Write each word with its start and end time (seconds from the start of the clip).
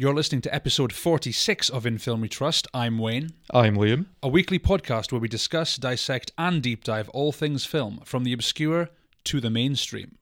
You're 0.00 0.14
listening 0.14 0.40
to 0.40 0.54
episode 0.54 0.94
46 0.94 1.68
of 1.68 1.84
In 1.84 1.98
Film 1.98 2.22
We 2.22 2.28
Trust. 2.30 2.66
I'm 2.72 2.96
Wayne, 2.96 3.34
I'm 3.52 3.76
Liam. 3.76 4.06
a 4.22 4.30
weekly 4.30 4.58
podcast 4.58 5.12
where 5.12 5.20
we 5.20 5.28
discuss, 5.28 5.76
dissect, 5.76 6.32
and 6.38 6.62
deep 6.62 6.84
dive 6.84 7.10
all 7.10 7.32
things 7.32 7.66
film, 7.66 8.00
from 8.06 8.24
the 8.24 8.32
obscure 8.32 8.88
to 9.24 9.42
the 9.42 9.50
mainstream. 9.50 10.16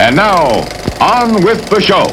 And 0.00 0.16
now, 0.16 0.66
on 0.98 1.44
with 1.44 1.68
the 1.68 1.82
show. 1.82 2.06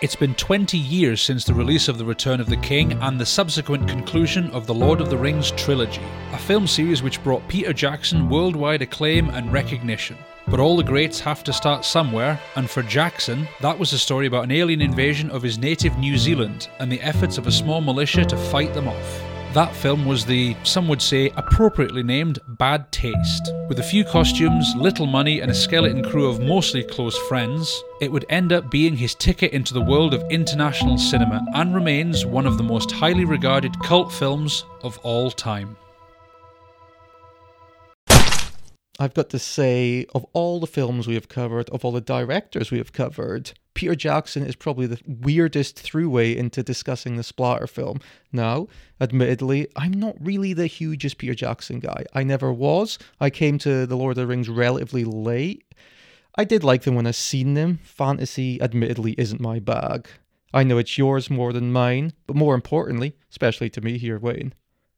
It's 0.00 0.14
been 0.14 0.36
20 0.36 0.78
years 0.78 1.20
since 1.20 1.44
the 1.44 1.54
release 1.54 1.88
of 1.88 1.98
The 1.98 2.04
Return 2.04 2.38
of 2.38 2.48
the 2.48 2.56
King 2.58 2.92
and 3.02 3.18
the 3.18 3.26
subsequent 3.26 3.88
conclusion 3.88 4.48
of 4.52 4.64
the 4.64 4.74
Lord 4.74 5.00
of 5.00 5.10
the 5.10 5.16
Rings 5.16 5.50
trilogy, 5.50 6.04
a 6.30 6.38
film 6.38 6.68
series 6.68 7.02
which 7.02 7.20
brought 7.24 7.48
Peter 7.48 7.72
Jackson 7.72 8.28
worldwide 8.28 8.80
acclaim 8.80 9.28
and 9.30 9.52
recognition. 9.52 10.16
But 10.46 10.60
all 10.60 10.76
the 10.76 10.84
greats 10.84 11.18
have 11.18 11.42
to 11.42 11.52
start 11.52 11.84
somewhere, 11.84 12.38
and 12.54 12.70
for 12.70 12.84
Jackson, 12.84 13.48
that 13.60 13.76
was 13.76 13.92
a 13.92 13.98
story 13.98 14.28
about 14.28 14.44
an 14.44 14.52
alien 14.52 14.82
invasion 14.82 15.32
of 15.32 15.42
his 15.42 15.58
native 15.58 15.98
New 15.98 16.16
Zealand 16.16 16.68
and 16.78 16.92
the 16.92 17.00
efforts 17.00 17.36
of 17.36 17.48
a 17.48 17.52
small 17.52 17.80
militia 17.80 18.24
to 18.24 18.36
fight 18.36 18.72
them 18.74 18.86
off. 18.86 19.27
That 19.54 19.74
film 19.74 20.04
was 20.04 20.26
the, 20.26 20.54
some 20.62 20.86
would 20.88 21.00
say, 21.00 21.32
appropriately 21.34 22.02
named 22.02 22.38
Bad 22.46 22.92
Taste. 22.92 23.50
With 23.68 23.78
a 23.78 23.82
few 23.82 24.04
costumes, 24.04 24.74
little 24.76 25.06
money, 25.06 25.40
and 25.40 25.50
a 25.50 25.54
skeleton 25.54 26.04
crew 26.04 26.28
of 26.28 26.38
mostly 26.38 26.84
close 26.84 27.16
friends, 27.16 27.82
it 28.02 28.12
would 28.12 28.26
end 28.28 28.52
up 28.52 28.70
being 28.70 28.94
his 28.94 29.14
ticket 29.14 29.52
into 29.52 29.72
the 29.72 29.80
world 29.80 30.12
of 30.12 30.30
international 30.30 30.98
cinema 30.98 31.44
and 31.54 31.74
remains 31.74 32.26
one 32.26 32.46
of 32.46 32.58
the 32.58 32.62
most 32.62 32.92
highly 32.92 33.24
regarded 33.24 33.76
cult 33.80 34.12
films 34.12 34.66
of 34.82 34.98
all 34.98 35.30
time. 35.30 35.78
I've 39.00 39.14
got 39.14 39.30
to 39.30 39.38
say, 39.38 40.06
of 40.14 40.26
all 40.34 40.60
the 40.60 40.66
films 40.66 41.06
we 41.06 41.14
have 41.14 41.28
covered, 41.28 41.70
of 41.70 41.86
all 41.86 41.92
the 41.92 42.00
directors 42.02 42.70
we 42.70 42.78
have 42.78 42.92
covered, 42.92 43.52
Peter 43.78 43.94
Jackson 43.94 44.44
is 44.44 44.56
probably 44.56 44.88
the 44.88 45.00
weirdest 45.06 45.76
throughway 45.76 46.34
into 46.34 46.64
discussing 46.64 47.14
the 47.14 47.22
splatter 47.22 47.68
film. 47.68 48.00
Now, 48.32 48.66
admittedly, 49.00 49.68
I'm 49.76 49.92
not 49.92 50.16
really 50.18 50.52
the 50.52 50.66
hugest 50.66 51.16
Peter 51.16 51.32
Jackson 51.32 51.78
guy. 51.78 52.04
I 52.12 52.24
never 52.24 52.52
was. 52.52 52.98
I 53.20 53.30
came 53.30 53.56
to 53.58 53.86
The 53.86 53.94
Lord 53.96 54.10
of 54.10 54.16
the 54.16 54.26
Rings 54.26 54.48
relatively 54.48 55.04
late. 55.04 55.64
I 56.34 56.42
did 56.42 56.64
like 56.64 56.82
them 56.82 56.96
when 56.96 57.06
I 57.06 57.12
seen 57.12 57.54
them. 57.54 57.78
Fantasy, 57.84 58.60
admittedly, 58.60 59.14
isn't 59.16 59.40
my 59.40 59.60
bag. 59.60 60.08
I 60.52 60.64
know 60.64 60.78
it's 60.78 60.98
yours 60.98 61.30
more 61.30 61.52
than 61.52 61.70
mine, 61.70 62.14
but 62.26 62.34
more 62.34 62.56
importantly, 62.56 63.14
especially 63.30 63.70
to 63.70 63.80
me 63.80 63.96
here, 63.96 64.18
Wayne, 64.18 64.54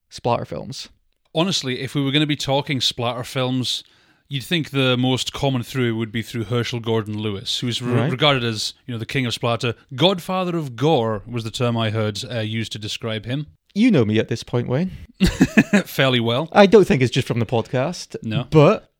splatter 0.08 0.46
films. 0.46 0.88
Honestly, 1.34 1.80
if 1.80 1.94
we 1.94 2.02
were 2.02 2.12
going 2.12 2.20
to 2.20 2.26
be 2.26 2.34
talking 2.34 2.80
splatter 2.80 3.24
films, 3.24 3.84
you'd 4.30 4.44
think 4.44 4.70
the 4.70 4.96
most 4.96 5.34
common 5.34 5.62
through 5.62 5.94
would 5.96 6.10
be 6.10 6.22
through 6.22 6.44
Herschell 6.44 6.80
Gordon 6.80 7.18
Lewis, 7.18 7.58
who's 7.58 7.82
re- 7.82 7.92
Right. 7.92 8.10
regarded 8.10 8.42
as 8.44 8.72
you 8.86 8.94
know 8.94 8.98
the 8.98 9.04
king 9.04 9.26
of 9.26 9.34
splatter, 9.34 9.74
godfather 9.94 10.56
of 10.56 10.74
gore 10.76 11.22
was 11.26 11.44
the 11.44 11.50
term 11.50 11.76
I 11.76 11.90
heard 11.90 12.18
uh, 12.30 12.38
used 12.38 12.72
to 12.72 12.78
describe 12.78 13.26
him. 13.26 13.48
You 13.74 13.90
know 13.90 14.04
me 14.06 14.18
at 14.18 14.28
this 14.28 14.42
point, 14.42 14.66
Wayne. 14.68 14.90
Fairly 15.84 16.18
well. 16.20 16.48
I 16.52 16.66
don't 16.66 16.86
think 16.86 17.02
it's 17.02 17.12
just 17.12 17.28
from 17.28 17.38
the 17.38 17.46
podcast. 17.46 18.16
No. 18.22 18.44
But 18.50 18.90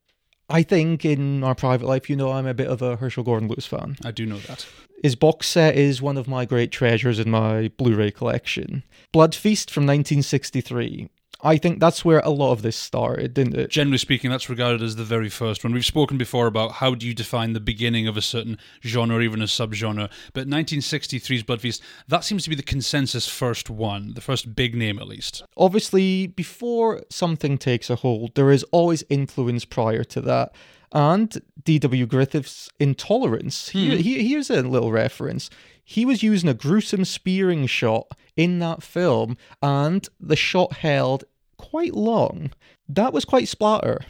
I 0.49 0.63
think 0.63 1.05
in 1.05 1.43
our 1.43 1.55
private 1.55 1.87
life, 1.87 2.09
you 2.11 2.17
know, 2.17 2.31
I'm 2.33 2.47
a 2.47 2.55
bit 2.55 2.69
of 2.69 2.83
a 2.83 2.97
Herschell 2.97 3.25
Gordon 3.25 3.49
Lewis 3.49 3.67
fan. 3.67 3.97
I 4.05 4.11
do 4.13 4.27
know 4.27 4.39
that. 4.39 4.67
His 5.03 5.17
box 5.17 5.49
set 5.49 5.77
is 5.77 6.03
one 6.03 6.17
of 6.17 6.29
my 6.29 6.45
great 6.45 6.71
treasures 6.71 7.19
in 7.19 7.31
my 7.31 7.69
Blu 7.79 7.97
ray 7.97 8.11
collection. 8.11 8.85
Blood 9.13 9.35
Feast 9.35 9.71
from 9.71 9.85
1963. 9.85 11.09
I 11.43 11.57
think 11.57 11.81
that's 11.81 12.05
where 12.05 12.21
a 12.21 12.31
lot 12.31 12.53
of 12.53 12.63
this 12.63 12.77
started, 12.77 13.35
didn't 13.35 13.57
it? 13.57 13.71
Generally 13.71 13.99
speaking, 13.99 14.31
that's 14.31 14.49
regarded 14.49 14.83
as 14.83 14.97
the 14.97 15.05
very 15.05 15.29
first 15.29 15.65
one. 15.65 15.73
We've 15.73 15.85
spoken 15.85 16.19
before 16.19 16.47
about 16.47 16.73
how 16.73 16.95
do 16.95 17.07
you 17.07 17.15
define 17.15 17.53
the 17.53 17.61
beginning 17.61 18.07
of 18.07 18.17
a 18.17 18.23
certain 18.23 18.59
genre 18.85 19.17
or 19.17 19.23
even 19.23 19.41
a 19.41 19.47
subgenre. 19.47 20.11
But 20.33 20.49
1963's 20.49 21.43
Blood 21.43 21.61
Feast, 21.61 21.83
that 22.09 22.25
seems 22.25 22.45
to 22.45 22.51
be 22.51 22.57
the 22.57 22.63
consensus 22.63 23.29
first 23.29 23.71
one, 23.71 24.15
the 24.15 24.21
first 24.21 24.55
big 24.55 24.75
name 24.75 24.99
at 24.99 25.09
least. 25.09 25.43
Obviously, 25.57 26.27
before 26.27 27.03
something 27.11 27.59
takes 27.59 27.91
a 27.91 27.97
hold, 27.97 28.35
there 28.35 28.51
is 28.51 28.65
always 28.65 29.05
influence 29.09 29.65
prior 29.65 30.05
to 30.05 30.21
that. 30.23 30.55
And 30.93 31.41
D.W. 31.63 32.07
Griffith's 32.07 32.69
Intolerance. 32.81 33.69
Here, 33.69 33.97
here- 33.97 34.21
hmm. 34.21 34.27
here's 34.27 34.51
a 34.51 34.63
little 34.63 34.91
reference. 34.91 35.49
He 35.85 36.05
was 36.05 36.23
using 36.23 36.49
a 36.49 36.55
gruesome 36.55 37.05
spearing 37.05 37.67
shot 37.67 38.13
in 38.37 38.61
that 38.61 38.83
film, 38.83 39.37
and 39.61 40.09
the 40.21 40.37
shot 40.37 40.75
held 40.75 41.25
quite 41.61 41.95
long. 41.95 42.53
That 42.89 43.13
was 43.13 43.25
quite 43.25 43.49
splatter 43.49 44.01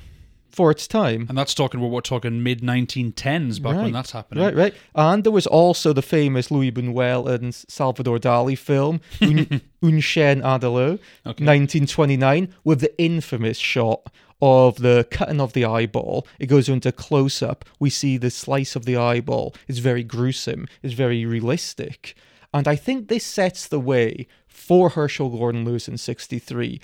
for 0.51 0.71
its 0.71 0.87
time. 0.87 1.27
And 1.29 1.39
that's 1.39 1.55
talking, 1.55 1.81
we're 1.81 2.01
talking 2.01 2.43
mid 2.43 2.61
1910s 2.61 3.63
back 3.63 3.77
when 3.77 3.93
that's 3.93 4.13
happening. 4.13 4.45
Right, 4.45 4.55
right. 4.55 4.75
And 4.95 5.25
there 5.25 5.33
was 5.33 5.47
also 5.47 5.93
the 5.93 6.03
famous 6.03 6.51
Luis 6.51 6.73
Buñuel 6.73 7.29
and 7.29 7.55
Salvador 7.55 8.19
Dali 8.19 8.59
film, 8.59 9.01
Un, 9.21 9.61
Un 9.83 10.01
Chien 10.01 10.43
Andalou, 10.43 10.99
1929, 11.25 12.55
with 12.65 12.81
the 12.81 13.01
infamous 13.01 13.59
shot 13.59 14.13
of 14.43 14.79
the 14.79 15.07
cutting 15.11 15.41
of 15.41 15.53
the 15.53 15.65
eyeball. 15.65 16.27
It 16.39 16.47
goes 16.47 16.69
into 16.69 16.93
close 16.93 17.43
up. 17.43 17.65
We 17.79 17.91
see 17.91 18.17
the 18.17 18.31
slice 18.31 18.75
of 18.75 18.85
the 18.85 18.97
eyeball. 18.97 19.55
It's 19.69 19.79
very 19.79 20.03
gruesome, 20.03 20.67
it's 20.83 20.95
very 20.95 21.25
realistic. 21.27 22.15
And 22.53 22.67
I 22.67 22.75
think 22.75 23.09
this 23.09 23.25
sets 23.25 23.69
the 23.69 23.79
way 23.79 24.27
for 24.49 24.91
Herschell 24.91 25.31
Gordon 25.31 25.65
Lewis 25.65 25.89
in 25.89 25.97
63. 25.99 26.81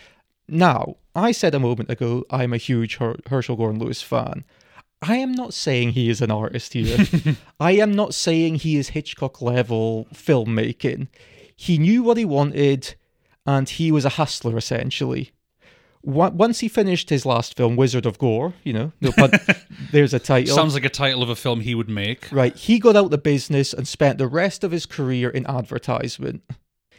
Now, 0.49 0.97
I 1.15 1.33
said 1.33 1.55
a 1.55 1.61
moment 1.61 1.91
ago 1.91 2.25
I'm 2.31 2.53
a 2.53 2.59
huge 2.59 2.97
Her- 2.97 3.17
Herschell 3.29 3.57
Gordon 3.57 3.81
Lewis 3.81 4.03
fan. 4.03 4.45
I 5.03 5.17
am 5.17 5.33
not 5.33 5.53
saying 5.53 5.91
he 5.91 6.09
is 6.09 6.21
an 6.21 6.31
artist 6.31 6.73
here. 6.73 7.07
I 7.61 7.73
am 7.73 7.95
not 7.95 8.15
saying 8.15 8.57
he 8.57 8.77
is 8.77 8.91
Hitchcock 8.91 9.43
level 9.43 10.07
filmmaking. 10.15 11.09
He 11.55 11.79
knew 11.79 12.03
what 12.03 12.17
he 12.17 12.25
wanted 12.25 12.95
and 13.47 13.69
he 13.69 13.93
was 13.93 14.05
a 14.05 14.11
hustler 14.11 14.57
essentially. 14.57 15.33
Once 16.03 16.61
he 16.61 16.69
finished 16.69 17.11
his 17.11 17.27
last 17.27 17.57
film, 17.57 17.75
Wizard 17.75 18.07
of 18.07 18.17
Gore, 18.17 18.55
you 18.63 18.73
know, 18.73 18.93
no 19.01 19.11
pun, 19.11 19.33
there's 19.91 20.15
a 20.15 20.21
title. 20.21 20.55
Sounds 20.55 20.75
like 20.75 20.85
a 20.85 20.89
title 20.89 21.21
of 21.21 21.29
a 21.29 21.35
film 21.35 21.61
he 21.61 21.75
would 21.75 21.89
make. 21.89 22.31
Right. 22.31 22.55
He 22.55 22.79
got 22.79 22.95
out 22.95 23.07
of 23.07 23.11
the 23.11 23.19
business 23.19 23.73
and 23.73 23.89
spent 23.89 24.19
the 24.19 24.29
rest 24.29 24.63
of 24.63 24.71
his 24.71 24.87
career 24.87 25.29
in 25.29 25.45
advertisement. 25.47 26.45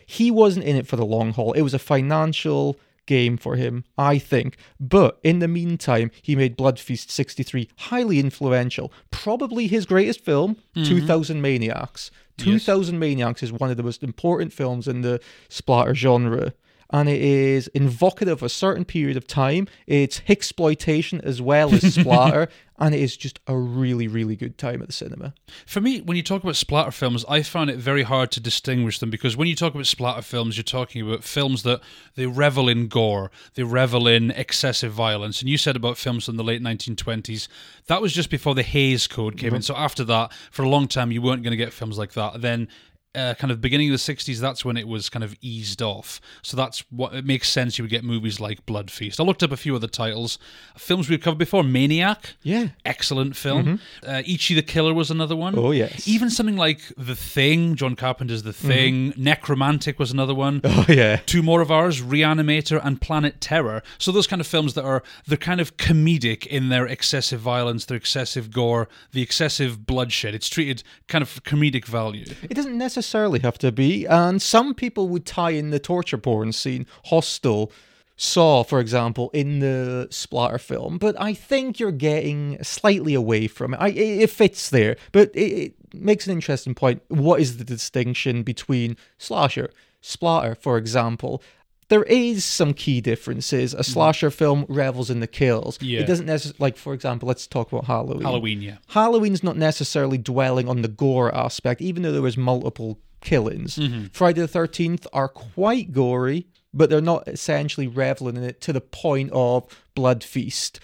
He 0.06 0.29
wasn't 0.29 0.66
in 0.66 0.75
it 0.75 0.88
for 0.88 0.97
the 0.97 1.06
long 1.06 1.31
haul. 1.31 1.53
It 1.53 1.62
was 1.62 1.74
a 1.74 1.79
financial 1.79 2.78
game 3.07 3.38
for 3.38 3.56
him, 3.56 3.84
I 3.97 4.19
think. 4.19 4.57
But 4.79 5.19
in 5.23 5.40
the 5.40 5.47
meantime, 5.47 6.12
he 6.22 6.35
made 6.35 6.56
Blood 6.56 6.79
Feast 6.79 7.09
63 7.09 7.69
highly 7.78 8.19
influential. 8.19 8.94
Probably 9.09 9.66
his 9.68 9.88
greatest 9.88 10.23
film, 10.23 10.57
mm-hmm. 10.75 10.84
2000 10.84 11.41
Maniacs. 11.41 12.12
2000 12.38 13.00
Maniacs 13.00 13.41
is 13.41 13.51
one 13.51 13.72
of 13.72 13.78
the 13.78 13.84
most 13.84 14.03
important 14.03 14.53
films 14.53 14.88
in 14.88 15.01
the 15.01 15.19
splatter 15.50 15.96
genre. 15.96 16.53
And 16.90 17.09
it 17.09 17.22
is 17.22 17.68
invocative 17.70 18.40
of 18.40 18.44
a 18.44 18.50
certain 18.50 18.86
period 18.86 19.18
of 19.18 19.28
time. 19.28 19.68
It's 19.88 20.22
exploitation 20.28 21.20
as 21.22 21.42
well 21.42 21.74
as 21.74 21.94
splatter, 22.00 22.48
and 22.80 22.94
it 22.94 23.02
is 23.02 23.18
just 23.18 23.40
a 23.48 23.58
really, 23.58 24.08
really 24.08 24.36
good 24.36 24.58
time 24.58 24.81
at 24.81 24.88
the 24.88 24.94
cinema. 24.94 25.34
For 25.66 25.81
me, 25.81 26.02
when 26.02 26.16
you 26.16 26.24
talk 26.24 26.44
about 26.44 26.56
splatter 26.56 26.92
films, 26.92 27.26
I 27.28 27.42
find 27.42 27.70
it 27.70 27.78
very 27.78 28.03
hard 28.03 28.31
to 28.31 28.40
distinguish 28.40 29.00
them 29.00 29.09
because 29.09 29.36
when 29.36 29.47
you 29.47 29.56
talk 29.56 29.74
about 29.74 29.88
splatter 29.88 30.22
films, 30.22 30.58
you're 30.58 30.64
talking 30.64 31.02
about 31.02 31.24
films 31.24 31.64
that 31.64 31.81
they 32.16 32.28
revel 32.28 32.70
in 32.70 32.88
gore, 32.88 33.31
they 33.56 33.64
revel 33.64 34.08
in 34.08 34.31
excessive 34.31 34.92
violence. 34.94 35.42
And 35.42 35.50
you 35.50 35.58
said 35.58 35.76
about 35.76 35.97
films 35.97 36.26
from 36.26 36.38
the 36.38 36.44
late 36.44 36.62
1920s, 36.62 37.47
that 37.88 38.02
was 38.02 38.14
just 38.14 38.30
before 38.30 38.53
the 38.53 38.64
Hays 38.64 39.08
Code 39.08 39.38
came 39.38 39.50
in. 39.50 39.56
Mm-hmm. 39.56 39.62
So 39.62 39.76
after 39.76 40.03
that, 40.06 40.31
for 40.52 40.64
a 40.64 40.70
long 40.70 40.88
time, 40.88 41.12
you 41.12 41.22
weren't 41.22 41.44
going 41.44 41.52
to 41.52 41.58
get 41.58 41.74
films 41.74 41.97
like 41.97 42.14
that. 42.14 42.42
Then 42.42 42.68
uh, 43.16 43.34
kind 43.35 43.51
of 43.51 43.62
beginning 43.62 43.91
of 43.91 43.94
the 43.94 44.13
60s, 44.13 44.40
that's 44.40 44.63
when 44.63 44.78
it 44.78 44.88
was 44.88 45.09
kind 45.09 45.23
of 45.23 45.35
eased 45.41 45.82
off. 45.82 46.22
So 46.43 46.55
that's 46.55 46.79
what 46.91 47.14
it 47.14 47.26
makes 47.26 47.49
sense 47.49 47.78
you 47.78 47.84
would 47.84 47.90
get 47.91 48.03
movies 48.03 48.40
like 48.40 48.66
Blood 48.66 48.91
Feast. 48.91 49.20
I 49.20 49.23
looked 49.23 49.41
up 49.43 49.52
a 49.52 49.58
few 49.58 49.76
other 49.76 49.87
titles. 49.87 50.37
Films 50.78 51.09
we've 51.09 51.22
covered 51.22 51.40
before 51.40 51.64
Maniac. 51.64 52.35
Yeah. 52.43 52.70
Excellent 52.85 53.35
film. 53.35 53.79
Uh, 54.05 54.22
Ichi 54.26 54.53
the 54.53 54.61
Killer 54.61 54.93
was 54.93 55.09
another 55.09 55.35
one. 55.35 55.58
Oh, 55.58 55.72
yes. 55.72 56.08
Even 56.08 56.29
something 56.29 56.58
like 56.58 56.82
The 56.97 57.16
Thing, 57.16 57.76
John 57.76 57.96
Carpenter's 57.96 58.43
The 58.43 58.53
Thing. 58.53 59.14
Nekromantik 59.14 59.97
was 59.97 60.11
another 60.11 60.35
one. 60.35 60.61
Oh 60.78 60.85
yeah. 60.90 61.16
Two 61.26 61.41
more 61.41 61.61
of 61.61 61.72
ours, 61.72 62.02
Reanimator 62.02 62.79
and 62.84 63.02
Planet 63.02 63.41
Terror. 63.41 63.82
So 63.97 64.11
those 64.11 64.28
kind 64.28 64.40
of 64.40 64.46
films 64.46 64.73
that 64.76 64.84
are 64.84 65.02
they're 65.26 65.37
kind 65.37 65.59
of 65.59 65.78
comedic 65.78 66.46
in 66.46 66.70
their 66.70 66.85
excessive 66.85 67.40
violence, 67.40 67.85
their 67.85 67.97
excessive 67.97 68.52
gore, 68.52 68.87
the 69.11 69.22
excessive 69.23 69.87
bloodshed. 69.87 70.35
It's 70.35 70.49
treated 70.49 70.84
kind 71.08 71.22
of 71.23 71.41
comedic 71.43 71.85
value. 71.85 72.26
It 72.43 72.53
doesn't 72.53 72.78
necessarily 72.78 72.97
have 73.41 73.58
to 73.59 73.72
be, 73.72 74.05
and 74.05 74.41
some 74.41 74.73
people 74.73 75.09
would 75.09 75.26
tie 75.26 75.52
in 75.52 75.70
the 75.70 75.79
torture 75.79 76.17
porn 76.17 76.53
scene, 76.53 76.85
Hostel, 77.05 77.72
Saw, 78.20 78.64
for 78.64 78.79
example, 78.79 79.29
in 79.32 79.59
the 79.59 80.08
splatter 80.09 80.58
film. 80.58 80.97
But 80.97 81.16
I 81.22 81.35
think 81.35 81.79
you're 81.79 81.91
getting 81.91 82.61
slightly 82.64 83.14
away 83.14 83.47
from 83.47 83.76
it. 83.76 83.78
I, 83.78 83.90
it 83.90 84.32
fits 84.32 84.72
there, 84.72 84.97
but 85.11 85.29
it, 85.35 85.40
it 85.40 85.73
makes 85.94 86.26
an 86.26 86.34
interesting 86.34 86.73
point. 86.73 87.03
What 87.09 87.40
is 87.40 87.58
the 87.58 87.64
distinction 87.64 88.41
between 88.41 88.97
slasher, 89.20 89.70
splatter, 90.02 90.55
for 90.55 90.78
example? 90.79 91.44
There 91.89 92.03
is 92.03 92.43
some 92.43 92.73
key 92.73 93.01
differences. 93.01 93.73
A 93.73 93.78
mm-hmm. 93.78 93.91
slasher 93.91 94.29
film 94.29 94.66
revels 94.67 95.09
in 95.09 95.19
the 95.19 95.28
kills. 95.28 95.81
Yeah. 95.81 96.01
It 96.01 96.07
doesn't 96.07 96.25
necessarily, 96.25 96.57
like, 96.59 96.78
for 96.78 96.93
example, 96.93 97.28
let's 97.28 97.47
talk 97.47 97.72
about 97.72 97.85
Halloween. 97.85 98.23
Halloween, 98.23 98.61
yeah. 98.61 98.78
Halloween's 98.87 99.43
not 99.43 99.57
necessarily 99.57 100.17
dwelling 100.17 100.67
on 100.67 100.81
the 100.81 100.87
gore 100.87 101.34
aspect, 101.34 101.81
even 101.81 102.03
though 102.03 102.11
there 102.11 102.22
was 102.22 102.37
multiple 102.37 102.99
killings. 103.22 103.78
Mm-hmm. 103.78 104.07
Friday 104.11 104.41
the 104.41 104.47
13th 104.47 105.07
are 105.13 105.29
quite 105.29 105.91
gory, 105.91 106.47
but 106.73 106.89
they're 106.89 107.01
not 107.01 107.28
essentially 107.28 107.87
reveling 107.87 108.37
in 108.37 108.43
it 108.43 108.61
to 108.61 108.73
the 108.73 108.81
point 108.81 109.31
of 109.31 109.66
blood 109.95 110.23
feast. 110.23 110.79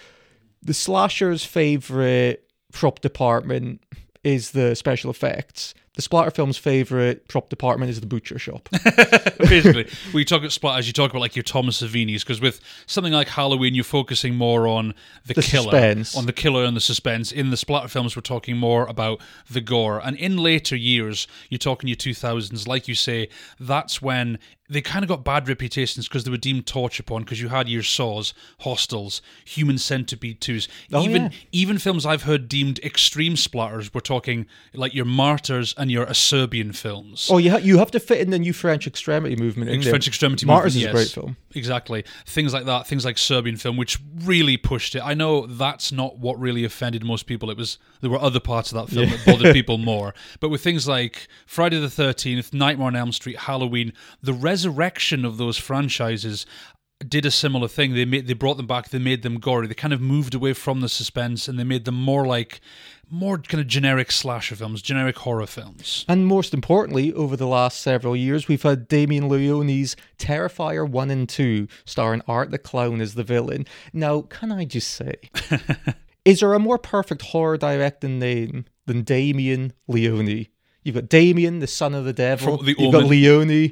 The 0.61 0.73
slasher's 0.73 1.43
favorite 1.43 2.49
prop 2.71 3.01
department 3.01 3.83
is 4.23 4.51
the 4.51 4.75
special 4.75 5.11
effects. 5.11 5.73
The 5.95 6.01
splatter 6.01 6.31
film's 6.31 6.57
favorite 6.57 7.27
prop 7.27 7.49
department 7.49 7.91
is 7.91 7.99
the 7.99 8.07
butcher 8.07 8.39
shop. 8.39 8.67
Basically, 9.39 9.87
we 10.11 10.25
talk 10.25 10.39
about 10.39 10.51
splatter 10.51 10.79
as 10.79 10.87
You 10.87 10.93
talk 10.93 11.11
about 11.11 11.19
like 11.19 11.35
your 11.35 11.43
Thomas 11.43 11.81
Savini's 11.83 12.23
because 12.23 12.41
with 12.41 12.61
something 12.87 13.13
like 13.13 13.27
Halloween, 13.27 13.75
you're 13.75 13.83
focusing 13.83 14.33
more 14.35 14.67
on 14.67 14.95
the, 15.25 15.35
The 15.35 15.43
killer, 15.43 15.65
suspense. 15.71 16.17
on 16.17 16.25
the 16.25 16.33
killer 16.33 16.63
and 16.63 16.75
the 16.75 16.81
suspense. 16.81 17.31
In 17.31 17.51
the 17.51 17.57
splatter 17.57 17.87
films, 17.87 18.15
we're 18.15 18.21
talking 18.23 18.57
more 18.57 18.87
about 18.87 19.21
the 19.49 19.61
gore. 19.61 20.01
And 20.03 20.17
in 20.17 20.37
later 20.37 20.75
years, 20.75 21.27
you're 21.49 21.59
talking 21.59 21.87
your 21.87 21.95
2000s, 21.97 22.67
like 22.67 22.87
you 22.87 22.95
say, 22.95 23.29
that's 23.59 24.01
when 24.01 24.39
they 24.73 24.81
kind 24.81 25.03
of 25.03 25.09
got 25.09 25.23
bad 25.23 25.47
reputations 25.47 26.07
because 26.07 26.23
they 26.23 26.31
were 26.31 26.37
deemed 26.37 26.65
torture 26.67 27.03
porn. 27.03 27.23
Because 27.23 27.41
you 27.41 27.49
had 27.49 27.69
your 27.69 27.83
Saws, 27.83 28.33
Hostels, 28.61 29.21
Human 29.45 29.77
Centipede 29.77 30.41
twos, 30.41 30.67
Oh, 30.91 31.01
even 31.03 31.23
yeah. 31.23 31.29
even 31.51 31.77
films 31.77 32.05
I've 32.05 32.23
heard 32.23 32.47
deemed 32.49 32.79
extreme 32.79 33.35
splatters. 33.35 33.93
We're 33.93 34.01
talking 34.01 34.45
like 34.73 34.93
your 34.93 35.05
Martyrs 35.05 35.73
and 35.77 35.91
your 35.91 36.11
Serbian 36.13 36.73
films. 36.73 37.29
oh, 37.31 37.37
you, 37.37 37.51
ha- 37.51 37.57
you 37.57 37.77
have 37.77 37.91
to 37.91 37.99
fit 37.99 38.19
in 38.19 38.29
the 38.29 38.39
new 38.39 38.53
French 38.53 38.87
extremity 38.87 39.35
movement 39.35 39.69
in 39.69 39.81
there. 39.81 39.91
French 39.91 40.07
extremity 40.07 40.45
Martyrs 40.45 40.75
movement, 40.75 40.95
is 40.99 41.11
a 41.11 41.15
great 41.15 41.23
film. 41.23 41.37
Exactly. 41.55 42.03
Things 42.25 42.53
like 42.53 42.65
that, 42.65 42.87
things 42.87 43.05
like 43.05 43.17
Serbian 43.17 43.57
film, 43.57 43.77
which 43.77 43.99
really 44.21 44.57
pushed 44.57 44.95
it. 44.95 45.01
I 45.03 45.13
know 45.13 45.45
that's 45.45 45.91
not 45.91 46.17
what 46.17 46.39
really 46.39 46.63
offended 46.63 47.03
most 47.03 47.25
people. 47.27 47.49
It 47.49 47.57
was 47.57 47.77
there 48.01 48.09
were 48.09 48.19
other 48.19 48.39
parts 48.39 48.71
of 48.71 48.75
that 48.87 48.93
film 48.93 49.09
that 49.09 49.25
bothered 49.25 49.53
people 49.53 49.77
more. 49.77 50.13
But 50.39 50.49
with 50.49 50.61
things 50.61 50.87
like 50.87 51.27
Friday 51.45 51.79
the 51.79 51.89
Thirteenth, 51.89 52.53
Nightmare 52.53 52.87
on 52.87 52.95
Elm 52.95 53.11
Street, 53.11 53.37
Halloween, 53.37 53.93
the 54.21 54.33
resurrection 54.63 55.25
of 55.25 55.37
those 55.37 55.57
franchises 55.57 56.45
did 57.05 57.25
a 57.25 57.31
similar 57.31 57.67
thing. 57.67 57.93
They 57.93 58.05
made 58.05 58.27
they 58.27 58.33
brought 58.33 58.55
them 58.55 58.67
back. 58.67 58.89
They 58.89 58.99
made 58.99 59.23
them 59.23 59.39
gory. 59.39 59.67
They 59.67 59.73
kind 59.73 59.93
of 59.93 59.99
moved 59.99 60.33
away 60.33 60.53
from 60.53 60.79
the 60.79 60.87
suspense 60.87 61.47
and 61.49 61.59
they 61.59 61.65
made 61.65 61.83
them 61.83 61.95
more 61.95 62.25
like 62.25 62.61
more 63.09 63.37
kind 63.37 63.59
of 63.59 63.67
generic 63.67 64.09
slasher 64.11 64.55
films, 64.55 64.81
generic 64.81 65.17
horror 65.17 65.45
films. 65.45 66.05
And 66.07 66.25
most 66.25 66.53
importantly, 66.53 67.11
over 67.13 67.35
the 67.35 67.47
last 67.47 67.81
several 67.81 68.15
years, 68.15 68.47
we've 68.47 68.63
had 68.63 68.87
Damien 68.87 69.27
Leone's 69.27 69.97
Terrifier 70.17 70.89
1 70.89 71.11
and 71.11 71.27
2, 71.27 71.67
starring 71.85 72.21
Art 72.27 72.51
the 72.51 72.57
Clown 72.57 73.01
as 73.01 73.13
the 73.13 73.23
villain. 73.23 73.65
Now, 73.91 74.21
can 74.21 74.51
I 74.51 74.65
just 74.65 74.89
say, 74.91 75.15
is 76.25 76.39
there 76.39 76.53
a 76.53 76.59
more 76.59 76.79
perfect 76.79 77.21
horror 77.21 77.57
directing 77.57 78.17
name 78.17 78.65
than 78.85 79.03
Damien 79.03 79.73
Leone? 79.87 80.47
You've 80.83 80.95
got 80.95 81.09
Damien, 81.09 81.59
the 81.59 81.67
son 81.67 81.93
of 81.93 82.05
the 82.05 82.13
devil. 82.13 82.57
The 82.57 82.75
You've 82.77 82.91
got. 82.91 83.03
Leone. 83.13 83.69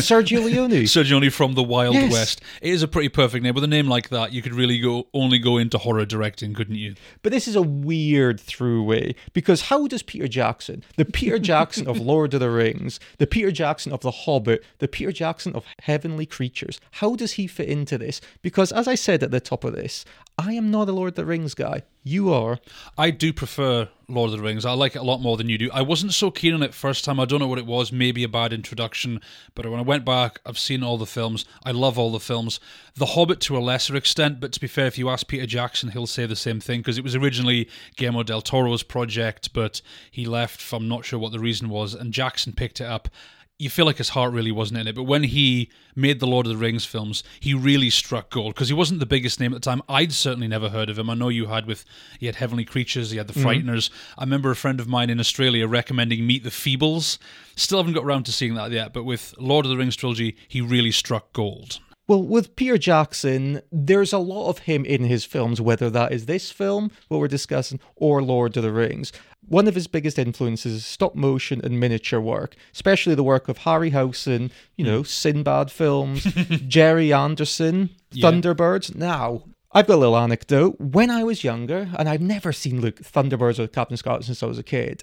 Sergio 0.00 0.44
Leone. 0.44 0.70
Sergio 0.84 1.20
Leone 1.20 1.30
from 1.30 1.54
the 1.54 1.62
Wild 1.62 1.94
Yes. 1.94 2.12
West. 2.12 2.40
It 2.62 2.70
is 2.70 2.82
a 2.82 2.88
pretty 2.88 3.08
perfect 3.08 3.42
name. 3.42 3.54
With 3.54 3.64
a 3.64 3.68
name 3.68 3.88
like 3.88 4.08
that, 4.10 4.32
you 4.32 4.42
could 4.42 4.54
really 4.54 4.78
go 4.78 5.08
only 5.14 5.38
go 5.38 5.58
into 5.58 5.78
horror 5.78 6.04
directing, 6.04 6.54
couldn't 6.54 6.76
you? 6.76 6.94
But 7.22 7.32
this 7.32 7.48
is 7.48 7.56
a 7.56 7.62
weird 7.62 8.38
throughway 8.38 9.14
because 9.32 9.62
how 9.62 9.86
does 9.86 10.02
Peter 10.02 10.28
Jackson, 10.28 10.84
the 10.96 11.04
Peter 11.04 11.38
Jackson 11.38 11.86
of 11.88 11.98
Lord 12.00 12.34
of 12.34 12.40
the 12.40 12.50
Rings, 12.50 13.00
the 13.18 13.26
Peter 13.26 13.50
Jackson 13.50 13.92
of 13.92 14.00
The 14.00 14.10
Hobbit, 14.10 14.64
the 14.78 14.88
Peter 14.88 15.12
Jackson 15.12 15.54
of 15.54 15.64
Heavenly 15.82 16.26
Creatures, 16.26 16.80
how 16.92 17.16
does 17.16 17.32
he 17.32 17.46
fit 17.46 17.68
into 17.68 17.98
this? 17.98 18.20
Because 18.42 18.72
as 18.72 18.86
I 18.86 18.94
said 18.94 19.22
at 19.22 19.30
the 19.30 19.40
top 19.40 19.64
of 19.64 19.74
this, 19.74 20.04
I 20.40 20.52
am 20.52 20.70
not 20.70 20.88
a 20.88 20.92
Lord 20.92 21.08
of 21.08 21.14
the 21.16 21.26
Rings 21.26 21.54
guy. 21.54 21.82
You 22.04 22.32
are. 22.32 22.60
I 22.96 23.10
do 23.10 23.32
prefer 23.32 23.88
Lord 24.06 24.30
of 24.30 24.36
the 24.36 24.42
Rings. 24.42 24.64
I 24.64 24.70
like 24.70 24.94
it 24.94 25.00
a 25.00 25.04
lot 25.04 25.20
more 25.20 25.36
than 25.36 25.48
you 25.48 25.58
do. 25.58 25.68
I 25.74 25.82
wasn't 25.82 26.14
so 26.14 26.30
keen 26.30 26.54
on 26.54 26.62
it 26.62 26.74
first 26.74 27.04
time. 27.04 27.18
I 27.18 27.24
don't 27.24 27.40
know 27.40 27.48
what 27.48 27.58
it 27.58 27.66
was. 27.66 27.90
Maybe 27.90 28.22
a 28.22 28.28
bad 28.28 28.52
introduction. 28.52 29.20
But 29.56 29.66
when 29.66 29.80
I 29.80 29.82
went 29.82 30.04
back, 30.04 30.40
I've 30.46 30.58
seen 30.58 30.84
all 30.84 30.96
the 30.96 31.06
films. 31.06 31.44
I 31.64 31.72
love 31.72 31.98
all 31.98 32.12
the 32.12 32.20
films. 32.20 32.60
The 32.94 33.06
Hobbit 33.06 33.40
to 33.40 33.58
a 33.58 33.58
lesser 33.58 33.96
extent. 33.96 34.38
But 34.38 34.52
to 34.52 34.60
be 34.60 34.68
fair, 34.68 34.86
if 34.86 34.96
you 34.96 35.08
ask 35.08 35.26
Peter 35.26 35.44
Jackson, 35.44 35.90
he'll 35.90 36.06
say 36.06 36.24
the 36.24 36.36
same 36.36 36.60
thing 36.60 36.80
because 36.80 36.98
it 36.98 37.04
was 37.04 37.16
originally 37.16 37.68
Guillermo 37.96 38.22
del 38.22 38.40
Toro's 38.40 38.84
project, 38.84 39.52
but 39.52 39.82
he 40.08 40.24
left. 40.24 40.72
I'm 40.72 40.86
not 40.86 41.04
sure 41.04 41.18
what 41.18 41.32
the 41.32 41.40
reason 41.40 41.68
was, 41.68 41.94
and 41.94 42.12
Jackson 42.12 42.52
picked 42.52 42.80
it 42.80 42.86
up. 42.86 43.08
You 43.60 43.68
feel 43.68 43.86
like 43.86 43.96
his 43.96 44.10
heart 44.10 44.32
really 44.32 44.52
wasn't 44.52 44.78
in 44.78 44.86
it, 44.86 44.94
but 44.94 45.02
when 45.02 45.24
he 45.24 45.68
made 45.96 46.20
the 46.20 46.28
Lord 46.28 46.46
of 46.46 46.52
the 46.52 46.56
Rings 46.56 46.84
films, 46.84 47.24
he 47.40 47.54
really 47.54 47.90
struck 47.90 48.30
gold 48.30 48.54
because 48.54 48.68
he 48.68 48.74
wasn't 48.74 49.00
the 49.00 49.06
biggest 49.06 49.40
name 49.40 49.52
at 49.52 49.56
the 49.56 49.68
time. 49.68 49.82
I'd 49.88 50.12
certainly 50.12 50.46
never 50.46 50.68
heard 50.68 50.88
of 50.88 50.96
him. 50.96 51.10
I 51.10 51.14
know 51.14 51.28
you 51.28 51.46
had 51.46 51.66
with 51.66 51.84
he 52.20 52.26
had 52.26 52.36
Heavenly 52.36 52.64
Creatures, 52.64 53.10
he 53.10 53.16
had 53.16 53.26
The 53.26 53.32
mm-hmm. 53.32 53.48
Frighteners. 53.48 53.90
I 54.16 54.22
remember 54.22 54.52
a 54.52 54.56
friend 54.56 54.78
of 54.78 54.86
mine 54.86 55.10
in 55.10 55.18
Australia 55.18 55.66
recommending 55.66 56.24
Meet 56.24 56.44
the 56.44 56.50
Feebles. 56.50 57.18
Still 57.56 57.78
haven't 57.78 57.94
got 57.94 58.04
around 58.04 58.26
to 58.26 58.32
seeing 58.32 58.54
that 58.54 58.70
yet, 58.70 58.92
but 58.92 59.02
with 59.02 59.34
Lord 59.38 59.66
of 59.66 59.70
the 59.70 59.76
Rings 59.76 59.96
trilogy, 59.96 60.36
he 60.46 60.60
really 60.60 60.92
struck 60.92 61.32
gold. 61.32 61.80
Well, 62.08 62.22
with 62.22 62.56
Peter 62.56 62.78
Jackson, 62.78 63.60
there's 63.70 64.14
a 64.14 64.18
lot 64.18 64.48
of 64.48 64.60
him 64.60 64.86
in 64.86 65.04
his 65.04 65.26
films, 65.26 65.60
whether 65.60 65.90
that 65.90 66.10
is 66.10 66.24
this 66.24 66.50
film, 66.50 66.90
what 67.08 67.18
we're 67.18 67.28
discussing, 67.28 67.80
or 67.96 68.22
Lord 68.22 68.56
of 68.56 68.62
the 68.62 68.72
Rings. 68.72 69.12
One 69.48 69.66
of 69.66 69.74
his 69.74 69.86
biggest 69.86 70.18
influences 70.18 70.74
is 70.74 70.86
stop 70.86 71.14
motion 71.14 71.60
and 71.64 71.80
miniature 71.80 72.20
work, 72.20 72.54
especially 72.72 73.14
the 73.14 73.22
work 73.22 73.48
of 73.48 73.60
Harryhausen, 73.60 74.50
you 74.76 74.84
know, 74.84 74.98
hmm. 74.98 75.04
Sinbad 75.04 75.70
films, 75.70 76.24
Gerry 76.68 77.12
Anderson, 77.12 77.90
Thunderbirds. 78.12 78.94
Now, 78.94 79.44
I've 79.72 79.86
got 79.86 79.94
a 79.94 79.96
little 79.96 80.16
anecdote. 80.16 80.78
When 80.78 81.10
I 81.10 81.24
was 81.24 81.44
younger, 81.44 81.88
and 81.98 82.08
I've 82.08 82.20
never 82.20 82.52
seen 82.52 82.80
Luke 82.80 83.00
Thunderbirds 83.00 83.58
or 83.58 83.66
Captain 83.68 83.96
Scarlet 83.96 84.24
since 84.24 84.42
I 84.42 84.46
was 84.46 84.58
a 84.58 84.62
kid, 84.62 85.02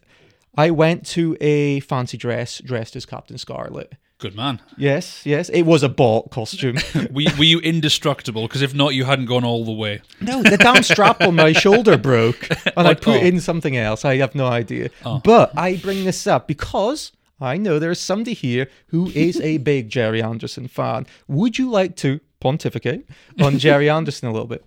I 0.57 0.71
went 0.71 1.05
to 1.07 1.35
a 1.41 1.79
fancy 1.81 2.17
dress 2.17 2.59
dressed 2.59 2.95
as 2.95 3.05
Captain 3.05 3.37
Scarlet. 3.37 3.93
Good 4.25 4.35
man. 4.35 4.59
Yes, 4.75 5.23
yes, 5.23 5.49
it 5.49 5.67
was 5.67 5.83
a 5.83 5.87
bought 5.87 6.31
costume. 6.31 6.77
Were, 7.11 7.25
were 7.37 7.43
you 7.43 7.59
indestructible? 7.59 8.47
Because 8.47 8.63
if 8.63 8.73
not, 8.73 8.95
you 8.95 9.05
hadn't 9.05 9.27
gone 9.27 9.43
all 9.43 9.63
the 9.63 9.71
way. 9.71 10.01
No, 10.19 10.41
the 10.41 10.57
damn 10.57 10.81
strap 10.81 11.21
on 11.21 11.35
my 11.35 11.51
shoulder 11.51 11.95
broke, 11.95 12.49
and 12.75 12.87
I 12.87 12.95
put 12.95 13.21
oh. 13.21 13.23
in 13.23 13.39
something 13.39 13.77
else. 13.77 14.03
I 14.03 14.15
have 14.15 14.33
no 14.33 14.47
idea. 14.47 14.89
Oh. 15.05 15.21
But 15.23 15.55
I 15.55 15.75
bring 15.75 16.05
this 16.05 16.25
up 16.25 16.47
because 16.47 17.11
I 17.39 17.57
know 17.57 17.77
there 17.77 17.91
is 17.91 17.99
somebody 17.99 18.33
here 18.33 18.67
who 18.87 19.11
is 19.11 19.39
a 19.41 19.59
big 19.59 19.89
Gerry 19.89 20.23
Anderson 20.23 20.67
fan. 20.67 21.05
Would 21.27 21.59
you 21.59 21.69
like 21.69 21.95
to 21.97 22.19
pontificate 22.39 23.07
on 23.39 23.59
Gerry 23.59 23.91
Anderson 23.91 24.27
a 24.27 24.31
little 24.31 24.47
bit? 24.47 24.65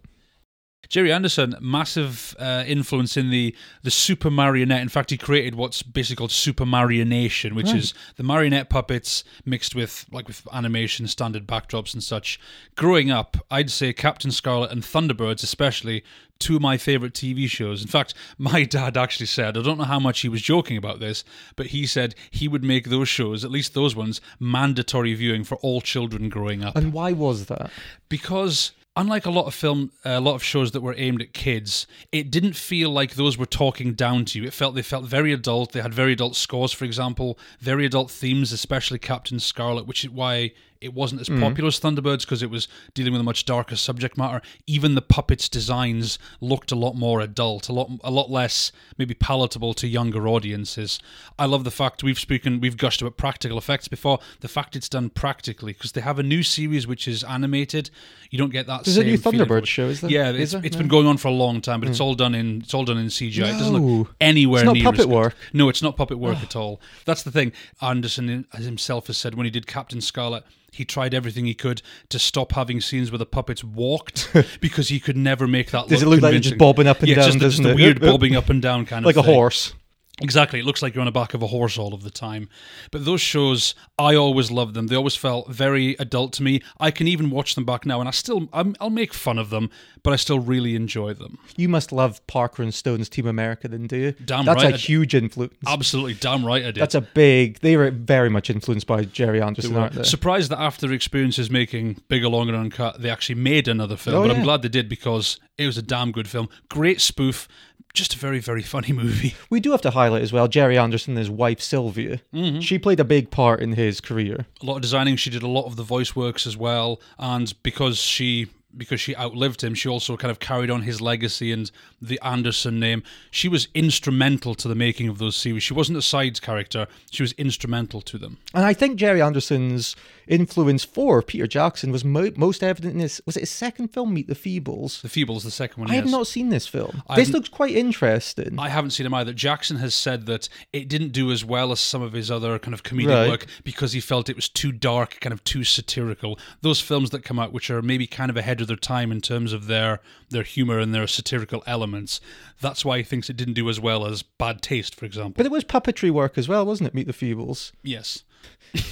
Gerry 0.89 1.13
Anderson, 1.13 1.55
massive 1.61 2.35
uh, 2.39 2.65
influence 2.67 3.17
in 3.19 3.29
the 3.29 3.55
the 3.83 3.91
Super 3.91 4.31
Marionette. 4.31 4.81
In 4.81 4.89
fact, 4.89 5.11
he 5.11 5.19
created 5.19 5.55
what's 5.55 5.83
basically 5.83 6.17
called 6.17 6.31
Super 6.33 6.65
Marionation, 6.65 7.53
which 7.53 7.73
is 7.75 7.93
the 8.17 8.23
marionette 8.23 8.71
puppets 8.71 9.23
mixed 9.45 9.75
with 9.75 10.07
like 10.11 10.27
with 10.29 10.47
animation, 10.51 11.07
standard 11.07 11.47
backdrops 11.47 11.93
and 11.93 12.03
such. 12.03 12.41
Growing 12.75 13.11
up, 13.11 13.37
I'd 13.51 13.71
say 13.71 13.93
Captain 13.93 14.31
Scarlet 14.31 14.71
and 14.71 14.83
Thunderbirds, 14.83 15.43
especially, 15.43 16.05
two 16.39 16.57
of 16.57 16.63
my 16.63 16.79
favorite 16.79 17.13
TV 17.13 17.51
shows. 17.51 17.83
In 17.83 17.89
fact, 17.89 18.15
my 18.39 18.65
dad 18.65 18.97
actually 18.97 19.27
said, 19.27 19.59
I 19.59 19.63
don't 19.63 19.77
know 19.77 19.85
how 19.85 20.01
much 20.01 20.21
he 20.21 20.29
was 20.31 20.41
joking 20.41 20.79
about 20.79 21.01
this, 21.01 21.23
but 21.55 21.67
he 21.67 21.85
said 21.85 22.15
he 22.31 22.49
would 22.49 22.65
make 22.65 22.89
those 22.89 23.11
shows, 23.11 23.45
at 23.45 23.51
least 23.51 23.75
those 23.75 23.95
ones, 23.95 24.23
mandatory 24.41 25.13
viewing 25.13 25.45
for 25.45 25.57
all 25.57 25.83
children 25.83 26.31
growing 26.31 26.65
up 26.65 26.77
And 26.77 26.95
why 26.95 27.13
was 27.13 27.47
that? 27.47 27.71
because 28.09 28.73
unlike 28.99 29.25
a 29.27 29.31
lot 29.31 29.47
of 29.47 29.55
film 29.55 29.93
a 30.05 30.21
lot 30.21 30.35
of 30.35 30.43
shows 30.43 30.73
that 30.73 30.81
were 30.81 30.95
aimed 30.99 31.23
at 31.23 31.33
kids 31.33 31.87
it 32.11 32.31
didn't 32.31 32.55
feel 32.55 32.91
like 32.91 33.15
those 33.15 33.39
were 33.39 33.47
talking 33.47 33.95
down 33.95 34.25
to 34.25 34.41
you. 34.41 34.47
It 34.47 34.53
felt 34.53 34.75
they 34.75 34.83
felt 34.83 35.05
very 35.05 35.33
adult. 35.33 35.73
They 35.73 35.81
had 35.81 35.95
very 35.95 36.13
adult 36.13 36.37
scores 36.37 36.73
for 36.73 36.85
example 36.85 37.39
very 37.61 37.87
adult 37.87 38.11
themes 38.11 38.53
especially 38.53 38.99
captain 38.99 39.39
scarlet 39.39 39.87
which 39.87 40.05
is 40.05 40.11
why 40.11 40.53
it 40.81 40.95
wasn't 40.95 41.21
as 41.21 41.29
mm. 41.29 41.41
popular 41.41 41.69
as 41.69 41.81
thunderbirds 41.81 42.21
because 42.21 42.43
it 42.43 42.51
was 42.51 42.69
dealing 42.95 43.13
with 43.13 43.21
a 43.21 43.25
much 43.25 43.45
darker 43.45 43.77
subject 43.77 44.17
matter. 44.17 44.41
Even 44.67 44.95
the 44.95 45.03
puppets 45.03 45.49
designs 45.49 46.19
looked 46.41 46.71
a 46.73 46.77
lot 46.77 46.95
more 46.95 47.21
adult 47.21 47.69
a 47.69 47.73
lot 47.73 47.91
a 48.05 48.11
lot 48.11 48.31
less 48.31 48.73
maybe 48.97 49.15
palatable 49.15 49.75
to 49.75 49.87
younger 49.89 50.29
audiences. 50.29 50.99
I 51.39 51.47
love 51.47 51.65
the 51.65 51.71
fact 51.71 52.03
we've 52.03 52.19
spoken 52.19 52.61
we've 52.61 52.77
gushed 52.77 53.03
about 53.03 53.17
practical 53.17 53.59
effects 53.59 53.89
before. 53.89 54.19
The 54.41 54.49
fact 54.49 54.77
it's 54.77 54.89
done 54.89 55.11
practically 55.11 55.73
because 55.73 55.93
they 55.93 56.01
have 56.01 56.19
a 56.19 56.23
new 56.23 56.43
series 56.43 56.87
which 56.87 57.09
is 57.09 57.25
animated. 57.25 57.91
You 58.31 58.39
don't 58.39 58.51
get 58.51 58.67
that 58.67 58.85
There's 58.85 58.99
a 58.99 59.05
new 59.05 59.17
same 59.17 59.33
feeling 59.33 59.49
Thunderbird 59.49 59.67
show, 59.67 59.87
is 59.89 60.01
there? 60.01 60.11
yeah 60.11 60.31
Is 60.31 60.41
it's, 60.41 60.53
there? 60.53 60.61
it's 60.65 60.77
No. 60.77 60.81
been 60.81 60.89
going 60.89 61.07
on 61.07 61.17
for 61.17 61.29
a 61.29 61.33
long 61.33 61.61
time 61.61 61.81
but 61.81 61.89
it's 61.89 61.99
hmm. 61.99 62.05
all 62.05 62.15
done 62.15 62.35
in 62.35 62.61
it's 62.63 62.75
all 62.75 62.85
done 62.85 62.99
in 62.99 63.07
cgi 63.07 63.39
it 63.39 63.59
doesn't 63.59 63.77
look 63.77 64.15
anywhere 64.21 64.61
It's 64.61 64.67
not 64.67 64.75
near 64.75 64.85
puppet 64.85 65.07
work. 65.07 65.35
no 65.53 65.69
it's 65.69 65.83
not 65.83 65.97
puppet 65.97 66.19
work 66.19 66.39
at 66.39 66.55
all. 66.57 66.81
That's 67.05 67.23
the 67.23 67.31
thing. 67.31 67.53
Anderson 67.81 68.47
himself 68.53 69.07
has 69.09 69.17
said 69.19 69.35
when 69.35 69.45
he 69.45 69.51
did 69.51 69.67
captain 69.67 70.01
scarlet 70.01 70.45
he 70.79 70.85
tried 70.85 71.13
everything 71.15 71.45
he 71.45 71.55
could 71.55 71.83
to 72.09 72.19
stop 72.19 72.53
having 72.53 72.81
scenes 72.81 73.11
where 73.13 73.19
the 73.19 73.27
puppets 73.27 73.63
walked 73.63 74.31
because 74.61 74.89
he 74.89 74.99
could 74.99 75.17
never 75.17 75.47
make 75.47 75.71
that 75.73 75.81
look. 75.83 75.89
Does 75.91 76.03
look 76.03 76.07
it 76.07 76.11
look 76.17 76.23
like 76.23 76.35
it's 76.35 76.47
just 76.47 76.59
bobbing 76.59 76.87
up 76.87 77.01
and 77.01 77.09
yeah, 77.09 77.17
down, 77.17 77.27
just, 77.27 77.39
the- 77.39 77.49
just 77.51 77.63
the 77.63 77.75
weird 77.75 78.01
bobbing 78.11 78.35
up 78.35 78.49
and 78.49 78.63
down 78.63 78.87
kind 78.87 79.05
Like 79.05 79.15
of 79.15 79.19
like 79.19 79.25
a 79.25 79.27
thing. 79.27 79.35
horse. 79.35 79.75
Exactly. 80.21 80.59
It 80.61 80.65
looks 80.65 80.83
like 80.83 80.95
you're 80.95 81.01
on 81.03 81.07
the 81.07 81.13
back 81.13 81.35
of 81.35 81.43
a 81.43 81.47
horse 81.47 81.79
all 81.79 81.95
of 81.95 82.03
the 82.03 82.11
time. 82.11 82.49
But 82.91 83.05
those 83.05 83.21
shows, 83.21 83.75
I 83.99 84.15
always 84.15 84.51
loved 84.51 84.75
them. 84.75 84.89
They 84.89 84.97
always 84.97 85.15
felt 85.17 85.49
very 85.49 85.95
adult 85.99 86.33
to 86.35 86.43
me. 86.43 86.61
I 86.81 86.91
can 86.91 87.07
even 87.07 87.31
watch 87.31 87.55
them 87.55 87.65
back 87.65 87.87
now, 87.87 88.01
and 88.01 88.09
I 88.09 88.13
still, 88.13 88.49
I'm, 88.53 88.75
I'll 88.81 88.91
make 88.91 89.15
fun 89.15 89.39
of 89.39 89.51
them, 89.51 89.71
but 90.03 90.13
I 90.13 90.17
still 90.17 90.41
really 90.41 90.75
enjoy 90.75 91.15
them. 91.15 91.39
You 91.57 91.69
must 91.69 91.93
love 91.93 92.25
Parker 92.27 92.63
and 92.63 92.75
Stone's 92.75 93.09
Team 93.09 93.27
America, 93.27 93.69
then, 93.69 93.87
do 93.87 93.97
you? 93.97 94.13
Damn 94.25 94.45
That's 94.45 94.63
right 94.65 94.73
a 94.73 94.77
I- 94.77 94.79
huge 94.79 95.15
influence. 95.15 95.55
Absolutely, 95.67 96.15
damn 96.15 96.45
right 96.45 96.63
I 96.63 96.71
did. 96.73 96.77
That's 96.77 96.95
a 96.95 97.01
big. 97.01 97.61
They 97.61 97.77
were 97.77 97.91
very 97.91 98.29
much 98.29 98.51
influenced 98.51 98.87
by 98.87 99.05
Gerry 99.05 99.41
Anderson, 99.41 99.77
aren't 99.77 99.95
they? 99.95 100.03
Surprised 100.03 100.51
that 100.51 100.59
after 100.61 100.93
experiences 100.93 101.51
making 101.51 102.03
Bigger, 102.09 102.29
Longer, 102.29 102.55
and 102.55 102.65
Uncut, 102.65 103.01
they 103.01 103.11
actually 103.11 103.37
made 103.37 103.69
another 103.69 103.97
film. 103.97 104.17
Oh, 104.17 104.27
but 104.27 104.37
I'm 104.37 104.43
glad 104.43 104.63
they 104.63 104.69
did 104.69 104.89
because 104.89 105.39
it 105.57 105.67
was 105.67 105.77
a 105.79 105.83
damn 105.83 106.13
good 106.13 106.29
film. 106.29 106.49
Great 106.69 107.01
spoof, 107.01 107.49
just 107.95 108.15
a 108.15 108.19
very, 108.19 108.39
very 108.39 108.63
funny 108.63 108.93
movie. 109.03 109.35
We 109.51 109.61
do 109.61 109.71
have 109.73 109.83
to 109.83 109.91
highlight 109.91 110.23
as 110.23 110.33
well 110.33 110.49
Gerry 110.49 110.79
Anderson 110.79 111.13
and 111.13 111.19
his 111.19 111.31
wife 111.31 111.61
Sylvia. 111.61 112.21
Mm-hmm. 112.33 112.61
She 112.61 112.79
played 112.79 113.01
a 113.01 113.05
big 113.05 113.31
part 113.31 113.61
in 113.61 113.73
his 113.73 114.01
career. 114.01 114.47
a 114.63 114.67
lot 114.67 114.77
of 114.77 114.83
designing. 114.83 115.17
She 115.17 115.31
did 115.31 115.43
a 115.43 115.49
lot 115.49 115.67
of 115.67 115.77
the 115.77 115.83
voice 115.83 116.15
works 116.15 116.47
as 116.47 116.57
well, 116.57 117.01
and 117.19 117.53
because 117.63 117.99
she 117.99 118.49
because 118.77 119.01
she 119.01 119.17
outlived 119.17 119.65
him, 119.65 119.75
she 119.75 119.89
also 119.89 120.17
kind 120.17 120.31
of 120.31 120.39
carried 120.39 120.71
on 120.71 120.83
his 120.83 121.01
legacy 121.01 121.51
and 121.51 121.71
the 122.03 122.21
Anderson 122.23 122.79
name. 122.79 123.03
She 123.31 123.49
was 123.49 123.67
instrumental 123.75 124.55
to 124.57 124.69
the 124.69 124.75
making 124.75 125.09
of 125.09 125.19
those 125.19 125.35
series. 125.37 125.63
She 125.63 125.75
wasn't 125.75 125.99
a 125.99 126.03
side 126.03 126.41
character; 126.43 126.87
she 127.11 127.23
was 127.23 127.33
instrumental 127.33 128.01
to 128.03 128.19
them. 128.19 128.39
And 128.55 128.65
I 128.65 128.75
think 128.75 128.97
Gerry 128.97 129.23
Anderson's 129.23 129.97
influence 130.29 130.85
for 130.85 131.23
Peter 131.23 131.47
Jackson 131.47 131.91
was 131.91 132.05
mo- 132.05 132.31
most 132.37 132.63
evident 132.63 132.95
in 132.95 133.01
his 133.01 133.21
was 133.27 133.37
it 133.37 133.41
his 133.41 133.51
second 133.51 133.89
film, 133.89 134.15
Meet 134.15 134.29
the 134.29 134.35
Feebles. 134.35 135.01
The 135.03 135.09
Feebles, 135.09 135.43
the 135.45 135.51
second 135.51 135.81
one. 135.83 135.91
I 135.91 135.95
have 135.95 136.11
not 136.11 136.27
seen 136.27 136.49
this 136.51 136.67
film. 136.67 137.03
I 137.09 137.17
this 137.17 137.31
looks 137.31 137.49
quite 137.49 137.75
interesting. 137.75 138.59
I 138.59 138.69
haven't 138.69 138.91
seen 138.91 139.07
him 139.07 139.15
either. 139.15 139.33
Jackson 139.33 139.79
has 139.79 139.95
said 139.95 140.27
that 140.27 140.49
it 140.73 140.89
didn't 140.89 141.13
do 141.13 141.31
as 141.31 141.45
well 141.45 141.73
as 141.73 141.81
some 141.81 142.03
of 142.03 142.13
his 142.13 142.31
other 142.31 142.59
kind 142.59 142.75
of 142.75 142.83
comedic 142.83 143.09
Right. 143.09 143.29
work 143.29 143.47
because 143.65 143.93
he 143.93 144.01
felt 144.01 144.29
it 144.29 144.37
was 144.37 144.49
too 144.49 144.73
dark, 144.73 145.19
kind 145.21 145.33
of 145.33 145.43
too 145.45 145.65
satirical. 145.65 146.39
Those 146.61 146.81
films 146.81 147.11
that 147.11 147.25
come 147.25 147.39
out, 147.39 147.53
which 147.53 147.71
are 147.71 147.83
maybe 147.83 148.07
kind 148.07 148.31
of 148.31 148.37
ahead 148.37 148.61
of 148.61 148.67
their 148.67 148.77
time 148.77 149.11
in 149.13 149.21
terms 149.21 149.53
of 149.53 149.67
their 149.67 150.01
their 150.31 150.43
humor 150.43 150.79
and 150.79 150.95
their 150.95 151.07
satirical 151.07 151.63
elements, 151.67 152.21
that's 152.61 152.85
why 152.85 152.99
he 152.99 153.03
thinks 153.03 153.31
it 153.31 153.37
didn't 153.37 153.55
do 153.55 153.69
as 153.71 153.81
well 153.81 154.05
as 154.05 154.23
Bad 154.23 154.61
Taste, 154.61 154.95
for 154.95 155.07
example. 155.07 155.33
but 155.37 155.47
it 155.47 155.53
was 155.53 155.65
puppetry 155.65 156.11
work 156.11 156.37
as 156.37 156.49
well, 156.49 156.67
wasn't 156.67 156.87
it? 156.89 156.95
Meet 156.95 157.07
the 157.07 157.13
Feebles. 157.15 157.73
yes. 157.83 158.25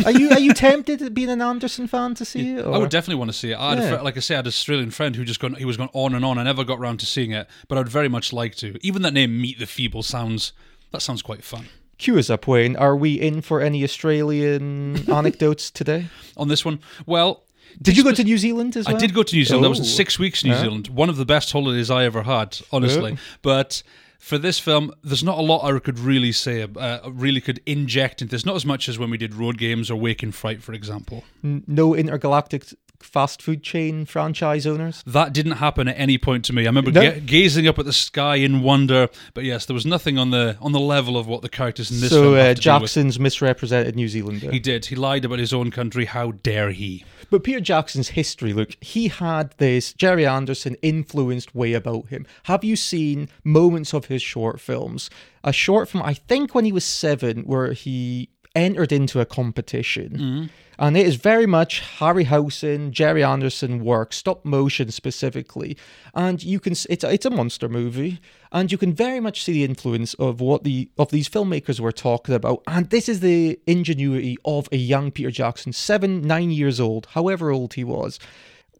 Are 0.06 0.10
you 0.10 0.30
are 0.30 0.38
you 0.40 0.54
tempted 0.54 1.02
at 1.02 1.12
being 1.12 1.28
an 1.28 1.42
Anderson 1.42 1.86
fan 1.86 2.14
to 2.14 2.24
see 2.24 2.54
it? 2.54 2.64
I 2.64 2.78
would 2.78 2.88
definitely 2.90 3.16
want 3.16 3.30
to 3.30 3.36
see 3.36 3.50
it. 3.50 3.56
I 3.56 3.74
Yeah. 3.76 3.96
fr- 3.98 4.02
like 4.04 4.16
I 4.16 4.20
say, 4.20 4.34
I 4.34 4.38
had 4.38 4.46
an 4.46 4.48
Australian 4.48 4.90
friend 4.90 5.14
who 5.14 5.24
just 5.24 5.38
gone. 5.38 5.54
He 5.54 5.66
was 5.66 5.76
going. 5.76 5.88
He 5.90 5.90
was 5.90 6.06
going 6.06 6.12
on 6.12 6.14
and 6.14 6.24
on. 6.24 6.38
I 6.38 6.42
never 6.44 6.64
got 6.64 6.78
round 6.78 6.98
to 7.00 7.06
seeing 7.06 7.32
it, 7.32 7.46
but 7.68 7.76
I'd 7.76 7.88
very 7.88 8.08
much 8.08 8.32
like 8.32 8.54
to. 8.56 8.78
Even 8.80 9.02
that 9.02 9.12
name, 9.12 9.38
Meet 9.40 9.58
the 9.58 9.66
Feeble, 9.66 10.02
sounds 10.02 10.52
that 10.92 11.02
sounds 11.02 11.20
quite 11.20 11.44
fun. 11.44 11.66
Cue 11.98 12.18
us 12.18 12.30
up, 12.30 12.46
Wayne. 12.46 12.74
Are 12.76 12.96
we 12.96 13.14
in 13.14 13.42
for 13.42 13.60
any 13.60 13.84
Australian 13.84 15.10
anecdotes 15.10 15.70
today? 15.70 16.06
On 16.36 16.48
this 16.48 16.64
one, 16.64 16.80
well, 17.04 17.42
Did 17.80 17.96
you 17.98 18.04
go 18.04 18.12
to 18.12 18.24
New 18.24 18.38
Zealand 18.38 18.76
as 18.76 18.86
well? 18.86 18.96
I 18.96 18.98
did 18.98 19.12
go 19.14 19.22
to 19.22 19.36
New 19.36 19.44
Zealand. 19.44 19.66
I 19.66 19.68
was 19.68 19.80
Oh. 19.80 19.84
six 19.84 20.18
weeks 20.18 20.42
in 20.42 20.48
New 20.50 20.56
Yeah. 20.56 20.62
Zealand. 20.62 20.88
One 20.88 21.10
of 21.10 21.16
the 21.18 21.26
best 21.26 21.52
holidays 21.52 21.90
I 21.90 22.04
ever 22.04 22.22
had, 22.22 22.58
honestly. 22.72 23.12
Yeah. 23.12 23.18
But 23.42 23.82
for 24.18 24.38
this 24.38 24.58
film, 24.58 24.92
there's 25.04 25.22
not 25.24 25.38
a 25.38 25.42
lot 25.42 25.64
I 25.64 25.78
could 25.78 25.98
really 25.98 26.32
say, 26.32 26.62
uh, 26.62 27.10
really 27.10 27.40
could 27.40 27.60
inject 27.66 28.22
into 28.22 28.32
this. 28.34 28.44
Not 28.46 28.56
as 28.56 28.66
much 28.66 28.88
as 28.88 28.98
when 28.98 29.10
we 29.10 29.18
did 29.18 29.34
Road 29.34 29.58
Games 29.58 29.90
or 29.90 29.96
Wake 29.96 30.22
in 30.22 30.32
Fright, 30.32 30.62
for 30.62 30.72
example. 30.72 31.24
No 31.42 31.94
intergalactic 31.94 32.64
fast 33.00 33.42
food 33.42 33.62
chain 33.62 34.06
franchise 34.06 34.66
owners. 34.66 35.02
That 35.06 35.32
didn't 35.34 35.52
happen 35.52 35.86
at 35.86 35.98
any 35.98 36.16
point 36.16 36.46
to 36.46 36.52
me. 36.54 36.62
I 36.62 36.66
remember 36.66 36.90
No. 36.90 37.02
ga- 37.02 37.20
gazing 37.20 37.68
up 37.68 37.78
at 37.78 37.84
the 37.84 37.92
sky 37.92 38.36
in 38.36 38.62
wonder, 38.62 39.08
but 39.34 39.44
yes, 39.44 39.66
there 39.66 39.74
was 39.74 39.84
nothing 39.84 40.16
on 40.18 40.30
the 40.30 40.56
on 40.62 40.72
the 40.72 40.80
level 40.80 41.18
of 41.18 41.26
what 41.26 41.42
the 41.42 41.48
characters 41.50 41.90
in 41.90 42.00
this 42.00 42.08
so 42.10 42.34
uh, 42.34 42.36
to 42.38 42.42
do 42.44 42.48
with. 42.48 42.60
Jackson's 42.60 43.20
misrepresented 43.20 43.94
New 43.96 44.08
Zealand. 44.08 44.40
He 44.40 44.58
did. 44.58 44.86
He 44.86 44.96
lied 44.96 45.24
about 45.26 45.38
his 45.38 45.52
own 45.52 45.70
country. 45.70 46.06
How 46.06 46.32
dare 46.32 46.70
he? 46.70 47.04
But 47.30 47.44
Peter 47.44 47.60
Jackson's 47.60 48.10
history, 48.10 48.52
look, 48.52 48.76
he 48.82 49.08
had 49.08 49.50
this 49.58 49.92
Gerry 49.92 50.26
Anderson 50.26 50.76
influenced 50.82 51.54
way 51.54 51.72
about 51.72 52.08
him. 52.08 52.26
Have 52.44 52.64
you 52.64 52.76
seen 52.76 53.28
moments 53.44 53.92
of 53.92 54.06
his 54.06 54.22
short 54.22 54.60
films? 54.60 55.10
A 55.44 55.52
short 55.52 55.88
film, 55.88 56.02
I 56.02 56.14
think 56.14 56.54
when 56.54 56.64
he 56.64 56.72
was 56.72 56.84
seven, 56.84 57.42
where 57.42 57.72
he 57.72 58.28
entered 58.54 58.90
into 58.90 59.20
a 59.20 59.26
competition. 59.26 60.10
Mm-hmm. 60.10 60.46
And 60.78 60.96
it 60.96 61.06
is 61.06 61.16
very 61.16 61.46
much 61.46 61.82
Harryhausen, 61.98 62.90
Gerry 62.90 63.22
Anderson 63.22 63.82
work, 63.82 64.12
stop 64.12 64.44
motion 64.44 64.90
specifically. 64.90 65.76
And 66.14 66.42
you 66.42 66.60
can 66.60 66.72
it's 66.72 67.04
it's 67.04 67.24
a 67.24 67.30
monster 67.30 67.68
movie, 67.68 68.20
and 68.56 68.72
you 68.72 68.78
can 68.78 68.92
very 68.94 69.20
much 69.20 69.44
see 69.44 69.52
the 69.52 69.64
influence 69.64 70.14
of 70.14 70.40
what 70.40 70.64
the 70.64 70.88
of 70.96 71.10
these 71.10 71.28
filmmakers 71.28 71.78
were 71.78 71.92
talking 71.92 72.34
about. 72.34 72.62
And 72.66 72.88
this 72.90 73.06
is 73.08 73.20
the 73.20 73.60
ingenuity 73.66 74.36
of 74.44 74.68
a 74.72 74.76
young 74.78 75.10
Peter 75.10 75.30
Jackson, 75.30 75.72
seven, 75.72 76.22
nine 76.22 76.50
years 76.50 76.80
old, 76.80 77.06
however 77.10 77.50
old 77.50 77.74
he 77.74 77.84
was. 77.84 78.18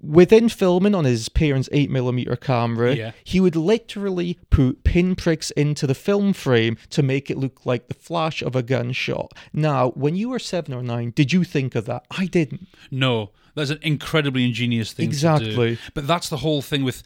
Within 0.02 0.49
filming 0.50 0.95
on 0.95 1.04
his 1.06 1.28
parents' 1.30 1.71
8mm 1.73 2.40
camera, 2.40 2.95
Yeah. 2.95 3.12
he 3.25 3.40
would 3.40 3.56
literally 3.56 4.38
put 4.50 4.85
pinpricks 4.85 5.50
into 5.52 5.87
the 5.87 5.95
film 5.95 6.33
frame 6.33 6.76
to 6.90 7.02
make 7.02 7.30
it 7.30 7.38
look 7.38 7.64
like 7.64 7.88
the 7.88 7.95
flash 7.95 8.42
of 8.42 8.54
a 8.54 8.62
gunshot. 8.62 9.33
Now, 9.52 9.90
when 9.90 10.14
you 10.14 10.28
were 10.30 10.38
seven 10.38 10.75
or 10.75 10.83
nine, 10.83 11.12
did 11.14 11.33
you 11.33 11.45
think 11.45 11.75
of 11.75 11.87
that? 11.87 12.04
I 12.11 12.26
didn't. 12.26 12.66
No, 12.90 13.30
that's 13.56 13.70
an 13.70 13.78
incredibly 13.82 14.44
ingenious 14.44 14.92
thing 14.92 15.06
to 15.06 15.10
Exactly. 15.10 15.78
But 15.94 16.06
that's 16.06 16.28
the 16.28 16.36
whole 16.38 16.62
thing 16.62 16.84
with, 16.84 17.02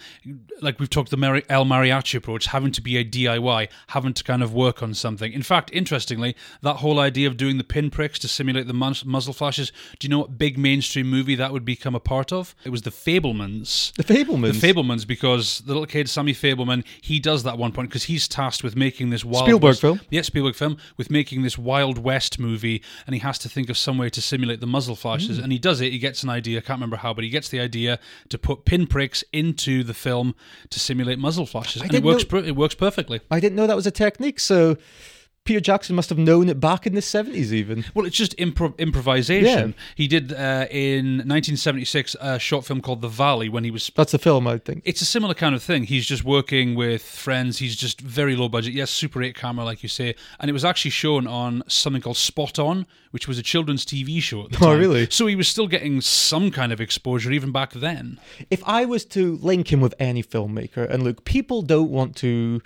like 0.60 0.78
we've 0.78 0.90
talked 0.90 1.10
the 1.10 1.16
Mari- 1.16 1.44
El 1.48 1.64
Mariachi 1.64 2.16
approach, 2.16 2.46
having 2.46 2.72
to 2.72 2.82
be 2.82 2.96
a 2.98 3.04
DIY, 3.04 3.68
having 3.88 4.12
to 4.14 4.22
kind 4.24 4.42
of 4.42 4.52
work 4.52 4.82
on 4.82 4.92
something. 4.94 5.32
In 5.32 5.42
fact, 5.42 5.70
interestingly, 5.72 6.36
that 6.62 6.76
whole 6.76 6.98
idea 6.98 7.26
of 7.28 7.36
doing 7.36 7.56
the 7.58 7.64
pinpricks 7.64 8.18
to 8.20 8.28
simulate 8.28 8.66
the 8.66 8.74
mus- 8.74 9.04
muzzle 9.04 9.32
flashes. 9.32 9.72
Do 9.98 10.06
you 10.06 10.10
know 10.10 10.18
what 10.18 10.36
big 10.38 10.58
mainstream 10.58 11.08
movie 11.08 11.34
that 11.36 11.52
would 11.52 11.64
become 11.64 11.94
a 11.94 12.00
part 12.00 12.32
of? 12.32 12.54
It 12.64 12.70
was 12.70 12.82
The 12.82 12.90
Fabelmans. 12.90 13.94
The 13.94 14.04
Fabelmans. 14.04 14.60
The 14.60 14.66
Fabelmans, 14.72 15.06
because 15.06 15.60
the 15.60 15.68
little 15.72 15.86
kid 15.86 16.08
Sammy 16.08 16.32
Fabelman, 16.34 16.84
he 17.00 17.20
does 17.20 17.42
that 17.44 17.50
at 17.54 17.58
one 17.58 17.72
point 17.72 17.88
because 17.88 18.04
he's 18.04 18.26
tasked 18.28 18.64
with 18.64 18.76
making 18.76 19.10
this 19.10 19.24
wild 19.24 19.44
Spielberg 19.46 19.62
West, 19.70 19.80
film. 19.80 20.00
yeah, 20.10 20.22
Spielberg 20.22 20.54
film 20.56 20.76
with 20.96 21.10
making 21.10 21.42
this 21.42 21.56
Wild 21.56 21.98
West 21.98 22.38
movie, 22.38 22.82
and 23.06 23.14
he 23.14 23.20
has 23.20 23.38
to 23.38 23.48
think 23.48 23.70
of 23.70 23.78
some 23.78 23.98
way 23.98 24.08
to 24.10 24.20
simulate 24.20 24.60
the 24.60 24.66
muzzle 24.66 24.96
flashes, 24.96 25.38
Mm. 25.38 25.44
and 25.44 25.52
he 25.52 25.58
does 25.58 25.80
it. 25.80 25.92
He 25.92 25.98
gets 25.98 26.22
an 26.22 26.28
idea. 26.28 26.39
I 26.56 26.60
can't 26.60 26.78
remember 26.78 26.96
how, 26.96 27.14
but 27.14 27.24
he 27.24 27.30
gets 27.30 27.48
the 27.48 27.60
idea 27.60 27.98
to 28.28 28.38
put 28.38 28.64
pinpricks 28.64 29.22
into 29.32 29.82
the 29.84 29.94
film 29.94 30.34
to 30.70 30.80
simulate 30.80 31.18
muzzle 31.18 31.46
flashes, 31.46 31.82
and 31.82 31.92
it 31.94 32.02
works. 32.02 32.24
know- 32.30 32.38
it 32.38 32.56
works 32.56 32.74
perfectly. 32.74 33.20
I 33.30 33.40
didn't 33.40 33.56
know 33.56 33.66
that 33.66 33.76
was 33.76 33.86
a 33.86 33.90
technique, 33.90 34.40
so 34.40 34.76
Peter 35.44 35.60
Jackson 35.60 35.96
must 35.96 36.10
have 36.10 36.18
known 36.18 36.48
it 36.48 36.60
back 36.60 36.86
in 36.86 36.94
the 36.94 37.00
70s, 37.00 37.50
even. 37.50 37.84
Well, 37.94 38.04
it's 38.06 38.16
just 38.16 38.36
impro- 38.36 38.76
improvisation. 38.78 39.74
He 39.96 40.06
did 40.06 40.32
uh, 40.32 40.66
in 40.70 41.16
1976 41.26 42.14
a 42.20 42.38
short 42.38 42.64
film 42.66 42.80
called 42.80 43.00
The 43.00 43.08
Valley 43.08 43.48
when 43.48 43.64
he 43.64 43.70
was 43.70 43.90
That's 43.96 44.12
the 44.12 44.18
film, 44.18 44.46
I 44.46 44.58
think. 44.58 44.82
it's 44.84 45.00
a 45.00 45.04
similar 45.06 45.34
kind 45.34 45.54
of 45.54 45.62
thing. 45.62 45.84
He's 45.84 46.06
just 46.06 46.24
working 46.24 46.74
with 46.74 47.02
friends. 47.02 47.58
He's 47.58 47.74
just 47.74 48.00
very 48.00 48.36
low 48.36 48.48
budget. 48.48 48.74
Yes, 48.74 48.90
Super 48.90 49.22
8 49.22 49.34
camera, 49.34 49.64
like 49.64 49.82
you 49.82 49.88
say. 49.88 50.14
And 50.38 50.48
it 50.48 50.52
was 50.52 50.64
actually 50.64 50.92
shown 50.92 51.26
on 51.26 51.62
something 51.66 52.02
called 52.02 52.18
Spot 52.18 52.58
On, 52.58 52.86
which 53.10 53.26
was 53.26 53.38
a 53.38 53.42
children's 53.42 53.84
TV 53.84 54.20
show 54.22 54.44
at 54.44 54.50
the 54.50 54.56
time. 54.58 54.68
Oh, 54.68 54.78
really? 54.78 55.08
So 55.10 55.26
he 55.26 55.36
was 55.36 55.48
still 55.48 55.66
getting 55.68 56.00
some 56.00 56.50
kind 56.50 56.70
of 56.70 56.80
exposure 56.80 57.32
even 57.32 57.50
back 57.50 57.72
then. 57.72 58.20
If 58.50 58.62
I 58.66 58.84
was 58.84 59.04
to 59.06 59.36
link 59.38 59.72
him 59.72 59.80
with 59.80 59.94
any 59.98 60.22
filmmaker, 60.22 60.88
and 60.88 61.02
look, 61.02 61.24
people 61.24 61.62
don't 61.62 61.90
want 61.90 62.14
to 62.16 62.60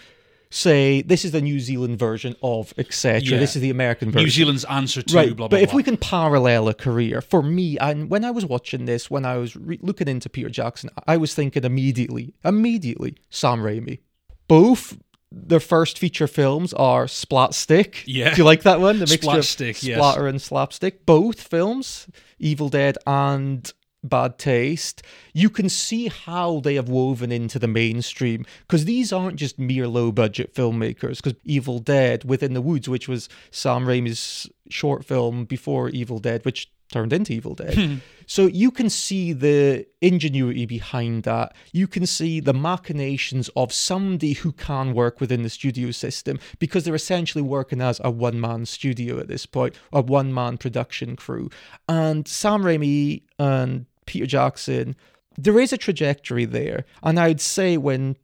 say 0.55 1.03
this 1.03 1.25
is 1.25 1.33
the 1.33 1.41
New 1.41 1.59
Zealand 1.59 1.99
version 1.99 2.37
of 2.43 2.73
etc. 2.79 3.21
Yeah. 3.21 3.39
This 3.39 3.57
is 3.57 3.63
the 3.63 3.71
American 3.71 4.11
version. 4.11 4.25
New 4.25 4.31
Zealand's 4.31 4.65
answer 4.65 5.03
to 5.03 5.17
right, 5.17 5.29
blah, 5.29 5.49
blah, 5.49 5.49
but 5.49 5.63
if 5.63 5.71
blah. 5.71 5.77
we 5.77 5.83
can 5.83 5.97
parallel 5.97 6.69
a 6.69 6.75
career 6.75 7.21
for 7.21 7.43
me, 7.43 7.79
and 7.79 8.09
when 8.09 8.25
I 8.25 8.31
was 8.31 8.47
watching 8.47 8.85
this, 8.85 9.11
when 9.11 9.25
I 9.25 9.37
was 9.37 9.57
re- 9.57 9.79
looking 9.83 10.09
into 10.09 10.29
Peter 10.29 10.49
Jackson, 10.49 10.91
I 11.07 11.17
was 11.17 11.35
thinking 11.35 11.65
immediately, 11.65 12.35
immediately, 12.45 13.17
Sam 13.31 13.61
Raimi. 13.61 14.01
Both 14.47 14.97
their 15.33 15.61
first 15.61 15.99
feature 15.99 16.29
films 16.29 16.73
are 16.75 17.07
Splatstick. 17.07 18.05
Yeah. 18.07 18.31
do 18.31 18.39
you 18.39 18.45
like 18.45 18.63
that 18.63 18.81
one? 18.81 19.01
The 19.01 19.07
mixture 19.07 19.31
of 19.31 19.37
Splatstick, 19.39 19.83
yes. 19.83 19.97
splatter 19.97 20.29
and 20.29 20.41
slapstick. 20.41 21.05
Both 21.05 21.41
films, 21.41 22.07
Evil 22.39 22.69
Dead 22.69 22.97
and 23.07 23.73
Bad 24.05 24.39
Taste, 24.39 25.03
you 25.33 25.51
can 25.51 25.69
see 25.69 26.09
how 26.09 26.61
they 26.61 26.75
have 26.75 26.89
woven 26.89 27.33
into 27.33 27.59
the 27.59 27.69
mainstream 27.69 28.45
because 28.61 28.85
these 28.85 29.13
aren't 29.13 29.37
just 29.37 29.59
mere 29.59 29.89
low 29.89 30.13
budget 30.13 30.55
filmmakers. 30.55 31.23
Because 31.23 31.35
Evil 31.45 31.79
Dead 31.79 32.25
Within 32.25 32.55
the 32.55 32.63
Woods, 32.63 32.89
which 32.89 33.09
was 33.09 33.29
Sam 33.51 33.87
Raimi's 33.87 34.49
short 34.69 35.05
film 35.05 35.45
before 35.45 35.89
Evil 35.89 36.19
Dead, 36.19 36.45
which 36.45 36.71
turned 36.91 37.13
into 37.13 37.33
Evil 37.33 37.55
Dead. 37.55 37.75
Hmm. 37.75 37.95
so 38.27 38.47
you 38.47 38.71
can 38.71 38.89
see 38.89 39.33
the 39.33 39.87
ingenuity 40.01 40.67
behind 40.67 41.25
that. 41.25 41.55
You 41.73 41.87
can 41.89 42.07
see 42.07 42.41
the 42.41 42.55
machinations 42.55 43.51
of 43.57 43.73
somebody 43.73 44.35
who 44.35 44.53
can 44.53 44.95
work 44.95 45.21
within 45.21 45.43
the 45.43 45.51
studio 45.51 45.91
system 45.91 46.39
because 46.59 46.85
they're 46.85 46.95
essentially 46.95 47.43
working 47.43 47.81
as 47.81 48.01
a 48.05 48.11
one 48.11 48.41
man 48.41 48.67
studio 48.67 49.19
at 49.19 49.29
this 49.29 49.47
point, 49.47 49.75
a 49.93 50.01
one 50.01 50.33
man 50.33 50.57
production 50.57 51.17
crew. 51.17 51.51
And 51.89 52.29
Sam 52.29 52.63
Raimi 52.63 53.23
and 53.39 53.87
Peter 54.07 54.27
Jackson, 54.27 54.97
there 55.37 55.59
is 55.59 55.73
a 55.73 55.79
trajectory 55.79 56.45
there. 56.45 56.85
And 57.03 57.19
I'd 57.19 57.41
say 57.41 57.77
when 57.77 58.17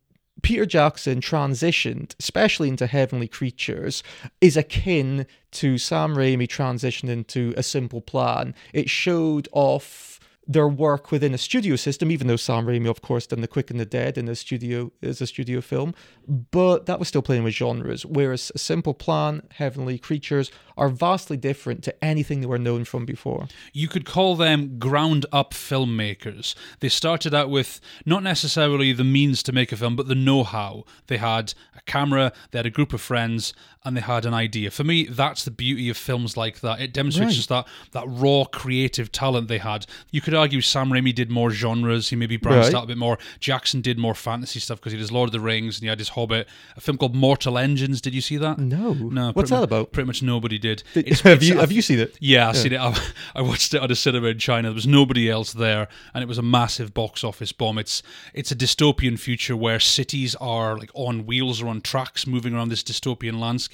Peter 0.43 0.67
Jackson 0.67 1.21
transitioned, 1.21 2.15
especially 2.19 2.69
into 2.69 2.87
Heavenly 2.87 3.29
Creatures, 3.29 4.03
is 4.41 4.57
akin 4.57 5.27
to 5.53 5.79
Sam 5.79 6.15
Raimi 6.15 6.49
transitioning 6.49 7.11
into 7.11 7.53
A 7.57 7.63
Simple 7.63 8.01
Plan. 8.01 8.55
It 8.73 8.89
showed 8.89 9.49
off 9.53 10.10
their 10.47 10.69
work 10.69 11.11
within 11.11 11.35
a 11.35 11.39
studio 11.39 11.77
system, 11.77 12.11
even 12.11 12.27
though 12.27 12.37
Sam 12.37 12.67
Raimi, 12.67 12.89
of 12.89 13.03
course, 13.03 13.27
done 13.27 13.41
The 13.41 13.49
Quick 13.49 13.71
and 13.71 13.79
the 13.79 13.87
Dead 13.87 14.19
in 14.19 14.29
a 14.29 14.35
studio 14.35 14.91
as 15.03 15.21
a 15.21 15.27
studio 15.27 15.61
film, 15.61 15.95
but 16.27 16.87
that 16.87 16.99
was 16.99 17.09
still 17.09 17.23
playing 17.23 17.45
with 17.45 17.55
genres. 17.55 18.05
Whereas 18.05 18.51
A 18.55 18.59
Simple 18.59 18.95
Plan, 18.95 19.43
Heavenly 19.53 19.99
Creatures 19.99 20.51
are 20.77 20.89
vastly 20.89 21.37
different 21.37 21.85
to 21.85 22.05
anything 22.05 22.41
they 22.41 22.47
were 22.47 22.59
known 22.59 22.85
from 22.85 23.05
before. 23.05 23.47
You 23.73 23.87
could 23.87 24.07
call 24.07 24.35
them 24.35 24.79
ground 24.79 25.27
up 25.31 25.53
filmmakers. 25.53 26.55
They 26.81 26.89
started 26.89 27.35
out 27.35 27.51
with 27.51 27.81
not 28.07 28.23
necessarily 28.23 28.93
the 28.93 29.05
means 29.05 29.43
to 29.45 29.53
make 29.53 29.73
a 29.73 29.77
film, 29.77 29.95
but 29.95 30.09
the 30.09 30.15
know 30.15 30.43
how. 30.43 30.85
They 31.07 31.19
had 31.19 31.55
a 31.77 31.83
camera, 31.83 32.33
they 32.51 32.59
had 32.59 32.67
a 32.67 32.71
group 32.71 32.93
of 32.93 33.01
friends, 33.01 33.53
and 33.83 33.97
they 33.97 34.01
had 34.03 34.27
an 34.27 34.35
idea. 34.35 34.71
For 34.71 34.85
me, 34.85 35.05
that's 35.05 35.43
the 35.45 35.51
beauty 35.51 35.89
of 35.89 35.97
films 35.97 36.37
like 36.37 36.61
that. 36.61 36.81
It 36.83 36.93
demonstrates 36.93 37.31
Right. 37.31 37.37
just 37.37 37.49
that 37.49 37.67
that 37.93 38.05
raw 38.07 38.45
creative 38.45 39.11
talent 39.11 39.49
they 39.49 39.57
had. 39.59 39.87
You 40.11 40.21
could 40.21 40.35
argue 40.35 40.61
Sam 40.61 40.91
Raimi 40.91 41.15
did 41.15 41.31
more 41.31 41.51
genres. 41.51 42.11
He 42.11 42.17
maybe 42.17 42.37
branched 42.37 42.73
Right. 42.73 42.75
out 42.75 42.85
a 42.85 42.89
bit 42.89 42.99
more. 42.99 43.19
Jackson 43.41 43.81
did 43.81 43.99
more 43.99 44.15
fantasy 44.15 44.61
stuff 44.61 44.79
because 44.81 44.93
he 44.93 44.99
does 44.99 45.11
Lord 45.11 45.29
of 45.29 45.33
the 45.33 45.41
Rings 45.41 45.77
and 45.77 45.83
he 45.85 45.89
had 45.89 45.99
his 45.99 46.11
Hobbit. 46.11 46.47
A 46.77 46.81
film 46.83 46.99
called 46.99 47.15
Mortal 47.15 47.57
Engines. 47.57 48.03
Did 48.03 48.15
you 48.15 48.21
see 48.21 48.37
that? 48.37 48.59
No. 48.59 48.93
No. 48.93 49.33
What's 49.33 49.49
that 49.51 49.63
about? 49.63 49.93
Pretty 49.93 50.07
much 50.07 50.23
nobody 50.23 50.59
did. 50.59 50.83
Did- 50.93 51.07
It's- 51.07 51.21
have 51.23 51.39
it's- 51.43 51.49
you 51.49 51.59
have 51.59 51.73
you 51.73 51.81
seen 51.81 52.01
it? 52.01 52.17
yeah, 52.21 52.51
I 52.51 52.53
seen 52.53 52.73
it. 52.75 52.81
I, 52.81 52.95
I 53.35 53.41
watched 53.41 53.73
it 53.73 53.83
at 53.83 53.91
a 53.91 53.97
cinema 53.97 54.29
in 54.29 54.39
China. 54.39 54.69
There 54.69 54.75
was 54.75 54.87
nobody 54.87 55.31
else 55.31 55.55
there, 55.55 55.89
and 56.13 56.23
it 56.23 56.29
was 56.29 56.37
a 56.39 56.43
massive 56.43 56.93
box 56.93 57.25
office 57.25 57.53
bomb. 57.53 57.79
It's 57.79 58.03
it's 58.35 58.53
a 58.53 58.57
dystopian 58.57 59.19
future 59.19 59.57
where 59.57 59.81
cities 59.81 60.35
are 60.35 60.77
like 60.79 60.91
on 60.95 61.25
wheels 61.25 61.63
or 61.63 61.69
on 61.69 61.81
tracks, 61.81 62.27
moving 62.27 62.53
around 62.55 62.69
this 62.69 62.83
dystopian 62.83 63.39
landscape. 63.41 63.70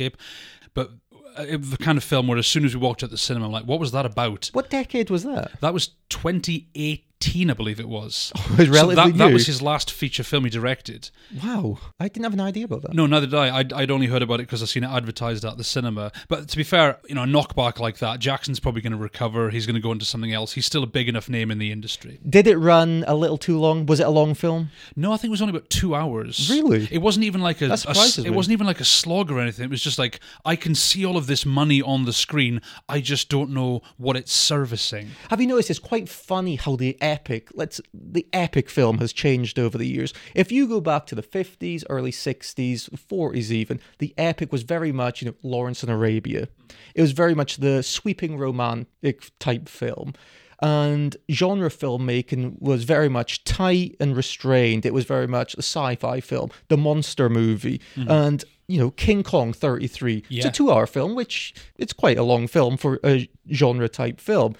But 0.74 0.90
uh, 1.38 1.42
it 1.42 1.58
was 1.58 1.70
the 1.70 1.78
kind 1.78 1.98
of 1.98 2.04
film 2.04 2.28
where, 2.28 2.38
as 2.38 2.46
soon 2.46 2.64
as 2.64 2.74
we 2.74 2.80
walked 2.80 3.02
out 3.02 3.10
the 3.10 3.18
cinema, 3.18 3.46
I'm 3.46 3.52
like, 3.52 3.64
what 3.64 3.80
was 3.80 3.92
that 3.92 4.06
about? 4.06 4.50
What 4.52 4.70
decade 4.70 5.10
was 5.10 5.24
that? 5.24 5.60
That 5.60 5.74
was 5.74 5.88
2018, 6.08 7.50
I 7.50 7.54
believe 7.54 7.80
it 7.80 7.88
was. 7.88 8.32
Oh, 8.48 8.54
it 8.54 8.58
was 8.58 8.66
So 8.68 8.72
relatively 8.72 9.12
that, 9.12 9.18
that 9.18 9.32
was 9.32 9.46
his 9.46 9.60
last 9.60 9.90
feature 9.90 10.22
film 10.22 10.44
he 10.44 10.50
directed. 10.50 11.10
Wow, 11.42 11.78
I 11.98 12.08
didn't 12.08 12.24
have 12.24 12.32
an 12.34 12.40
idea 12.40 12.64
about 12.64 12.82
that. 12.82 12.94
No, 12.94 13.06
neither 13.06 13.26
did 13.26 13.34
I. 13.34 13.56
I'd, 13.58 13.72
I'd 13.72 13.90
only 13.90 14.06
heard 14.06 14.22
about 14.22 14.34
it 14.40 14.44
because 14.44 14.62
I've 14.62 14.68
seen 14.68 14.84
it 14.84 14.90
advertised 14.90 15.44
at 15.44 15.56
the 15.56 15.64
cinema. 15.64 16.12
But 16.28 16.48
to 16.48 16.56
be 16.56 16.62
fair, 16.62 16.98
you 17.08 17.14
know, 17.14 17.24
a 17.24 17.26
knockback 17.26 17.80
like 17.80 17.98
that, 17.98 18.20
Jackson's 18.20 18.60
probably 18.60 18.82
going 18.82 18.92
to 18.92 18.98
recover. 18.98 19.50
He's 19.50 19.66
going 19.66 19.74
to 19.74 19.80
go 19.80 19.90
into 19.92 20.04
something 20.04 20.32
else. 20.32 20.52
He's 20.52 20.66
still 20.66 20.82
a 20.82 20.86
big 20.86 21.08
enough 21.08 21.28
name 21.28 21.50
in 21.50 21.58
the 21.58 21.72
industry. 21.72 22.20
Did 22.28 22.46
it 22.46 22.56
run 22.56 23.04
a 23.08 23.14
little 23.14 23.38
too 23.38 23.58
long? 23.58 23.86
Was 23.86 23.98
it 24.00 24.06
a 24.06 24.10
long 24.10 24.34
film? 24.34 24.70
No, 24.94 25.12
I 25.12 25.16
think 25.16 25.30
it 25.30 25.32
was 25.32 25.42
only 25.42 25.56
about 25.56 25.68
two 25.70 25.94
hours. 25.94 26.48
Really? 26.50 26.86
It 26.90 26.98
wasn't 26.98 27.24
even 27.24 27.40
like 27.40 27.60
a. 27.62 27.68
That 27.68 27.84
a 27.84 28.24
it 28.24 28.30
wasn't 28.34 28.52
even 28.52 28.66
like 28.66 28.80
a 28.80 28.84
slog 28.84 29.30
or 29.30 29.40
anything. 29.40 29.64
It 29.64 29.70
was 29.70 29.82
just 29.82 29.98
like 29.98 30.20
I 30.44 30.54
can 30.56 30.74
see 30.74 31.04
all 31.04 31.16
of 31.16 31.26
this 31.26 31.44
money 31.44 31.82
on 31.82 32.04
the 32.04 32.12
screen. 32.12 32.60
I 32.88 33.00
just 33.00 33.28
don't 33.28 33.50
know 33.50 33.82
what 33.96 34.16
it's 34.16 34.32
servicing. 34.32 35.10
Have 35.30 35.40
you 35.40 35.46
noticed 35.46 35.70
it's 35.70 35.78
quite 35.78 35.95
funny 36.04 36.56
how 36.56 36.76
the 36.76 37.00
epic, 37.00 37.48
let's 37.54 37.80
the 37.94 38.26
epic 38.32 38.68
film 38.68 38.98
has 38.98 39.12
changed 39.12 39.58
over 39.58 39.78
the 39.78 39.86
years. 39.86 40.12
If 40.34 40.52
you 40.52 40.68
go 40.68 40.80
back 40.80 41.06
to 41.06 41.14
the 41.14 41.22
50s, 41.22 41.84
early 41.88 42.12
60s, 42.12 42.90
40s 42.90 43.50
even, 43.50 43.80
the 43.98 44.14
epic 44.18 44.52
was 44.52 44.62
very 44.62 44.92
much, 44.92 45.22
you 45.22 45.28
know, 45.28 45.34
Lawrence 45.42 45.82
in 45.82 45.88
Arabia. 45.88 46.48
It 46.94 47.02
was 47.02 47.12
very 47.12 47.34
much 47.34 47.56
the 47.56 47.82
sweeping 47.82 48.36
romantic 48.36 49.30
type 49.38 49.68
film. 49.68 50.14
And 50.62 51.16
genre 51.30 51.68
filmmaking 51.68 52.60
was 52.60 52.84
very 52.84 53.08
much 53.08 53.44
tight 53.44 53.96
and 54.00 54.16
restrained. 54.16 54.86
It 54.86 54.94
was 54.94 55.04
very 55.04 55.26
much 55.26 55.54
a 55.54 55.58
sci-fi 55.58 56.20
film, 56.20 56.50
the 56.68 56.78
monster 56.78 57.28
movie, 57.28 57.80
mm-hmm. 57.94 58.10
and 58.10 58.44
you 58.66 58.78
know 58.78 58.90
King 58.92 59.22
Kong 59.22 59.52
33. 59.52 60.24
It's 60.30 60.46
a 60.46 60.50
two-hour 60.50 60.86
film, 60.86 61.14
which 61.14 61.54
it's 61.76 61.92
quite 61.92 62.16
a 62.16 62.22
long 62.22 62.46
film 62.46 62.78
for 62.78 62.98
a 63.04 63.28
genre 63.52 63.88
type 63.88 64.18
film. 64.18 64.56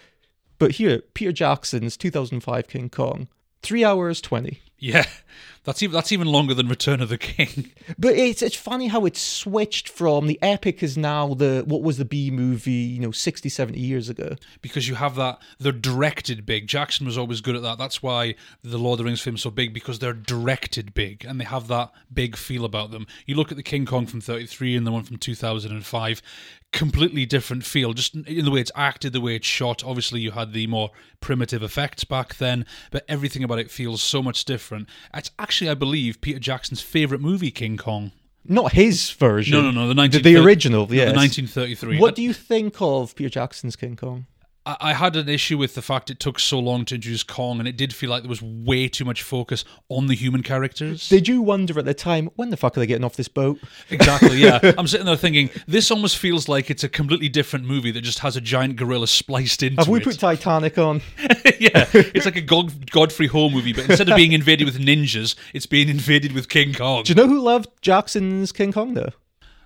But 0.58 0.72
here, 0.72 1.02
Peter 1.14 1.32
Jackson's 1.32 1.96
2005 1.96 2.68
King 2.68 2.88
Kong, 2.90 3.28
three 3.62 3.84
hours 3.84 4.20
20. 4.20 4.60
Yeah, 4.78 5.06
that's 5.64 5.82
even 5.82 5.94
that's 5.94 6.12
even 6.12 6.26
longer 6.26 6.52
than 6.52 6.68
Return 6.68 7.00
of 7.00 7.08
the 7.08 7.16
King. 7.16 7.72
But 7.98 8.14
it's 8.14 8.42
it's 8.42 8.56
funny 8.56 8.88
how 8.88 9.06
it's 9.06 9.20
switched 9.22 9.88
from 9.88 10.26
the 10.26 10.38
epic 10.42 10.82
is 10.82 10.98
now 10.98 11.32
the 11.32 11.64
what 11.66 11.80
was 11.82 11.96
the 11.96 12.04
B 12.04 12.30
movie, 12.30 12.72
you 12.72 13.00
know, 13.00 13.10
60, 13.10 13.48
70 13.48 13.80
years 13.80 14.10
ago. 14.10 14.36
because 14.60 14.86
you 14.86 14.96
have 14.96 15.14
that 15.16 15.38
they're 15.58 15.72
directed 15.72 16.44
big. 16.44 16.66
Jackson 16.66 17.06
was 17.06 17.16
always 17.16 17.40
good 17.40 17.56
at 17.56 17.62
that. 17.62 17.78
That's 17.78 18.02
why 18.02 18.34
the 18.62 18.76
Lord 18.76 18.94
of 18.94 18.98
the 18.98 19.04
Rings 19.04 19.22
films 19.22 19.40
so 19.42 19.50
big 19.50 19.72
because 19.72 19.98
they're 19.98 20.12
directed 20.12 20.92
big 20.92 21.24
and 21.24 21.40
they 21.40 21.44
have 21.44 21.68
that 21.68 21.90
big 22.12 22.36
feel 22.36 22.66
about 22.66 22.90
them. 22.90 23.06
You 23.24 23.36
look 23.36 23.50
at 23.50 23.56
the 23.56 23.62
King 23.62 23.86
Kong 23.86 24.06
from 24.06 24.20
33 24.20 24.76
and 24.76 24.86
the 24.86 24.92
one 24.92 25.04
from 25.04 25.16
2005, 25.16 26.22
completely 26.76 27.24
different 27.24 27.64
feel 27.64 27.94
just 27.94 28.14
in 28.14 28.44
the 28.44 28.50
way 28.50 28.60
it's 28.60 28.70
acted, 28.76 29.12
the 29.12 29.20
way 29.20 29.34
it's 29.34 29.46
shot. 29.46 29.82
Obviously 29.82 30.20
you 30.20 30.32
had 30.32 30.52
the 30.52 30.66
more 30.66 30.90
primitive 31.20 31.62
effects 31.62 32.04
back 32.04 32.36
then, 32.36 32.66
but 32.90 33.04
everything 33.08 33.42
about 33.42 33.58
it 33.58 33.70
feels 33.70 34.02
so 34.02 34.22
much 34.22 34.44
different. 34.44 34.88
It's 35.14 35.30
actually 35.38 35.70
I 35.70 35.74
believe 35.74 36.20
Peter 36.20 36.38
Jackson's 36.38 36.82
favorite 36.82 37.20
movie 37.20 37.50
King 37.50 37.76
Kong. 37.76 38.12
Not 38.44 38.72
his 38.72 39.10
version. 39.10 39.52
No, 39.52 39.62
no, 39.62 39.70
no, 39.72 39.88
the 39.88 39.94
19 39.94 40.22
the, 40.22 40.36
original, 40.36 40.86
no, 40.86 40.94
yes. 40.94 41.10
the 41.10 41.16
1933. 41.16 41.98
What 41.98 42.14
do 42.14 42.22
you 42.22 42.32
think 42.32 42.76
of 42.80 43.16
Peter 43.16 43.30
Jackson's 43.30 43.74
King 43.74 43.96
Kong? 43.96 44.26
I 44.66 44.76
I 44.80 44.92
had 44.92 45.16
an 45.16 45.28
issue 45.28 45.56
with 45.58 45.74
the 45.74 45.82
fact 45.82 46.10
it 46.10 46.20
took 46.20 46.38
so 46.38 46.58
long 46.58 46.84
to 46.86 46.94
introduce 46.96 47.22
Kong, 47.22 47.58
and 47.58 47.68
it 47.68 47.76
did 47.76 47.94
feel 47.94 48.10
like 48.10 48.22
there 48.22 48.28
was 48.28 48.42
way 48.42 48.88
too 48.88 49.04
much 49.04 49.22
focus 49.22 49.64
on 49.88 50.06
the 50.06 50.14
human 50.14 50.42
characters. 50.42 51.08
Did 51.08 51.28
you 51.28 51.40
wonder 51.40 51.78
at 51.78 51.84
the 51.84 51.94
time 51.94 52.30
when 52.36 52.50
the 52.50 52.56
fuck 52.56 52.76
are 52.76 52.80
they 52.80 52.86
getting 52.86 53.04
off 53.04 53.16
this 53.16 53.28
boat? 53.28 53.58
exactly, 53.90 54.38
yeah. 54.38 54.58
I'm 54.78 54.86
sitting 54.86 55.06
there 55.06 55.16
thinking 55.16 55.50
this 55.66 55.90
almost 55.90 56.18
feels 56.18 56.48
like 56.48 56.70
it's 56.70 56.84
a 56.84 56.88
completely 56.88 57.28
different 57.28 57.64
movie 57.64 57.90
that 57.92 58.02
just 58.02 58.20
has 58.20 58.36
a 58.36 58.40
giant 58.40 58.76
gorilla 58.76 59.06
spliced 59.06 59.62
into 59.62 59.74
it. 59.74 59.84
Have 59.84 59.88
we 59.88 60.00
it. 60.00 60.04
put 60.04 60.18
Titanic 60.18 60.78
on? 60.78 61.00
yeah, 61.58 61.86
it's 61.94 62.26
like 62.26 62.36
a 62.36 62.40
God- 62.40 62.90
Godfrey 62.90 63.28
Ho 63.28 63.48
movie, 63.48 63.72
but 63.72 63.88
instead 63.88 64.08
of 64.08 64.16
being 64.16 64.32
invaded 64.32 64.64
with 64.64 64.78
ninjas, 64.78 65.34
it's 65.54 65.66
being 65.66 65.88
invaded 65.88 66.32
with 66.32 66.48
King 66.48 66.74
Kong. 66.74 67.04
Do 67.04 67.10
you 67.10 67.14
know 67.14 67.28
who 67.28 67.40
loved 67.40 67.68
Jackson's 67.82 68.52
King 68.52 68.72
Kong 68.72 68.94
though? 68.94 69.10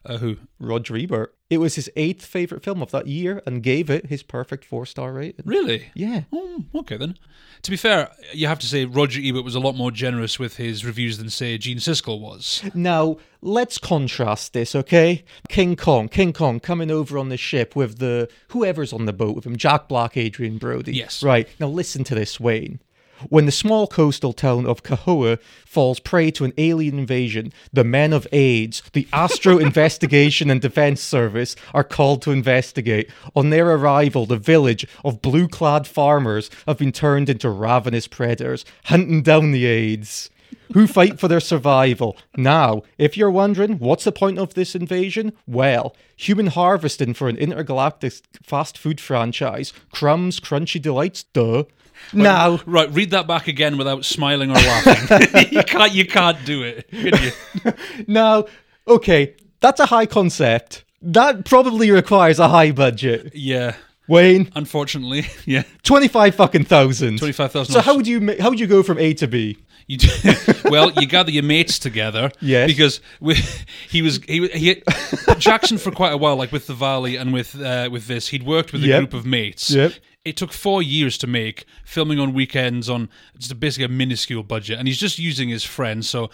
Uh, 0.04 0.18
who? 0.18 0.36
Roger 0.58 0.96
Ebert. 0.96 1.34
It 1.50 1.58
was 1.58 1.74
his 1.74 1.90
eighth 1.96 2.24
favorite 2.24 2.62
film 2.62 2.80
of 2.80 2.90
that 2.92 3.06
year 3.06 3.42
and 3.44 3.62
gave 3.62 3.90
it 3.90 4.06
his 4.06 4.22
perfect 4.22 4.64
four 4.64 4.86
star 4.86 5.12
rating. 5.12 5.44
Really? 5.44 5.90
Yeah. 5.94 6.22
Oh, 6.32 6.64
okay 6.76 6.96
then. 6.96 7.18
To 7.62 7.70
be 7.70 7.76
fair, 7.76 8.10
you 8.32 8.46
have 8.46 8.58
to 8.60 8.66
say 8.66 8.86
Roger 8.86 9.20
Ebert 9.22 9.44
was 9.44 9.54
a 9.54 9.60
lot 9.60 9.74
more 9.74 9.90
generous 9.90 10.38
with 10.38 10.56
his 10.56 10.84
reviews 10.84 11.18
than 11.18 11.28
say 11.28 11.58
Gene 11.58 11.78
Siskel 11.78 12.20
was. 12.20 12.62
Now, 12.72 13.18
let's 13.42 13.76
contrast 13.76 14.52
this, 14.52 14.74
okay? 14.74 15.24
King 15.48 15.76
Kong, 15.76 16.08
King 16.08 16.32
Kong 16.32 16.60
coming 16.60 16.90
over 16.90 17.18
on 17.18 17.28
the 17.28 17.36
ship 17.36 17.76
with 17.76 17.98
the 17.98 18.30
whoever's 18.48 18.92
on 18.92 19.04
the 19.04 19.12
boat 19.12 19.34
with 19.36 19.44
him, 19.44 19.56
Jack 19.56 19.88
Black, 19.88 20.16
Adrien 20.16 20.56
Brody. 20.56 20.94
Yes. 20.94 21.22
Right. 21.22 21.48
Now 21.58 21.68
listen 21.68 22.04
to 22.04 22.14
this, 22.14 22.40
Wayne. 22.40 22.80
When 23.28 23.46
the 23.46 23.52
small 23.52 23.86
coastal 23.86 24.32
town 24.32 24.66
of 24.66 24.82
Kaihoro 24.82 25.38
falls 25.66 26.00
prey 26.00 26.30
to 26.32 26.44
an 26.44 26.52
alien 26.58 26.98
invasion, 26.98 27.52
the 27.72 27.84
men 27.84 28.12
of 28.12 28.26
AIDS, 28.32 28.82
the 28.92 29.06
Astro 29.12 29.58
Investigation 29.70 30.50
and 30.50 30.60
Defense 30.60 31.00
Service, 31.00 31.54
are 31.74 31.84
called 31.84 32.22
to 32.22 32.32
investigate. 32.32 33.10
On 33.36 33.50
their 33.50 33.70
arrival, 33.70 34.26
the 34.26 34.36
village 34.36 34.86
of 35.04 35.22
blue 35.22 35.48
clad 35.48 35.86
farmers 35.86 36.50
have 36.66 36.78
been 36.78 36.92
turned 36.92 37.28
into 37.28 37.50
ravenous 37.50 38.06
predators, 38.06 38.64
hunting 38.84 39.22
down 39.22 39.52
the 39.52 39.66
AIDS 39.66 40.30
who 40.72 40.86
fight 40.86 41.18
for 41.18 41.28
their 41.28 41.40
survival. 41.40 42.16
Now, 42.36 42.82
if 42.98 43.16
you're 43.16 43.30
wondering 43.30 43.78
what's 43.78 44.04
the 44.04 44.12
point 44.12 44.38
of 44.38 44.54
this 44.54 44.74
invasion, 44.74 45.32
well, 45.46 45.96
human 46.16 46.48
harvesting 46.48 47.14
for 47.14 47.28
an 47.28 47.36
intergalactic 47.36 48.14
fast 48.42 48.78
food 48.78 49.00
franchise, 49.00 49.72
crumbs, 49.92 50.40
crunchy 50.40 50.80
delights, 50.80 51.24
duh. 51.24 51.64
Now, 52.12 52.60
Right, 52.66 52.90
read 52.92 53.10
that 53.10 53.26
back 53.26 53.48
again 53.48 53.76
without 53.78 54.04
smiling 54.04 54.50
or 54.50 54.54
laughing. 54.54 55.46
you 55.52 55.62
can't. 55.62 55.92
You 55.92 56.06
can't 56.06 56.44
do 56.44 56.62
it. 56.62 56.88
Can 56.90 57.74
now, 58.06 58.46
okay, 58.86 59.34
that's 59.60 59.80
a 59.80 59.86
high 59.86 60.06
concept. 60.06 60.84
That 61.02 61.44
probably 61.44 61.90
requires 61.90 62.38
a 62.38 62.48
high 62.48 62.72
budget. 62.72 63.32
Yeah. 63.34 63.76
Wayne, 64.08 64.50
Unfortunately, 64.56 65.24
yeah. 65.46 65.62
twenty-five 65.84 66.34
fucking 66.34 66.64
thousand. 66.64 67.18
25,000 67.18 67.72
So 67.72 67.80
how 67.80 67.94
would 67.94 68.08
you 68.08 68.34
how 68.40 68.50
would 68.50 68.58
you 68.58 68.66
go 68.66 68.82
from 68.82 68.98
A 68.98 69.14
to 69.14 69.28
B? 69.28 69.56
You 69.86 69.98
do, 69.98 70.08
well, 70.64 70.90
you 70.92 71.06
gather 71.06 71.30
your 71.30 71.42
mates 71.44 71.78
together. 71.78 72.30
Yes. 72.40 72.66
Because 72.68 73.00
with, 73.20 73.64
he 73.88 74.02
was 74.02 74.18
he 74.26 74.48
he 74.48 74.82
Jackson 75.38 75.78
for 75.78 75.92
quite 75.92 76.12
a 76.12 76.16
while, 76.16 76.34
like 76.36 76.50
with 76.50 76.66
the 76.66 76.74
Valley 76.74 77.14
and 77.16 77.32
with 77.32 77.60
uh, 77.60 77.88
with 77.90 78.08
this, 78.08 78.28
he'd 78.28 78.42
worked 78.44 78.72
with 78.72 78.82
a 78.82 78.86
Yep. 78.88 78.98
group 79.00 79.14
of 79.14 79.26
mates. 79.26 79.70
Yep. 79.70 79.92
It 80.22 80.36
took 80.36 80.52
four 80.52 80.82
years 80.82 81.16
to 81.18 81.26
make, 81.26 81.64
filming 81.82 82.18
on 82.20 82.34
weekends 82.34 82.90
on 82.90 83.08
just 83.38 83.58
basically 83.58 83.86
a 83.86 83.88
minuscule 83.88 84.42
budget, 84.42 84.78
and 84.78 84.86
he's 84.86 84.98
just 84.98 85.18
using 85.18 85.48
his 85.48 85.64
friends. 85.64 86.10
So 86.10 86.28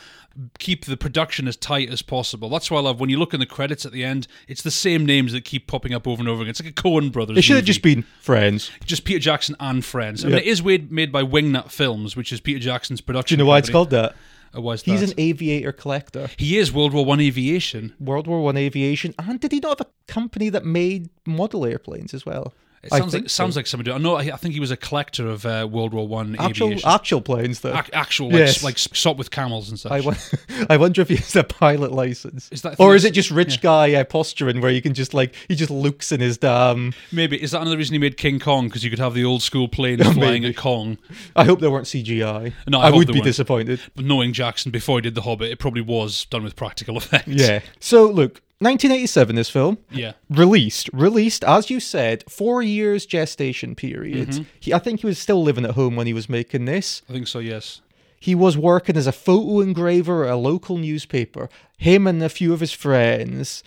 keep 0.58 0.86
the 0.86 0.96
production 0.96 1.46
as 1.46 1.56
tight 1.56 1.88
as 1.90 2.02
possible. 2.02 2.48
That's 2.48 2.68
why 2.68 2.78
I 2.78 2.80
love 2.80 2.98
when 2.98 3.10
you 3.10 3.18
look 3.18 3.32
in 3.32 3.38
the 3.38 3.46
credits 3.46 3.86
at 3.86 3.92
the 3.92 4.02
end. 4.02 4.26
It's 4.48 4.62
the 4.62 4.72
same 4.72 5.06
names 5.06 5.32
that 5.32 5.44
keep 5.44 5.68
popping 5.68 5.94
up 5.94 6.08
over 6.08 6.20
and 6.20 6.28
over 6.28 6.42
again. 6.42 6.50
It's 6.50 6.60
like 6.60 6.70
a 6.70 6.82
Coen 6.82 7.12
Brothers. 7.12 7.38
It 7.38 7.42
should 7.42 7.56
have 7.56 7.64
just 7.64 7.82
been 7.82 8.02
friends. 8.20 8.72
just 8.84 9.04
Peter 9.04 9.20
Jackson 9.20 9.54
and 9.60 9.84
friends. 9.84 10.24
I 10.24 10.28
mean, 10.28 10.38
it 10.38 10.44
is 10.44 10.64
made, 10.64 10.90
made 10.90 11.12
by 11.12 11.22
Wingnut 11.22 11.70
Films, 11.70 12.16
which 12.16 12.32
is 12.32 12.40
Peter 12.40 12.58
Jackson's 12.58 13.00
production. 13.00 13.36
Do 13.36 13.42
you 13.42 13.44
know 13.44 13.48
why 13.48 13.58
it's 13.58 13.70
called 13.70 13.90
that? 13.90 14.16
Uh, 14.52 14.76
He's 14.84 15.02
an 15.02 15.12
aviator 15.18 15.70
collector. 15.70 16.28
He 16.36 16.58
is 16.58 16.72
World 16.72 16.92
War 16.92 17.04
One 17.04 17.20
aviation. 17.20 17.94
World 18.00 18.26
War 18.26 18.42
One 18.42 18.56
aviation, 18.56 19.14
and 19.18 19.38
did 19.38 19.52
he 19.52 19.60
not 19.60 19.78
have 19.78 19.86
a 19.86 20.12
company 20.12 20.48
that 20.48 20.64
made 20.64 21.10
model 21.26 21.64
airplanes 21.64 22.14
as 22.14 22.24
well? 22.26 22.52
It 22.82 22.90
sounds 22.90 23.02
like 23.02 23.10
think 23.22 23.30
sounds 23.30 23.56
like 23.56 23.66
somebody. 23.66 23.90
I 23.90 23.98
know. 23.98 24.14
I 24.14 24.20
I 24.32 24.36
think 24.36 24.54
he 24.54 24.60
was 24.60 24.70
a 24.70 24.76
collector 24.76 25.26
of 25.28 25.44
uh, 25.44 25.66
World 25.70 25.92
War 25.92 26.06
One 26.06 26.36
actual 26.38 26.68
aviation. 26.68 26.88
actual 26.88 27.20
planes 27.20 27.60
though. 27.60 27.74
Ac- 27.74 27.92
actual 27.92 28.26
like, 28.28 28.38
Yes. 28.38 28.62
like 28.64 28.76
Sopwith 28.76 29.30
Camels 29.30 29.68
and 29.70 29.78
such. 29.80 29.90
I, 30.70 30.76
wonder 30.76 31.00
if 31.02 31.08
he 31.08 31.16
has 31.16 31.34
a 31.34 31.42
pilot 31.44 31.90
license. 31.92 32.48
Is 32.52 32.62
that- 32.62 32.78
or 32.78 32.94
is 32.94 33.04
it 33.04 33.12
just 33.12 33.30
rich 33.30 33.60
guy 33.60 33.94
uh, 33.94 34.04
posturing 34.04 34.60
where 34.60 34.70
you 34.70 34.80
can 34.82 34.94
just 34.94 35.14
like 35.14 35.34
he 35.48 35.54
just 35.56 35.70
looks 35.70 36.12
in 36.12 36.20
his 36.20 36.38
damn? 36.38 36.94
Maybe 37.10 37.42
is 37.42 37.50
that 37.50 37.60
another 37.62 37.76
reason 37.76 37.94
he 37.94 37.98
made 37.98 38.16
King 38.16 38.38
Kong 38.38 38.66
because 38.68 38.84
you 38.84 38.90
could 38.90 38.98
have 39.00 39.14
the 39.14 39.24
old 39.24 39.42
school 39.42 39.66
planes 39.68 40.02
flying 40.12 40.42
Maybe. 40.42 40.48
at 40.48 40.56
Kong. 40.56 40.98
I 41.34 41.44
hope 41.44 41.60
there 41.60 41.70
weren't 41.70 41.86
CGI. 41.86 42.52
No, 42.68 42.80
I 42.80 42.86
hope 42.90 42.96
would 42.98 43.06
be 43.08 43.14
weren't. 43.14 43.24
disappointed. 43.24 43.80
But 43.96 44.04
knowing 44.04 44.32
Jackson 44.32 44.70
before 44.70 44.98
he 44.98 45.02
did 45.02 45.14
The 45.16 45.22
Hobbit, 45.22 45.50
it 45.50 45.58
probably 45.58 45.82
was 45.82 46.26
done 46.26 46.44
with 46.44 46.54
practical 46.54 46.96
effects. 46.98 47.26
Yeah. 47.28 47.60
So 47.80 48.06
look, 48.10 48.42
1987. 48.60 49.36
This 49.36 49.50
film 49.50 49.78
Yeah. 49.90 50.12
released, 50.30 50.88
released 50.92 51.44
as 51.44 51.68
you 51.70 51.78
said, 51.80 52.24
four 52.28 52.62
years 52.62 53.04
gestation 53.06 53.74
period. 53.74 54.28
Mm-hmm. 54.28 54.42
He, 54.60 54.72
I 54.72 54.78
think 54.78 55.00
he 55.00 55.06
was 55.06 55.18
still 55.18 55.42
living 55.42 55.64
at 55.64 55.72
home 55.72 55.96
when 55.96 56.06
he 56.06 56.12
was 56.14 56.28
making 56.28 56.64
this. 56.64 57.02
I 57.08 57.12
think 57.12 57.28
so. 57.28 57.38
Yes. 57.38 57.82
He 58.18 58.34
was 58.34 58.56
working 58.56 58.96
as 58.96 59.06
a 59.06 59.12
photo 59.12 59.60
engraver 59.60 60.24
at 60.24 60.32
a 60.32 60.36
local 60.36 60.78
newspaper. 60.78 61.48
Him 61.76 62.06
and 62.06 62.22
a 62.22 62.28
few 62.30 62.52
of 62.54 62.60
his 62.60 62.72
friends. 62.72 63.62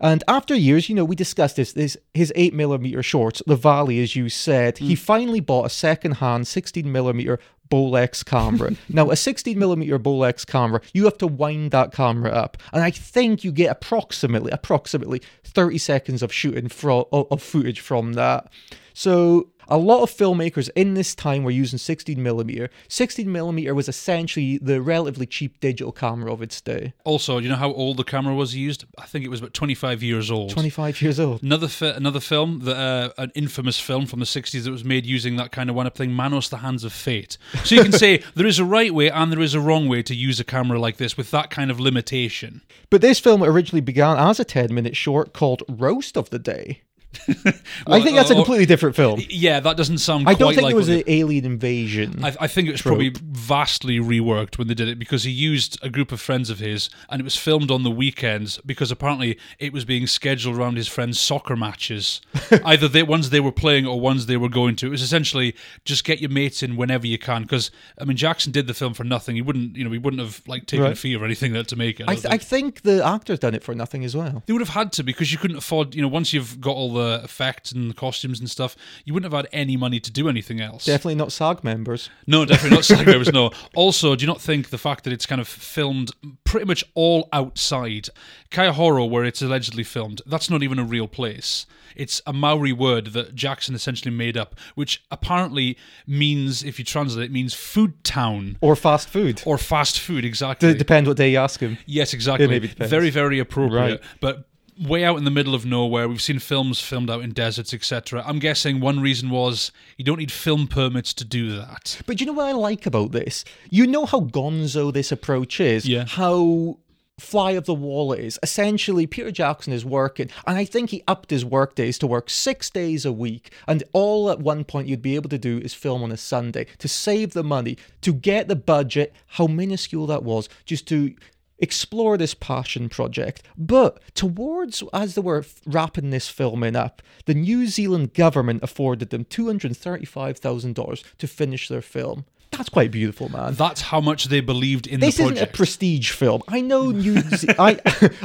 And 0.00 0.24
after 0.26 0.54
years, 0.56 0.88
you 0.88 0.94
know, 0.96 1.04
we 1.04 1.14
discussed 1.14 1.54
this. 1.56 1.72
This 1.72 1.96
his 2.12 2.32
eight 2.34 2.52
millimeter 2.52 3.02
shorts, 3.02 3.40
the 3.46 3.54
Valley, 3.56 4.02
as 4.02 4.16
you 4.16 4.28
said. 4.28 4.78
He 4.78 4.96
finally 4.96 5.38
bought 5.40 5.66
a 5.66 5.70
second-hand 5.70 6.48
16 6.48 6.90
millimeter 6.90 7.38
Bolex 7.70 8.24
camera. 8.24 8.72
now, 8.88 9.10
a 9.10 9.16
16 9.16 9.58
millimeter 9.58 9.98
Bolex 9.98 10.46
camera, 10.46 10.80
you 10.92 11.04
have 11.04 11.18
to 11.18 11.26
wind 11.26 11.70
that 11.70 11.92
camera 11.92 12.30
up, 12.30 12.56
and 12.72 12.82
I 12.82 12.90
think 12.90 13.44
you 13.44 13.52
get 13.52 13.70
approximately, 13.70 14.50
approximately 14.52 15.22
30 15.44 15.78
seconds 15.78 16.22
of 16.22 16.32
shooting 16.32 16.68
fro- 16.68 17.08
of 17.12 17.26
of 17.30 17.42
footage 17.42 17.80
from 17.80 18.14
that. 18.14 18.50
So 18.94 19.50
a 19.68 19.76
lot 19.76 20.02
of 20.02 20.10
filmmakers 20.10 20.70
in 20.76 20.94
this 20.94 21.14
time 21.14 21.42
were 21.42 21.50
using 21.50 21.78
16 21.78 22.22
millimeter. 22.22 22.70
16 22.88 23.30
millimeter 23.30 23.74
was 23.74 23.88
essentially 23.88 24.58
the 24.58 24.80
relatively 24.80 25.26
cheap 25.26 25.58
digital 25.60 25.92
camera 25.92 26.32
of 26.32 26.42
its 26.42 26.60
day. 26.60 26.92
Also, 27.04 27.38
do 27.38 27.44
you 27.44 27.50
know 27.50 27.56
how 27.56 27.72
old 27.72 27.96
the 27.96 28.04
camera 28.04 28.34
was 28.34 28.54
used? 28.54 28.84
I 28.98 29.06
think 29.06 29.24
it 29.24 29.28
was 29.28 29.40
about 29.40 29.54
25 29.54 30.02
years 30.02 30.30
old. 30.30 30.50
25 30.50 31.02
years 31.02 31.18
old. 31.18 31.42
Another 31.42 31.68
fi- 31.68 31.88
another 31.90 32.20
film, 32.20 32.60
that, 32.60 32.76
uh, 32.76 33.10
an 33.18 33.32
infamous 33.34 33.80
film 33.80 34.06
from 34.06 34.20
the 34.20 34.26
60s 34.26 34.64
that 34.64 34.70
was 34.70 34.84
made 34.84 35.06
using 35.06 35.36
that 35.36 35.50
kind 35.50 35.68
of 35.68 35.76
one-up 35.76 35.96
thing, 35.96 36.12
Manos: 36.12 36.48
The 36.48 36.58
Hands 36.58 36.82
of 36.84 36.92
Fate. 36.92 37.36
So 37.64 37.74
you 37.74 37.82
can 37.82 37.92
say 38.04 38.22
there 38.34 38.46
is 38.46 38.58
a 38.58 38.64
right 38.64 38.94
way 38.94 39.10
and 39.10 39.32
there 39.32 39.40
is 39.40 39.54
a 39.54 39.60
wrong 39.60 39.88
way 39.88 40.02
to 40.02 40.14
use 40.14 40.38
a 40.38 40.44
camera 40.44 40.78
like 40.78 40.98
this 40.98 41.16
with 41.16 41.30
that 41.32 41.50
kind 41.50 41.70
of 41.70 41.80
limitation. 41.80 42.62
But 42.90 43.00
this 43.00 43.18
film 43.18 43.42
originally 43.42 43.80
began 43.80 44.16
as 44.18 44.38
a 44.38 44.44
10 44.44 44.72
minute 44.72 44.96
short 44.96 45.32
called 45.32 45.62
Roast 45.68 46.16
of 46.16 46.30
the 46.30 46.38
Day. 46.38 46.82
I 47.86 48.00
think 48.00 48.16
that's 48.16 48.30
a 48.30 48.34
uh, 48.34 48.36
completely 48.36 48.66
different 48.66 48.96
film. 48.96 49.20
Yeah, 49.28 49.60
that 49.60 49.76
doesn't 49.76 49.98
sound. 49.98 50.28
I 50.28 50.34
quite 50.34 50.38
don't 50.38 50.54
think 50.54 50.64
like 50.64 50.72
it 50.72 50.76
was 50.76 50.88
an 50.88 51.02
alien 51.06 51.44
invasion. 51.44 52.24
I, 52.24 52.36
I 52.40 52.46
think 52.46 52.68
it 52.68 52.72
was 52.72 52.82
probably 52.82 53.12
vastly 53.18 53.98
reworked 53.98 54.58
when 54.58 54.68
they 54.68 54.74
did 54.74 54.88
it 54.88 54.98
because 54.98 55.24
he 55.24 55.30
used 55.30 55.78
a 55.82 55.90
group 55.90 56.12
of 56.12 56.20
friends 56.20 56.50
of 56.50 56.58
his 56.58 56.90
and 57.08 57.20
it 57.20 57.24
was 57.24 57.36
filmed 57.36 57.70
on 57.70 57.82
the 57.82 57.90
weekends 57.90 58.58
because 58.64 58.90
apparently 58.90 59.38
it 59.58 59.72
was 59.72 59.84
being 59.84 60.06
scheduled 60.06 60.56
around 60.56 60.76
his 60.76 60.88
friends' 60.88 61.18
soccer 61.18 61.56
matches. 61.56 62.20
Either 62.64 62.88
the 62.88 63.02
ones 63.02 63.30
they 63.30 63.40
were 63.40 63.52
playing 63.52 63.86
or 63.86 64.00
ones 64.00 64.26
they 64.26 64.36
were 64.36 64.48
going 64.48 64.76
to. 64.76 64.86
It 64.86 64.90
was 64.90 65.02
essentially 65.02 65.54
just 65.84 66.04
get 66.04 66.20
your 66.20 66.30
mates 66.30 66.62
in 66.62 66.76
whenever 66.76 67.06
you 67.06 67.18
can 67.18 67.42
because 67.42 67.70
I 67.98 68.04
mean 68.04 68.16
Jackson 68.16 68.52
did 68.52 68.66
the 68.66 68.74
film 68.74 68.94
for 68.94 69.04
nothing. 69.04 69.36
He 69.36 69.42
wouldn't 69.42 69.76
you 69.76 69.84
know 69.84 69.90
he 69.90 69.98
wouldn't 69.98 70.22
have 70.22 70.42
like 70.46 70.66
taken 70.66 70.86
a 70.86 70.94
fee 70.94 71.16
or 71.16 71.24
anything 71.24 71.52
there 71.52 71.64
to 71.64 71.76
make 71.76 72.00
it. 72.00 72.08
I 72.08 72.14
th- 72.14 72.26
I 72.26 72.38
think 72.38 72.82
the 72.82 73.04
actor's 73.04 73.38
done 73.38 73.54
it 73.54 73.62
for 73.62 73.74
nothing 73.74 74.04
as 74.04 74.16
well. 74.16 74.42
They 74.46 74.52
would 74.52 74.62
have 74.62 74.70
had 74.70 74.92
to 74.92 75.02
because 75.02 75.32
you 75.32 75.38
couldn't 75.38 75.56
afford, 75.56 75.94
you 75.94 76.02
know, 76.02 76.08
once 76.08 76.32
you've 76.32 76.60
got 76.60 76.74
all 76.76 76.92
the 76.92 77.03
effects 77.22 77.72
and 77.72 77.90
the 77.90 77.94
costumes 77.94 78.40
and 78.40 78.48
stuff, 78.50 78.76
you 79.04 79.12
wouldn't 79.14 79.32
have 79.32 79.38
had 79.44 79.48
any 79.52 79.76
money 79.76 80.00
to 80.00 80.10
do 80.10 80.28
anything 80.28 80.60
else. 80.60 80.84
Definitely 80.84 81.14
not 81.16 81.32
SAG 81.32 81.62
members. 81.64 82.10
No, 82.26 82.44
definitely 82.44 82.76
not 82.76 82.84
SAG 82.84 83.06
members. 83.06 83.32
No. 83.32 83.50
Also, 83.74 84.14
do 84.16 84.22
you 84.22 84.26
not 84.26 84.40
think 84.40 84.70
the 84.70 84.78
fact 84.78 85.04
that 85.04 85.12
it's 85.12 85.26
kind 85.26 85.40
of 85.40 85.48
filmed 85.48 86.10
pretty 86.44 86.66
much 86.66 86.84
all 86.94 87.28
outside 87.32 88.08
Kaihoro, 88.50 89.08
where 89.08 89.24
it's 89.24 89.42
allegedly 89.42 89.82
filmed, 89.84 90.22
that's 90.26 90.48
not 90.48 90.62
even 90.62 90.78
a 90.78 90.84
real 90.84 91.08
place. 91.08 91.66
It's 91.96 92.20
a 92.26 92.32
Maori 92.32 92.72
word 92.72 93.06
that 93.08 93.34
Jackson 93.34 93.74
essentially 93.74 94.10
made 94.14 94.36
up, 94.36 94.54
which 94.74 95.02
apparently 95.10 95.76
means, 96.06 96.62
if 96.62 96.78
you 96.78 96.84
translate 96.84 97.26
it, 97.26 97.32
means 97.32 97.54
food 97.54 98.02
town 98.04 98.58
Or 98.60 98.74
fast 98.76 99.08
food. 99.08 99.42
or 99.44 99.58
fast 99.58 99.98
food. 100.00 100.24
Exactly. 100.24 100.72
D- 100.72 100.78
depend 100.78 101.06
what 101.06 101.16
day 101.16 101.30
you 101.32 101.38
ask 101.38 101.60
him. 101.60 101.78
Yes, 101.86 102.12
exactly. 102.14 102.46
depends. 102.60 102.90
Very, 102.90 103.10
very 103.10 103.38
appropriate. 103.38 103.80
Right. 103.80 104.00
But 104.20 104.48
way 104.80 105.04
out 105.04 105.16
in 105.16 105.24
the 105.24 105.30
middle 105.30 105.54
of 105.54 105.64
nowhere, 105.64 106.08
we've 106.08 106.22
seen 106.22 106.38
films 106.38 106.80
filmed 106.80 107.10
out 107.10 107.22
in 107.22 107.32
deserts, 107.32 107.72
etc. 107.72 108.22
I'm 108.26 108.38
guessing 108.38 108.80
one 108.80 109.00
reason 109.00 109.30
was 109.30 109.72
you 109.96 110.04
don't 110.04 110.18
need 110.18 110.32
film 110.32 110.66
permits 110.66 111.12
to 111.14 111.24
do 111.24 111.56
that. 111.56 112.00
But 112.06 112.20
you 112.20 112.26
know 112.26 112.32
what 112.32 112.46
I 112.46 112.52
like 112.52 112.86
about 112.86 113.12
this? 113.12 113.44
You 113.70 113.86
know 113.86 114.06
how 114.06 114.20
gonzo 114.20 114.92
this 114.92 115.12
approach 115.12 115.60
is? 115.60 115.86
Yeah. 115.86 116.04
How 116.06 116.78
fly 117.18 117.52
of 117.52 117.64
the 117.64 117.74
wall 117.74 118.12
it 118.12 118.20
is. 118.20 118.38
Essentially, 118.42 119.06
Peter 119.06 119.30
Jackson 119.30 119.72
is 119.72 119.84
working, 119.84 120.30
and 120.46 120.58
I 120.58 120.64
think 120.64 120.90
he 120.90 121.04
upped 121.06 121.30
his 121.30 121.44
work 121.44 121.74
days 121.74 121.98
to 121.98 122.06
work 122.06 122.28
six 122.28 122.70
days 122.70 123.04
a 123.04 123.12
week. 123.12 123.52
And 123.68 123.84
all 123.92 124.30
at 124.30 124.40
one 124.40 124.64
point 124.64 124.88
you'd 124.88 125.02
be 125.02 125.14
able 125.14 125.30
to 125.30 125.38
do 125.38 125.58
is 125.58 125.74
film 125.74 126.02
on 126.02 126.10
a 126.10 126.16
Sunday 126.16 126.66
to 126.78 126.88
save 126.88 127.32
the 127.32 127.44
money, 127.44 127.78
to 128.00 128.12
get 128.12 128.48
the 128.48 128.56
budget, 128.56 129.14
how 129.28 129.46
minuscule 129.46 130.06
that 130.08 130.24
was, 130.24 130.48
just 130.64 130.88
to 130.88 131.14
explore 131.58 132.16
this 132.16 132.34
passion 132.34 132.88
project. 132.88 133.42
But 133.56 134.00
towards, 134.14 134.82
as 134.92 135.14
they 135.14 135.20
were 135.20 135.44
wrapping 135.66 136.10
this 136.10 136.28
filming 136.28 136.76
up, 136.76 137.02
the 137.26 137.34
New 137.34 137.66
Zealand 137.66 138.14
government 138.14 138.62
afforded 138.62 139.10
them 139.10 139.24
$235,000 139.24 141.04
to 141.18 141.26
finish 141.26 141.68
their 141.68 141.82
film. 141.82 142.24
That's 142.56 142.68
quite 142.68 142.90
beautiful, 142.90 143.28
man. 143.30 143.54
That's 143.54 143.80
how 143.80 144.00
much 144.00 144.26
they 144.26 144.40
believed 144.40 144.86
in 144.86 145.00
This 145.00 145.16
the 145.16 145.24
isn't 145.24 145.38
a 145.38 145.46
prestige 145.46 146.10
film. 146.10 146.42
I 146.48 146.60
know 146.60 146.90
New 146.90 147.20
Ze- 147.20 147.48
I 147.58 147.78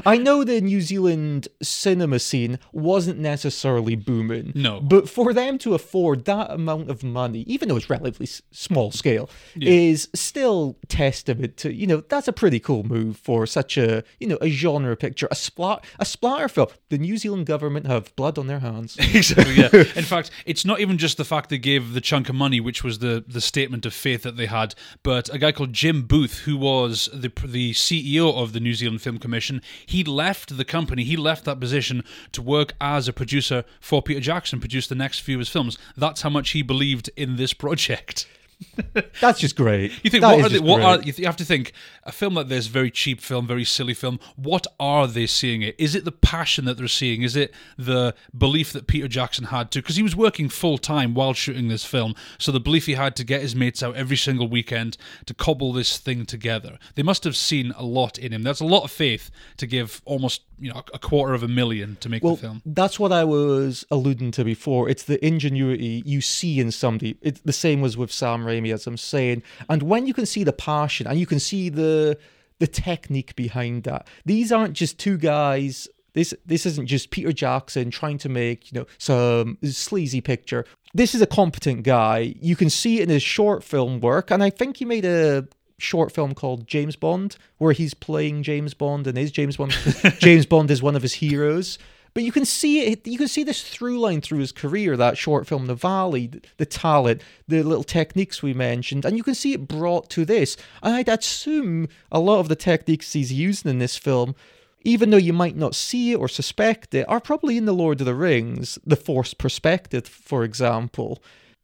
I 0.06 0.18
know 0.18 0.44
the 0.44 0.62
New 0.62 0.82
Zealand 0.82 1.48
cinema 1.62 2.20
scene 2.20 2.60
wasn't 2.72 3.20
necessarily 3.20 3.96
booming. 3.96 4.52
No. 4.56 4.80
But 4.82 5.10
for 5.10 5.34
them 5.34 5.58
to 5.60 5.74
afford 5.74 6.26
that 6.26 6.52
amount 6.52 6.90
of 6.90 7.04
money, 7.04 7.42
even 7.48 7.70
though 7.70 7.78
it's 7.78 7.90
relatively 7.90 8.26
s- 8.26 8.42
small 8.52 8.92
scale, 8.92 9.30
is 9.60 10.10
still 10.14 10.78
testament 10.88 11.58
to, 11.58 11.74
you 11.74 11.88
know, 11.88 12.02
that's 12.02 12.28
a 12.28 12.34
pretty 12.34 12.60
cool 12.60 12.84
move 12.84 13.18
for 13.18 13.46
such 13.46 13.78
a, 13.78 14.04
you 14.20 14.28
know, 14.28 14.38
a 14.42 14.50
genre 14.50 14.96
picture, 14.96 15.28
a 15.32 15.36
splat 15.36 15.84
a 16.00 16.06
splatter 16.06 16.48
film. 16.50 16.68
The 16.90 16.98
New 16.98 17.18
Zealand 17.18 17.46
government 17.46 17.88
have 17.88 18.16
blood 18.16 18.38
on 18.38 18.48
their 18.48 18.60
hands. 18.60 18.98
exactly. 19.00 19.56
Yeah. 19.56 19.70
In 19.96 20.04
fact, 20.06 20.32
it's 20.46 20.66
not 20.66 20.80
even 20.80 20.98
just 20.98 21.18
the 21.18 21.26
fact 21.26 21.50
they 21.50 21.58
gave 21.58 21.94
the 21.94 22.02
chunk 22.02 22.30
of 22.30 22.36
money, 22.36 22.60
which 22.60 22.84
was 22.84 23.00
the 23.00 23.24
the 23.28 23.42
statement 23.42 23.86
of 23.86 23.94
faith 23.94 24.19
that 24.24 24.38
they 24.38 24.46
had, 24.46 24.76
but 25.04 25.34
a 25.34 25.38
guy 25.38 25.52
called 25.52 25.74
Jim 25.74 26.04
Booth, 26.04 26.40
who 26.40 26.58
was 26.58 27.10
the 27.14 27.32
the 27.46 27.74
CEO 27.74 28.34
of 28.34 28.54
the 28.54 28.60
New 28.60 28.74
Zealand 28.74 29.02
Film 29.02 29.18
Commission, 29.18 29.62
he 29.86 30.04
left 30.04 30.58
the 30.58 30.66
company. 30.66 31.04
He 31.04 31.18
left 31.18 31.46
that 31.46 31.60
position 31.60 32.04
to 32.32 32.42
work 32.42 32.74
as 32.80 33.08
a 33.08 33.14
producer 33.14 33.64
for 33.80 34.02
Peter 34.02 34.20
Jackson, 34.20 34.60
produce 34.60 34.88
the 34.88 34.96
next 34.96 35.20
few 35.20 35.36
of 35.36 35.40
his 35.40 35.50
films. 35.50 35.78
That's 35.96 36.22
how 36.22 36.30
much 36.30 36.52
he 36.52 36.62
believed 36.62 37.10
in 37.16 37.36
this 37.36 37.54
project. 37.66 38.28
That's 39.22 39.40
just 39.40 39.56
great. 39.56 39.92
You 40.04 40.10
think 40.10 40.22
That 40.22 40.36
what 40.36 40.46
are 40.46 40.50
they, 40.50 40.60
what 40.60 40.82
are 40.82 40.98
you, 40.98 41.04
th- 41.04 41.20
you 41.20 41.26
have 41.26 41.38
to 41.38 41.46
think 41.46 41.72
a 42.04 42.12
film 42.12 42.34
like 42.34 42.50
this, 42.50 42.68
very 42.68 42.92
cheap 42.92 43.22
film, 43.22 43.48
very 43.48 43.64
silly 43.64 43.94
film. 43.94 44.20
What 44.36 44.68
are 44.80 45.08
they 45.08 45.28
seeing 45.28 45.62
it? 45.62 45.76
Is 45.78 45.96
it 45.96 46.04
the 46.04 46.12
passion 46.12 46.66
that 46.66 46.78
they're 46.78 46.88
seeing? 46.88 47.22
Is 47.22 47.36
it 47.36 47.54
the 47.78 48.14
belief 48.38 48.74
that 48.74 48.88
Peter 48.88 49.08
Jackson 49.08 49.46
had 49.46 49.72
to? 49.72 49.80
Because 49.80 49.96
he 49.96 50.04
was 50.04 50.16
working 50.16 50.50
full 50.50 50.78
time 50.78 51.14
while 51.14 51.34
shooting 51.34 51.70
this 51.70 51.86
film, 51.86 52.16
so 52.38 52.52
the 52.52 52.60
belief 52.60 52.86
he 52.86 52.96
had 52.96 53.16
to 53.18 53.24
get 53.24 53.42
his 53.42 53.56
mates 53.56 53.82
out 53.82 53.96
every 53.96 54.18
single 54.18 54.48
weekend 54.48 54.98
to 55.26 55.34
cobble 55.34 55.72
this 55.72 55.98
thing 55.98 56.26
together. 56.26 56.78
They 56.96 57.04
must 57.04 57.24
have 57.24 57.38
seen 57.38 57.74
a 57.78 57.84
lot 57.84 58.18
in 58.18 58.34
him. 58.34 58.44
That's 58.44 58.60
a 58.60 58.66
lot 58.66 58.84
of 58.84 58.92
faith 58.92 59.32
to 59.58 59.68
give 59.68 60.02
almost 60.06 60.42
you 60.60 60.72
know 60.72 60.84
a 60.94 61.00
quarter 61.00 61.34
of 61.34 61.44
a 61.44 61.48
million 61.48 61.98
to 62.02 62.10
make 62.10 62.24
Well, 62.24 62.36
the 62.36 62.42
film. 62.42 62.62
that's 62.66 63.00
what 63.00 63.12
I 63.12 63.24
was 63.24 63.86
alluding 63.92 64.32
to 64.32 64.44
before. 64.44 64.90
It's 64.90 65.04
the 65.04 65.24
ingenuity 65.26 66.04
you 66.06 66.22
see 66.22 66.60
in 66.60 66.72
somebody. 66.72 67.18
It's 67.22 67.42
the 67.42 67.54
same 67.54 67.82
was 67.82 67.98
with 67.98 68.12
Sam 68.12 68.44
Raimi, 68.46 68.74
as 68.74 68.86
I'm 68.88 68.98
saying. 68.98 69.44
And 69.70 69.84
when 69.84 70.06
you 70.08 70.14
can 70.14 70.26
see 70.26 70.44
the 70.44 70.54
passion 70.54 71.08
and 71.08 71.20
you 71.20 71.26
can 71.26 71.40
see 71.40 71.70
the 71.70 72.18
the 72.60 72.68
technique 72.68 73.36
behind 73.36 73.84
that, 73.84 74.08
these 74.26 74.52
aren't 74.52 74.74
just 74.74 74.98
two 75.00 75.18
guys. 75.18 75.88
This 76.14 76.34
this 76.46 76.66
isn't 76.66 76.88
just 76.88 77.12
Peter 77.12 77.32
Jackson 77.32 77.92
trying 77.92 78.18
to 78.20 78.30
make 78.30 78.72
you 78.72 78.80
know 78.80 78.86
some 78.98 79.58
sleazy 79.64 80.22
picture. 80.22 80.66
This 80.94 81.14
is 81.14 81.22
a 81.22 81.28
competent 81.28 81.84
guy. 81.84 82.34
You 82.42 82.56
can 82.56 82.70
see 82.70 83.00
it 83.00 83.04
in 83.04 83.10
his 83.10 83.22
short 83.22 83.64
film 83.64 84.00
work, 84.00 84.32
and 84.32 84.42
I 84.44 84.50
think 84.50 84.78
he 84.78 84.86
made 84.86 85.06
a 85.06 85.48
short 85.80 86.12
film 86.12 86.34
called 86.34 86.68
James 86.68 86.96
Bond, 86.96 87.38
where 87.58 87.74
he's 87.74 87.94
playing 87.94 88.44
James 88.44 88.74
Bond 88.74 89.08
and 89.08 89.18
is 89.18 89.32
James 89.32 89.58
Bond. 89.58 89.72
James 90.20 90.46
Bond 90.46 90.70
is 90.72 90.82
one 90.82 90.96
of 90.96 91.02
his 91.02 91.16
heroes. 91.16 91.78
But 92.16 92.24
you 92.24 92.32
can 92.32 92.46
see 92.46 92.82
it. 92.82 93.06
You 93.06 93.18
can 93.18 93.28
see 93.28 93.44
this 93.44 93.62
through 93.62 94.00
line 94.00 94.22
through 94.22 94.40
his 94.40 94.52
career. 94.52 94.98
That 94.98 95.18
short 95.18 95.48
film, 95.48 95.68
The 95.68 95.76
Valley, 95.76 96.32
the, 96.58 96.66
talent, 96.66 97.22
the 97.48 97.62
little 97.62 97.84
techniques 97.84 98.42
we 98.42 98.54
mentioned, 98.54 99.06
and 99.06 99.16
you 99.16 99.24
can 99.24 99.36
see 99.36 99.54
it 99.54 99.68
brought 99.68 100.10
to 100.12 100.26
this. 100.26 100.58
I'd 100.82 101.08
assume 101.08 101.88
a 102.12 102.20
lot 102.20 102.40
of 102.40 102.50
the 102.50 102.56
techniques 102.56 103.14
he's 103.14 103.32
using 103.32 103.70
in 103.70 103.80
this 103.80 103.96
film 103.96 104.36
even 104.84 105.10
though 105.10 105.18
you 105.18 105.34
might 105.34 105.58
not 105.58 105.76
see 105.76 106.14
it 106.14 106.16
or 106.16 106.28
suspect 106.28 106.94
it, 106.94 107.08
are 107.10 107.20
probably 107.20 107.58
in 107.58 107.66
The 107.66 107.74
Lord 107.74 108.00
of 108.00 108.06
the 108.06 108.16
Rings, 108.16 108.80
the 108.86 108.96
forced 108.96 109.38
perspective, 109.38 110.08
for 110.08 110.44
example. 110.44 111.22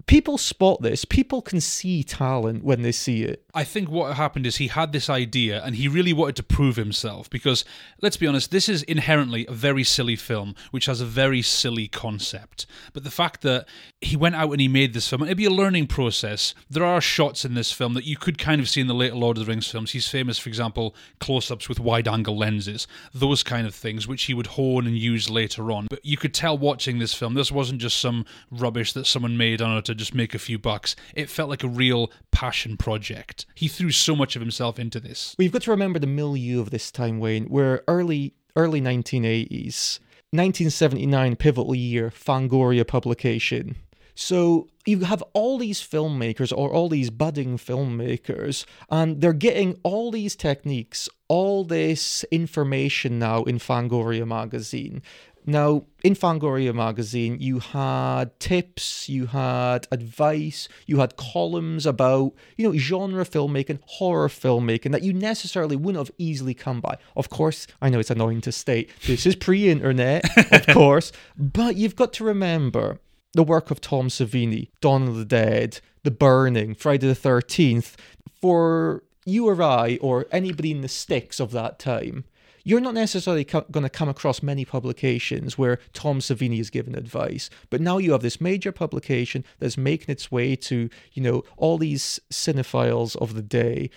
People 0.08 0.38
spot 0.38 0.84
this. 0.84 1.04
People 1.04 1.42
can 1.42 1.60
see 1.60 2.04
talent 2.04 2.64
when 2.64 2.84
they 2.84 2.92
see 2.92 3.24
it. 3.24 3.44
I 3.56 3.64
think 3.64 3.90
what 3.90 4.16
happened 4.16 4.46
is 4.46 4.58
he 4.58 4.68
had 4.68 4.92
this 4.92 5.10
idea 5.10 5.64
and 5.64 5.76
he 5.76 5.88
really 5.88 6.14
wanted 6.14 6.36
to 6.36 6.44
prove 6.44 6.76
himself 6.76 7.28
because, 7.30 7.66
let's 8.02 8.18
be 8.18 8.28
honest, 8.28 8.52
this 8.52 8.70
is 8.70 8.84
inherently 8.84 9.48
a 9.48 9.54
very 9.54 9.84
silly 9.84 10.16
film 10.16 10.54
which 10.70 10.86
has 10.86 11.02
a 11.02 11.06
very 11.06 11.42
silly 11.42 11.88
concept. 11.88 12.68
But 12.94 13.04
the 13.04 13.10
fact 13.10 13.42
that 13.42 13.68
he 14.00 14.16
went 14.16 14.36
out 14.36 14.52
and 14.52 14.62
he 14.62 14.68
made 14.68 14.94
this 14.94 15.08
film, 15.08 15.24
it'd 15.24 15.38
be 15.38 15.46
a 15.46 15.50
learning 15.50 15.88
process. 15.88 16.54
There 16.70 16.86
are 16.86 17.02
shots 17.02 17.44
in 17.44 17.56
this 17.56 17.72
film 17.72 17.94
that 17.96 18.06
you 18.06 18.18
could 18.18 18.38
kind 18.38 18.62
of 18.62 18.70
see 18.70 18.82
in 18.82 18.88
the 18.88 18.94
later 18.94 19.16
Lord 19.16 19.38
of 19.38 19.46
the 19.46 19.52
Rings 19.52 19.72
films. 19.72 19.92
He's 19.92 20.08
famous, 20.08 20.38
for 20.38 20.50
example, 20.50 20.96
close 21.20 21.50
ups 21.50 21.68
with 21.68 21.80
wide 21.80 22.08
angle 22.08 22.38
lenses, 22.38 22.86
those 23.14 23.42
kind 23.42 23.66
of 23.66 23.74
things, 23.74 24.08
which 24.08 24.24
he 24.24 24.36
would 24.36 24.48
hone 24.48 24.86
and 24.86 24.98
use 24.98 25.30
later 25.30 25.72
on. 25.72 25.88
But 25.90 26.06
you 26.06 26.18
could 26.18 26.34
tell 26.34 26.58
watching 26.58 27.00
this 27.00 27.14
film, 27.14 27.34
this 27.34 27.52
wasn't 27.52 27.82
just 27.82 27.98
some 27.98 28.26
rubbish 28.52 28.94
that 28.94 29.08
someone 29.08 29.38
made 29.38 29.62
on 29.62 29.78
it 29.78 29.85
to 29.86 29.96
just 29.96 30.14
make 30.14 30.34
a 30.34 30.40
few 30.40 30.60
bucks. 30.60 30.96
It 31.16 31.30
felt 31.30 31.50
like 31.50 31.64
a 31.64 31.68
real 31.68 32.12
passion 32.32 32.78
project. 32.78 33.46
He 33.56 33.68
threw 33.68 33.92
so 33.92 34.16
much 34.16 34.36
of 34.36 34.42
himself 34.42 34.80
into 34.80 35.00
this. 35.00 35.36
You've 35.38 35.52
got 35.54 35.64
to 35.64 35.72
remember 35.72 36.00
the 36.00 36.08
milieu 36.08 36.60
of 36.60 36.72
this 36.72 36.92
time, 36.92 37.20
Wayne. 37.20 37.48
We're 37.50 37.84
early 37.88 38.34
early 38.56 38.82
1980s. 38.82 40.00
1979 40.32 41.36
pivotal 41.36 41.76
year, 41.76 42.10
Fangoria 42.10 42.86
publication. 42.86 43.76
So 44.16 44.68
you 44.86 45.02
have 45.02 45.22
all 45.34 45.58
these 45.58 45.82
filmmakers 45.82 46.56
or 46.56 46.72
all 46.72 46.90
these 46.90 47.10
budding 47.10 47.58
filmmakers, 47.58 48.66
and 48.90 49.20
they're 49.22 49.34
getting 49.34 49.78
all 49.84 50.12
these 50.12 50.36
techniques, 50.36 51.10
all 51.28 51.64
this 51.66 52.24
information 52.32 53.20
now 53.20 53.44
in 53.44 53.60
Fangoria 53.60 54.26
magazine. 54.26 55.02
Now, 55.46 55.84
in 56.04 56.16
Fangoria 56.16 56.74
magazine, 56.74 57.38
you 57.40 57.60
had 57.60 58.40
tips, 58.40 59.08
you 59.08 59.28
had 59.28 59.88
advice, 59.92 60.68
you 60.88 61.00
had 61.00 61.18
columns 61.18 61.86
about, 61.86 62.34
you 62.58 62.68
know, 62.68 62.78
genre 62.78 63.24
filmmaking, 63.24 63.80
horror 63.86 64.28
filmmaking 64.28 64.92
that 64.92 65.04
you 65.04 65.14
necessarily 65.14 65.76
wouldn't 65.76 66.04
have 66.04 66.16
easily 66.18 66.56
come 66.56 66.82
by. 66.82 66.98
Of 67.16 67.30
course, 67.30 67.68
I 67.80 67.90
know 67.90 68.00
it's 68.00 68.10
annoying 68.10 68.42
to 68.42 68.52
state 68.52 68.90
this 69.06 69.26
is 69.26 69.36
pre 69.36 69.70
internet, 69.70 70.26
of 70.52 70.68
course, 70.74 71.12
but 71.38 71.76
you've 71.76 71.96
got 71.96 72.12
to 72.14 72.24
remember 72.24 73.00
the 73.34 73.44
work 73.44 73.70
of 73.70 73.82
Tom 73.82 74.08
Savini, 74.08 74.70
Dawn 74.82 75.08
of 75.08 75.16
the 75.16 75.26
Dead, 75.26 75.80
The 76.04 76.12
Burning, 76.12 76.74
Friday 76.74 77.08
the 77.08 77.14
13th, 77.14 77.96
for 78.42 79.04
you 79.26 79.48
or 79.48 79.62
I, 79.62 79.98
or 80.02 80.26
anybody 80.32 80.72
in 80.72 80.82
the 80.82 80.88
sticks 80.88 81.40
of 81.40 81.52
that 81.52 81.78
time 81.78 82.24
you're 82.66 82.82
not 82.82 82.96
necessarily 82.96 83.46
co- 83.46 83.66
going 83.72 83.84
to 83.84 83.90
come 83.90 84.10
across 84.10 84.44
many 84.44 84.66
publications 84.66 85.58
where 85.58 85.80
Tom 85.94 86.20
Savini 86.20 86.60
is 86.60 86.70
given 86.70 86.96
advice, 86.96 87.50
but 87.70 87.80
now 87.80 88.00
you 88.00 88.12
have 88.12 88.22
this 88.22 88.42
major 88.42 88.74
publication 88.74 89.46
that's 89.60 89.78
making 89.78 90.12
its 90.12 90.32
way 90.32 90.56
to, 90.58 90.90
you 91.14 91.22
know, 91.22 91.44
all 91.56 91.78
these 91.78 92.20
cinephiles 92.30 93.16
of 93.18 93.36
the 93.36 93.44
day. 93.44 93.90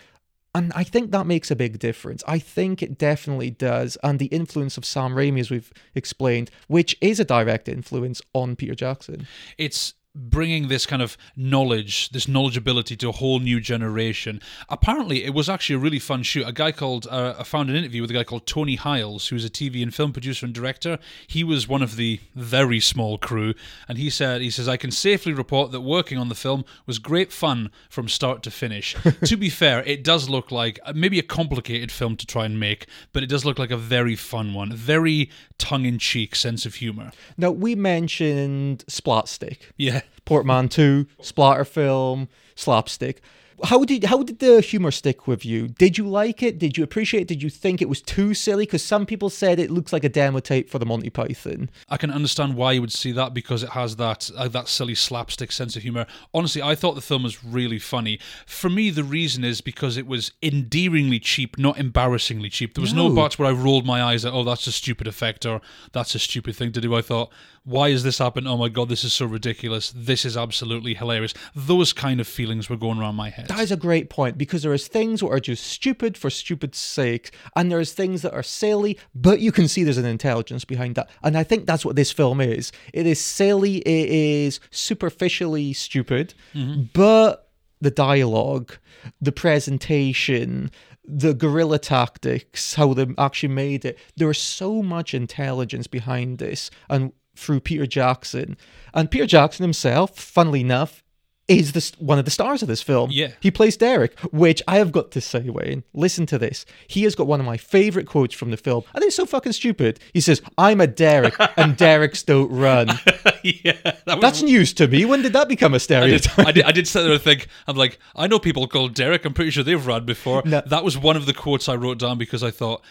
And 0.55 0.73
I 0.75 0.85
think 0.85 1.11
that 1.11 1.27
makes 1.27 1.51
a 1.51 1.57
big 1.57 1.79
difference. 1.79 2.23
I 2.27 2.39
think 2.39 2.83
it 2.83 2.99
definitely 2.99 3.51
does. 3.51 3.97
And 4.03 4.19
the 4.19 4.27
influence 4.27 4.77
of 4.77 4.85
Sam 4.85 5.13
Raimi, 5.15 5.41
as 5.41 5.51
we've 5.51 5.73
explained, 5.95 6.51
which 6.69 6.97
is 7.01 7.19
a 7.19 7.25
direct 7.25 7.69
influence 7.69 8.21
on 8.35 8.55
Peter 8.55 8.75
Jackson. 8.75 9.27
It's 9.57 9.95
bringing 10.19 10.69
this 10.69 10.85
kind 10.85 11.01
of 11.01 11.17
knowledge, 11.37 12.11
this 12.11 12.27
knowledgeability 12.27 12.99
to 12.99 13.09
a 13.09 13.13
whole 13.13 13.39
new 13.39 13.61
generation. 13.61 14.41
Apparently, 14.69 15.25
it 15.25 15.33
was 15.33 15.49
actually 15.49 15.77
a 15.77 15.79
really 15.79 15.99
fun 15.99 16.23
shoot. 16.23 16.47
A 16.47 16.53
guy 16.53 16.73
called, 16.73 17.07
uh, 17.09 17.35
I 17.39 17.45
found 17.45 17.71
an 17.71 17.77
interview 17.77 18.03
with 18.03 18.11
a 18.11 18.15
guy 18.15 18.25
called 18.25 18.47
Tony 18.47 18.75
Hiles, 18.75 19.29
who's 19.29 19.45
a 19.45 19.51
TV 19.51 19.83
and 19.83 19.95
film 19.95 20.13
producer 20.13 20.45
and 20.45 20.55
director. 20.55 20.99
He 21.27 21.45
was 21.45 21.69
one 21.69 21.83
of 21.83 21.97
the 21.97 22.21
very 22.35 22.81
small 22.81 23.17
crew, 23.19 23.55
and 23.89 23.97
he 23.99 24.11
said, 24.11 24.41
he 24.41 24.51
says, 24.51 24.69
I 24.69 24.77
can 24.77 24.91
safely 24.91 25.33
report 25.33 25.71
that 25.73 25.81
working 25.81 26.19
on 26.19 26.29
the 26.29 26.35
film 26.35 26.65
was 26.87 26.99
great 26.99 27.33
fun 27.33 27.71
from 27.89 28.09
start 28.09 28.43
to 28.43 28.51
finish. 28.51 28.97
to 29.25 29.37
be 29.37 29.49
fair, 29.49 29.83
it 29.85 30.03
does 30.03 30.29
look 30.29 30.51
like 30.51 30.81
maybe 30.95 31.19
a 31.19 31.23
complicated 31.23 31.93
film 31.93 32.17
to 32.17 32.27
try 32.27 32.45
and 32.45 32.59
make, 32.59 32.87
but 33.13 33.23
it 33.23 33.29
does 33.29 33.45
look 33.45 33.59
like 33.59 33.71
a 33.71 33.77
very 33.77 34.17
fun 34.17 34.55
one, 34.55 34.73
very 34.73 35.31
tongue-in-cheek 35.59 36.35
sense 36.35 36.67
of 36.67 36.77
humor. 36.77 37.13
Now, 37.37 37.51
we 37.51 37.75
mentioned 37.75 38.85
Splatstick. 38.89 39.59
Yeah. 39.77 40.03
Portmanteau, 40.25 41.07
splatter 41.21 41.65
film, 41.65 42.29
slapstick. 42.55 43.21
How 43.65 43.83
did 43.83 44.05
how 44.05 44.23
did 44.23 44.39
the 44.39 44.61
humor 44.61 44.93
stick 44.93 45.27
with 45.27 45.45
you? 45.45 45.67
Did 45.67 45.99
you 45.99 46.07
like 46.09 46.45
it? 46.45 46.61
Did 46.61 46.77
you 46.79 46.85
appreciate 46.85 47.23
it? 47.23 47.27
Did 47.27 47.43
you 47.43 47.51
think 47.51 47.83
it 47.83 47.89
was 47.89 48.01
too 48.01 48.33
silly? 48.33 48.65
Because 48.67 48.85
some 48.85 49.05
people 49.05 49.29
said 49.31 49.59
it 49.59 49.69
looks 49.69 49.93
like 49.93 50.05
a 50.05 50.09
demo 50.09 50.39
tape 50.39 50.71
for 50.71 50.79
the 50.79 50.87
Monty 50.87 51.11
Python. 51.11 51.69
I 51.89 51.97
can 51.97 52.13
understand 52.13 52.55
why 52.55 52.71
you 52.71 52.81
would 52.83 52.93
see 52.93 53.11
that 53.11 53.35
because 53.35 53.65
it 53.65 53.71
has 53.71 53.97
that 53.97 54.31
uh, 54.37 54.47
that 54.47 54.69
silly 54.69 54.95
slapstick 54.95 55.51
sense 55.51 55.75
of 55.75 55.83
humor. 55.83 56.07
Honestly, 56.33 56.63
I 56.63 56.77
thought 56.77 56.95
the 56.95 57.01
film 57.01 57.25
was 57.25 57.43
really 57.43 57.81
funny. 57.81 58.21
For 58.47 58.71
me, 58.71 58.91
the 58.91 59.03
reason 59.03 59.43
is 59.43 59.61
because 59.61 59.97
it 59.97 60.07
was 60.07 60.31
endearingly 60.41 61.19
cheap, 61.19 61.59
not 61.59 61.79
embarrassingly 61.79 62.51
cheap. 62.51 62.75
There 62.75 62.83
was 62.83 62.95
no, 62.95 63.09
No. 63.09 63.15
parts 63.17 63.41
where 63.41 63.49
I 63.49 63.53
rolled 63.53 63.85
my 63.85 64.01
eyes 64.01 64.25
at, 64.25 64.33
oh, 64.33 64.45
that's 64.45 64.69
a 64.69 64.73
stupid 64.73 65.09
effect 65.09 65.45
or 65.45 65.61
that's 65.91 66.15
a 66.15 66.21
stupid 66.21 66.55
thing 66.55 66.71
to 66.71 66.81
do. 66.81 66.95
I 66.95 67.03
thought, 67.03 67.33
why 67.69 67.91
has 67.91 68.03
this 68.03 68.17
happened? 68.17 68.49
Oh 68.49 68.57
my 68.57 68.71
god, 68.71 68.89
this 68.89 69.05
is 69.05 69.13
so 69.13 69.27
ridiculous. 69.27 69.93
This 69.95 70.25
is 70.25 70.39
absolutely 70.39 70.95
hilarious. 70.95 71.35
Those 71.55 71.93
kind 71.93 72.19
of 72.19 72.27
feelings 72.27 72.71
were 72.71 72.79
going 72.79 72.99
around 72.99 73.17
my 73.17 73.29
head. 73.29 73.49
That 73.49 73.61
is 73.61 73.71
a 73.71 73.77
great 73.77 74.09
point 74.09 74.39
because 74.39 74.63
there 74.63 74.73
is 74.73 74.89
things 74.89 75.21
that 75.21 75.29
are 75.29 75.39
just 75.39 75.65
stupid 75.65 76.17
for 76.17 76.31
stupid's 76.31 76.79
sake, 76.79 77.35
and 77.55 77.71
there's 77.71 77.93
things 77.93 78.23
that 78.23 78.33
are 78.33 78.43
silly, 78.43 78.99
but 79.15 79.41
you 79.41 79.53
can 79.53 79.69
see 79.69 79.85
there's 79.85 79.99
an 79.99 80.07
intelligence 80.07 80.65
behind 80.65 80.95
that. 80.95 81.11
And 81.23 81.37
I 81.37 81.45
think 81.45 81.67
that's 81.67 81.85
what 81.85 81.95
this 81.95 82.11
film 82.11 82.41
is. 82.41 82.73
It 82.95 83.07
is 83.07 83.21
silly, 83.21 83.79
it 83.79 84.09
is 84.09 84.61
superficially 84.71 85.75
stupid, 85.75 86.33
mm-hmm. 86.55 86.85
but 86.95 87.51
the 87.83 87.91
dialogue, 87.91 88.79
the 89.21 89.31
presentation, 89.31 90.71
the 91.05 91.35
guerrilla 91.35 91.79
tactics, 91.79 92.75
how 92.75 92.95
they 92.95 93.07
actually 93.19 93.51
made 93.51 93.85
it, 93.85 93.99
there 94.17 94.31
is 94.31 94.39
so 94.39 94.83
much 94.83 95.13
intelligence 95.13 95.87
behind 95.87 96.39
this, 96.39 96.71
and 96.89 97.13
through 97.39 97.61
Peter 97.61 97.87
Jackson. 97.87 98.57
And 98.93 99.11
Peter 99.11 99.27
Jackson 99.27 99.63
himself, 99.63 100.19
funnily 100.19 100.61
enough, 100.61 101.03
is 101.49 101.73
the, 101.73 101.93
one 101.99 102.19
of 102.19 102.27
the 102.27 102.31
stars 102.31 102.61
of 102.61 102.69
this 102.69 102.83
film. 102.83 103.11
Yeah. 103.11 103.33
He 103.41 103.51
plays 103.51 103.77
Derek, 103.77 104.19
which 104.21 104.63
I 104.69 104.77
have 104.77 104.93
got 104.93 105.11
to 105.13 105.21
say, 105.21 105.49
Wayne, 105.49 105.83
listen 105.95 106.27
to 106.27 106.39
this. 106.39 106.67
He 106.87 107.05
has 107.05 107.15
got 107.15 107.27
one 107.27 107.41
of 107.41 107.47
my 107.47 107.57
favorite 107.57 108.07
quotes 108.07 108.35
from 108.35 108.51
the 108.51 108.59
film, 108.59 108.85
and 108.95 109.03
it's 109.03 109.17
so 109.17 109.25
fucking 109.25 109.53
stupid. 109.53 109.99
He 110.13 110.21
says, 110.21 110.43
I'm 110.59 110.81
a 110.83 110.87
Derek, 110.87 111.35
and 111.57 111.75
Derek's 111.77 112.23
don't 112.23 112.51
run. 112.51 112.89
yeah, 113.43 113.73
that 113.83 114.07
was 114.07 114.21
That's 114.21 114.43
news 114.43 114.75
to 114.75 114.89
me. 114.89 115.07
When 115.07 115.23
did 115.23 115.33
that 115.33 115.49
become 115.49 115.73
a 115.73 115.81
stereotype? 115.81 116.47
I 116.47 116.53
did. 116.53 116.65
I 116.65 116.73
did 116.73 116.87
sit 116.87 117.03
there 117.03 117.13
and 117.13 117.23
think. 117.23 117.49
I'm 117.67 117.77
like, 117.77 117.99
I 118.15 118.27
know 118.27 118.39
people 118.39 118.69
called 118.69 118.95
Derek. 118.95 119.25
I'm 119.25 119.33
pretty 119.33 119.51
sure 119.51 119.65
they've 119.65 119.87
run 119.87 120.05
before. 120.05 120.43
No. 120.45 120.63
That 120.67 120.85
was 120.85 120.99
one 120.99 121.17
of 121.17 121.25
the 121.25 121.35
quotes 121.35 121.69
I 121.69 121.77
wrote 121.77 121.99
down 121.99 122.19
because 122.19 122.43
I 122.43 122.51
thought 122.51 122.83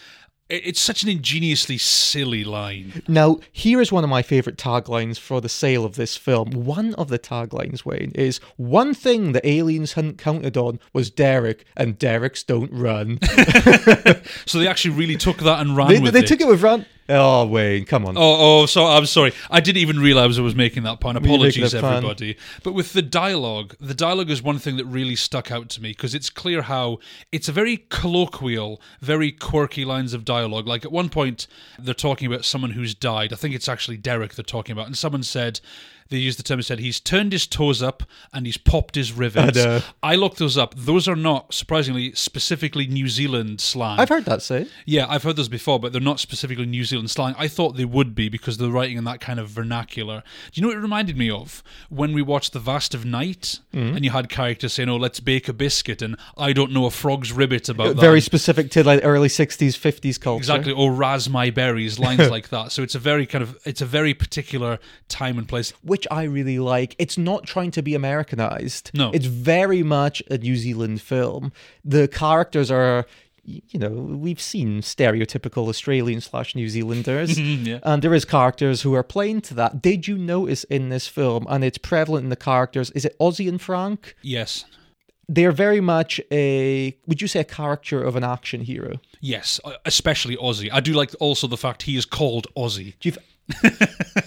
it's 0.48 0.80
such 0.80 1.02
an 1.02 1.08
ingeniously 1.10 1.76
silly 1.78 2.42
line. 2.44 3.02
Now, 3.06 3.38
here 3.52 3.80
is 3.80 3.92
one 3.92 4.04
of 4.04 4.10
my 4.10 4.22
favorite 4.22 4.56
taglines 4.56 5.18
for 5.18 5.40
the 5.40 5.48
sale 5.48 5.84
of 5.84 5.96
this 5.96 6.16
film. 6.16 6.50
One 6.52 6.94
of 6.94 7.08
the 7.08 7.18
taglines, 7.18 7.84
Wayne, 7.84 8.12
is 8.14 8.38
one 8.56 8.94
thing 8.94 9.32
the 9.32 9.46
aliens 9.46 9.92
hadn't 9.92 10.18
counted 10.18 10.56
on 10.56 10.80
was 10.92 11.10
Derek, 11.10 11.64
and 11.76 11.98
Derek's 11.98 12.42
don't 12.42 12.72
run. 12.72 13.18
So 14.46 14.58
they 14.58 14.66
actually 14.66 14.94
really 14.94 15.16
took 15.16 15.38
that 15.38 15.60
and 15.60 15.76
ran 15.76 15.88
they 15.88 16.00
with 16.00 16.14
they 16.14 16.20
it. 16.20 16.26
took 16.26 16.40
it 16.40 16.48
with 16.48 16.62
run. 16.62 16.86
Oh, 17.10 17.46
Wayne, 17.46 17.86
come 17.86 18.04
on. 18.04 18.18
Oh, 18.18 18.62
oh, 18.62 18.66
so 18.66 18.84
I'm 18.84 19.06
sorry. 19.06 19.32
I 19.50 19.60
didn't 19.60 19.78
even 19.78 19.98
realize 19.98 20.38
I 20.38 20.42
was 20.42 20.54
making 20.54 20.82
that 20.82 21.00
pun. 21.00 21.16
Apologies, 21.16 21.74
everybody. 21.74 22.36
But 22.62 22.74
with 22.74 22.92
the 22.92 23.00
dialogue, 23.00 23.74
the 23.80 23.94
dialogue 23.94 24.28
is 24.30 24.42
one 24.42 24.58
thing 24.58 24.76
that 24.76 24.84
really 24.84 25.16
stuck 25.16 25.50
out 25.50 25.70
to 25.70 25.82
me 25.82 25.90
because 25.90 26.14
it's 26.14 26.28
clear 26.28 26.62
how 26.62 26.98
it's 27.32 27.48
a 27.48 27.52
very 27.52 27.78
colloquial, 27.88 28.80
very 29.00 29.32
quirky 29.32 29.86
lines 29.86 30.12
of 30.12 30.24
dialogue. 30.24 30.66
Like 30.66 30.84
at 30.84 30.92
one 30.92 31.08
point, 31.08 31.46
they're 31.78 31.94
talking 31.94 32.26
about 32.26 32.44
someone 32.44 32.72
who's 32.72 32.94
died. 32.94 33.32
I 33.32 33.36
think 33.36 33.54
it's 33.54 33.68
actually 33.68 33.96
Derek 33.96 34.34
they're 34.34 34.44
talking 34.44 34.72
about, 34.72 34.86
and 34.86 34.96
someone 34.96 35.22
said. 35.22 35.60
They 36.10 36.16
used 36.18 36.38
the 36.38 36.42
term 36.42 36.58
and 36.58 36.64
said 36.66 36.78
he's 36.78 37.00
turned 37.00 37.32
his 37.32 37.46
toes 37.46 37.82
up 37.82 38.02
and 38.32 38.46
he's 38.46 38.56
popped 38.56 38.94
his 38.94 39.12
rivets. 39.12 39.58
I 39.58 39.64
know. 39.64 39.80
I 40.02 40.14
looked 40.14 40.38
those 40.38 40.56
up. 40.56 40.74
Those 40.76 41.06
are 41.08 41.16
not 41.16 41.52
surprisingly 41.52 42.12
specifically 42.14 42.86
New 42.86 43.08
Zealand 43.08 43.60
slang. 43.60 43.98
I've 44.00 44.08
heard 44.08 44.24
that 44.24 44.42
say. 44.42 44.68
Yeah, 44.86 45.06
I've 45.08 45.22
heard 45.22 45.36
those 45.36 45.48
before, 45.48 45.78
but 45.78 45.92
they're 45.92 46.00
not 46.00 46.20
specifically 46.20 46.66
New 46.66 46.84
Zealand 46.84 47.10
slang. 47.10 47.34
I 47.38 47.48
thought 47.48 47.76
they 47.76 47.84
would 47.84 48.14
be 48.14 48.28
because 48.28 48.58
they're 48.58 48.68
writing 48.70 48.96
in 48.96 49.04
that 49.04 49.20
kind 49.20 49.38
of 49.38 49.48
vernacular. 49.48 50.22
Do 50.52 50.58
you 50.58 50.62
know 50.62 50.68
what 50.68 50.78
it 50.78 50.80
reminded 50.80 51.16
me 51.16 51.30
of? 51.30 51.62
When 51.90 52.12
we 52.12 52.22
watched 52.22 52.52
The 52.52 52.60
Vast 52.60 52.94
of 52.94 53.04
Night 53.04 53.60
Mm-hmm. 53.74 53.96
and 53.96 54.04
you 54.04 54.10
had 54.10 54.28
characters 54.28 54.72
saying, 54.72 54.88
Oh, 54.88 54.96
let's 54.96 55.20
bake 55.20 55.46
a 55.46 55.52
biscuit, 55.52 56.00
and 56.02 56.16
I 56.36 56.52
don't 56.52 56.72
know 56.72 56.86
a 56.86 56.90
frog's 56.90 57.32
ribbit 57.32 57.68
about 57.68 57.96
that. 57.96 58.00
Very 58.00 58.20
specific 58.20 58.70
to 58.72 58.82
like 58.82 59.00
early 59.04 59.28
60s, 59.28 59.78
50s 59.78 60.18
culture. 60.20 60.38
Exactly, 60.40 60.72
or 60.72 60.90
ras 60.92 61.28
my 61.28 61.50
berries, 61.50 61.98
lines 61.98 62.30
like 62.30 62.48
that. 62.48 62.72
So 62.72 62.82
it's 62.82 62.94
a 62.94 62.98
very 62.98 63.26
kind 63.26 63.42
of 63.42 63.58
it's 63.64 63.80
a 63.80 63.86
very 63.86 64.14
particular 64.14 64.78
time 65.08 65.38
and 65.38 65.46
place. 65.48 65.72
Which 65.82 65.97
I 66.10 66.24
really 66.24 66.58
like. 66.58 66.94
It's 66.98 67.18
not 67.18 67.44
trying 67.44 67.70
to 67.72 67.82
be 67.82 67.94
Americanized. 67.94 68.90
No. 68.94 69.10
It's 69.12 69.26
very 69.26 69.82
much 69.82 70.22
a 70.30 70.38
New 70.38 70.56
Zealand 70.56 71.00
film. 71.00 71.52
The 71.84 72.08
characters 72.08 72.70
are. 72.70 73.06
You 73.44 73.78
know, 73.80 73.88
we've 73.88 74.42
seen 74.42 74.82
stereotypical 74.82 75.68
Australian 75.70 76.20
slash 76.20 76.54
New 76.54 76.68
Zealanders, 76.68 77.40
yeah. 77.40 77.78
and 77.82 78.02
there 78.02 78.12
is 78.12 78.26
characters 78.26 78.82
who 78.82 78.92
are 78.92 79.02
playing 79.02 79.40
to 79.42 79.54
that. 79.54 79.80
Did 79.80 80.06
you 80.06 80.18
notice 80.18 80.64
in 80.64 80.90
this 80.90 81.06
film, 81.08 81.46
and 81.48 81.64
it's 81.64 81.78
prevalent 81.78 82.24
in 82.24 82.28
the 82.28 82.36
characters? 82.36 82.90
Is 82.90 83.06
it 83.06 83.16
Ozzy 83.18 83.48
and 83.48 83.58
Frank? 83.58 84.14
Yes, 84.20 84.66
They're 85.30 85.50
very 85.52 85.80
much 85.80 86.20
a. 86.30 86.94
Would 87.06 87.22
you 87.22 87.28
say 87.28 87.40
a 87.40 87.44
character 87.44 88.02
of 88.02 88.16
an 88.16 88.24
action 88.24 88.60
hero? 88.60 89.00
Yes, 89.20 89.60
uh, 89.64 89.72
especially 89.84 90.36
Ozzy. 90.36 90.68
I 90.72 90.80
do 90.80 90.92
like 90.92 91.14
also 91.20 91.46
the 91.46 91.56
fact 91.56 91.82
he 91.82 91.96
is 91.96 92.04
called 92.04 92.46
Ozzy. 92.56 92.94
Do 93.00 93.08
you? 93.08 93.12
Th- 93.12 93.24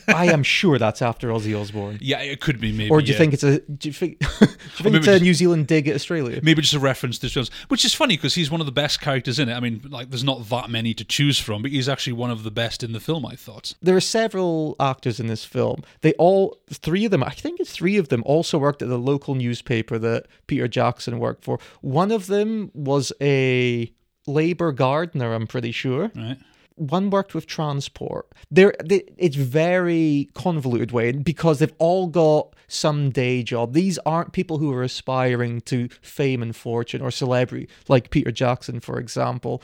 I 0.07 0.25
am 0.31 0.41
sure 0.43 0.79
that's 0.79 1.01
after 1.01 1.29
Ozzy 1.29 1.59
Osbourne. 1.59 1.99
Yeah, 2.01 2.19
it 2.21 2.41
could 2.41 2.59
be 2.59 2.71
maybe. 2.71 2.89
Or 2.89 3.01
do 3.01 3.07
you 3.07 3.13
yeah. 3.13 3.17
think 3.19 3.33
it's 3.33 3.43
a? 3.43 3.59
Do 3.59 3.87
you 3.89 3.93
think? 3.93 4.19
do 4.19 4.25
you 4.45 4.47
think 4.47 4.95
it's 4.95 5.07
a 5.07 5.11
just- 5.11 5.23
New 5.23 5.33
Zealand 5.33 5.67
dig 5.67 5.87
at 5.87 5.95
Australia? 5.95 6.39
Maybe 6.41 6.61
just 6.61 6.73
a 6.73 6.79
reference 6.79 7.19
to 7.19 7.29
Jones, 7.29 7.51
which 7.67 7.85
is 7.85 7.93
funny 7.93 8.17
because 8.17 8.33
he's 8.33 8.49
one 8.49 8.59
of 8.59 8.65
the 8.65 8.71
best 8.71 8.99
characters 8.99 9.37
in 9.39 9.47
it. 9.47 9.53
I 9.53 9.59
mean, 9.59 9.81
like, 9.89 10.09
there's 10.09 10.23
not 10.23 10.49
that 10.49 10.69
many 10.69 10.93
to 10.95 11.05
choose 11.05 11.39
from, 11.39 11.61
but 11.61 11.71
he's 11.71 11.87
actually 11.87 12.13
one 12.13 12.31
of 12.31 12.43
the 12.43 12.51
best 12.51 12.83
in 12.83 12.93
the 12.93 12.99
film. 12.99 13.25
I 13.25 13.35
thought. 13.35 13.73
There 13.81 13.95
are 13.95 14.01
several 14.01 14.75
actors 14.79 15.19
in 15.19 15.27
this 15.27 15.45
film. 15.45 15.83
They 16.01 16.13
all, 16.13 16.57
three 16.69 17.05
of 17.05 17.11
them, 17.11 17.23
I 17.23 17.29
think 17.29 17.59
it's 17.59 17.71
three 17.71 17.97
of 17.97 18.09
them, 18.09 18.23
also 18.25 18.57
worked 18.57 18.81
at 18.81 18.89
the 18.89 18.97
local 18.97 19.35
newspaper 19.35 19.99
that 19.99 20.25
Peter 20.47 20.67
Jackson 20.67 21.19
worked 21.19 21.43
for. 21.43 21.59
One 21.81 22.11
of 22.11 22.25
them 22.27 22.71
was 22.73 23.13
a 23.21 23.93
Labour 24.27 24.71
gardener, 24.71 25.33
I'm 25.33 25.47
pretty 25.47 25.71
sure. 25.71 26.11
Right. 26.15 26.37
One 26.75 27.09
worked 27.09 27.35
with 27.35 27.47
transport. 27.47 28.27
There, 28.49 28.73
they, 28.83 29.03
it's 29.17 29.35
very 29.35 30.29
convoluted 30.33 30.91
way 30.91 31.11
because 31.11 31.59
they've 31.59 31.73
all 31.77 32.07
got 32.07 32.55
some 32.67 33.09
day 33.11 33.43
job. 33.43 33.73
These 33.73 33.99
aren't 33.99 34.31
people 34.31 34.57
who 34.57 34.73
are 34.73 34.81
aspiring 34.81 35.61
to 35.61 35.89
fame 36.01 36.41
and 36.41 36.55
fortune 36.55 37.01
or 37.01 37.11
celebrity, 37.11 37.67
like 37.87 38.09
Peter 38.09 38.31
Jackson, 38.31 38.79
for 38.79 38.99
example. 38.99 39.61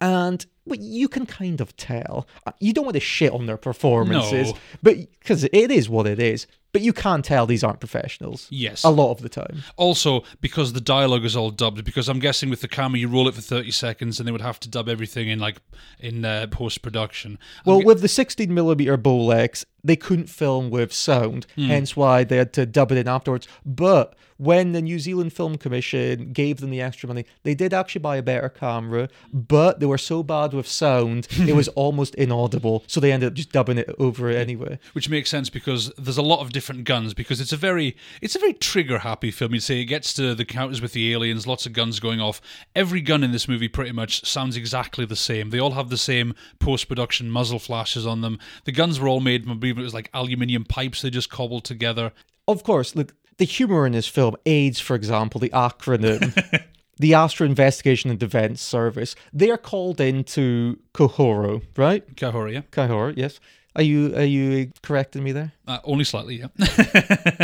And 0.00 0.44
well, 0.66 0.78
you 0.78 1.08
can 1.08 1.24
kind 1.26 1.60
of 1.60 1.74
tell. 1.76 2.28
You 2.60 2.72
don't 2.72 2.84
want 2.84 2.94
to 2.94 3.00
shit 3.00 3.32
on 3.32 3.46
their 3.46 3.56
performances, 3.56 4.52
No. 4.52 4.58
but 4.82 4.96
because 5.18 5.44
it 5.44 5.70
is 5.70 5.88
what 5.88 6.06
it 6.06 6.20
is. 6.20 6.46
But 6.76 6.82
you 6.82 6.92
can 6.92 7.22
tell 7.22 7.46
these 7.46 7.64
aren't 7.64 7.80
professionals. 7.80 8.46
Yes. 8.50 8.84
a 8.84 8.90
lot 8.90 9.12
of 9.12 9.22
the 9.22 9.30
time. 9.30 9.62
Also, 9.78 10.24
because 10.42 10.74
the 10.74 10.80
dialogue 10.80 11.24
is 11.24 11.34
all 11.34 11.50
dubbed, 11.50 11.82
because 11.84 12.06
I'm 12.10 12.18
guessing 12.18 12.50
with 12.50 12.60
the 12.60 12.68
camera 12.68 12.98
you 12.98 13.08
roll 13.08 13.28
it 13.28 13.34
for 13.34 13.40
30 13.40 13.70
seconds, 13.70 14.18
and 14.20 14.26
they 14.28 14.32
would 14.32 14.42
have 14.42 14.60
to 14.60 14.68
dub 14.68 14.88
everything 14.90 15.28
in 15.30 15.38
like 15.38 15.56
in 15.98 16.24
uh, 16.26 16.48
post 16.50 16.82
production. 16.82 17.38
Well, 17.64 17.82
with 17.82 18.02
the 18.02 18.08
16 18.08 18.52
millimeter 18.52 18.98
Bolex, 18.98 19.64
they 19.82 19.96
couldn't 19.96 20.28
film 20.28 20.68
with 20.68 20.92
sound, 20.92 21.46
Hmm. 21.54 21.68
hence 21.68 21.96
why 21.96 22.24
they 22.24 22.36
had 22.36 22.52
to 22.54 22.66
dub 22.66 22.92
it 22.92 22.98
in 22.98 23.08
afterwards. 23.08 23.48
But 23.64 24.14
when 24.38 24.72
the 24.72 24.82
New 24.82 24.98
Zealand 24.98 25.32
Film 25.32 25.56
Commission 25.56 26.32
gave 26.34 26.58
them 26.58 26.68
the 26.68 26.82
extra 26.82 27.06
money, 27.08 27.24
they 27.42 27.54
did 27.54 27.72
actually 27.72 28.00
buy 28.02 28.16
a 28.16 28.22
better 28.22 28.50
camera, 28.50 29.08
but 29.32 29.80
they 29.80 29.86
were 29.86 29.96
so 29.96 30.22
bad 30.22 30.52
with 30.52 30.68
sound, 30.68 31.26
it 31.38 31.54
was 31.62 31.68
almost 31.68 32.14
inaudible. 32.16 32.84
So 32.86 33.00
they 33.00 33.12
ended 33.12 33.28
up 33.28 33.34
just 33.34 33.50
dubbing 33.52 33.78
it 33.78 33.88
over 33.98 34.28
it 34.28 34.36
anyway. 34.36 34.78
which 34.92 35.08
makes 35.08 35.30
sense 35.30 35.48
because 35.48 35.90
there's 35.96 36.18
a 36.18 36.22
lot 36.22 36.40
of 36.40 36.52
different 36.52 36.65
guns 36.84 37.14
because 37.14 37.40
it's 37.40 37.52
a 37.52 37.56
very 37.56 37.96
it's 38.20 38.36
a 38.36 38.38
very 38.38 38.52
trigger 38.52 38.98
happy 38.98 39.30
film. 39.30 39.54
You'd 39.54 39.62
say 39.62 39.80
it 39.80 39.86
gets 39.86 40.12
to 40.14 40.34
the 40.34 40.44
counters 40.44 40.80
with 40.80 40.92
the 40.92 41.12
aliens 41.12 41.46
lots 41.46 41.66
of 41.66 41.72
guns 41.72 42.00
going 42.00 42.20
off. 42.20 42.40
Every 42.74 43.00
gun 43.00 43.22
in 43.22 43.32
this 43.32 43.48
movie 43.48 43.68
pretty 43.68 43.92
much 43.92 44.24
sounds 44.26 44.56
exactly 44.56 45.04
the 45.04 45.16
same. 45.16 45.50
They 45.50 45.58
all 45.58 45.72
have 45.72 45.90
the 45.90 45.96
same 45.96 46.34
post-production 46.58 47.30
muzzle 47.30 47.58
flashes 47.58 48.06
on 48.06 48.20
them. 48.20 48.38
The 48.64 48.72
guns 48.72 49.00
were 49.00 49.08
all 49.08 49.20
made 49.20 49.44
from 49.44 49.62
it 49.62 49.76
was 49.76 49.94
like 49.94 50.10
aluminium 50.12 50.64
pipes 50.64 51.02
they 51.02 51.10
just 51.10 51.30
cobbled 51.30 51.64
together. 51.64 52.12
Of 52.48 52.62
course, 52.62 52.94
look, 52.94 53.14
the 53.38 53.44
humor 53.44 53.86
in 53.86 53.92
this 53.92 54.06
film, 54.06 54.36
AIDS, 54.46 54.80
for 54.80 54.94
example, 54.94 55.40
the 55.40 55.50
acronym, 55.50 56.36
um, 56.54 56.60
the 56.98 57.14
Astro 57.14 57.46
Investigation 57.46 58.10
and 58.10 58.18
Defense 58.18 58.62
Service, 58.62 59.14
they 59.32 59.50
are 59.50 59.58
called 59.58 60.00
into 60.00 60.78
Kohoro, 60.94 61.62
right? 61.76 62.14
Kahora, 62.16 62.52
yeah. 62.52 62.60
Kohoro, 62.70 63.14
yes. 63.16 63.40
Are 63.76 63.82
you 63.82 64.16
are 64.16 64.24
you 64.24 64.72
correcting 64.82 65.22
me 65.22 65.32
there? 65.32 65.52
uh, 65.68 65.78
only 65.84 66.04
slightly 66.04 66.36
yeah 66.40 66.46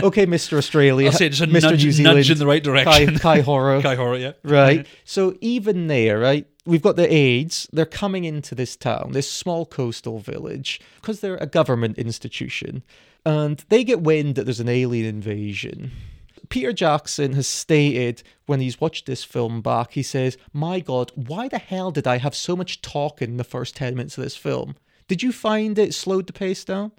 Okay, 0.03 0.27
Mr. 0.27 0.57
Australia. 0.57 1.09
I'll 1.09 1.12
say 1.12 1.29
just 1.29 1.42
a 1.42 1.47
Mr. 1.47 1.62
nudge, 1.62 1.85
New 1.85 1.92
Zealand, 1.92 2.16
nudge 2.16 2.31
in 2.31 2.38
the 2.38 2.47
right 2.47 2.64
direction 2.64 3.18
Kai, 3.18 3.18
Kai 3.83 3.95
Horror. 3.95 4.16
Yeah 4.16 4.33
Right. 4.42 4.87
So 5.05 5.37
even 5.42 5.88
there, 5.88 6.18
right, 6.18 6.47
we've 6.64 6.83
got 6.83 6.97
the 6.97 7.12
AIDS. 7.12 7.68
They're 7.73 7.85
coming 7.85 8.25
into 8.25 8.55
this 8.55 8.77
town, 8.77 9.12
this 9.12 9.31
small 9.31 9.66
coastal 9.66 10.18
village, 10.18 10.81
because 10.97 11.21
they're 11.21 11.37
a 11.37 11.47
government 11.47 11.99
institution. 11.99 12.83
And 13.25 13.62
they 13.68 13.85
get 13.85 14.01
wind 14.01 14.35
that 14.35 14.45
there's 14.45 14.59
an 14.59 14.68
alien 14.68 15.07
invasion. 15.07 15.92
Peter 16.49 16.73
Jackson 16.73 17.35
has 17.35 17.47
stated 17.47 18.23
when 18.47 18.61
he's 18.61 18.81
watched 18.81 19.07
this 19.07 19.23
film 19.23 19.62
back, 19.62 19.92
he 19.92 20.03
says, 20.03 20.37
My 20.53 20.81
God, 20.81 21.12
why 21.14 21.49
the 21.49 21.59
hell 21.59 21.90
did 21.90 22.07
I 22.07 22.18
have 22.18 22.35
so 22.35 22.57
much 22.57 22.83
talk 22.83 23.23
in 23.23 23.37
the 23.37 23.45
first 23.45 23.77
10 23.77 23.95
minutes 23.95 24.18
of 24.18 24.25
this 24.25 24.37
film? 24.37 24.77
Did 25.12 25.22
you 25.22 25.31
find 25.31 25.79
it 25.79 25.92
slowed 25.92 26.27
the 26.27 26.33
pace 26.33 26.64
down? 26.64 26.90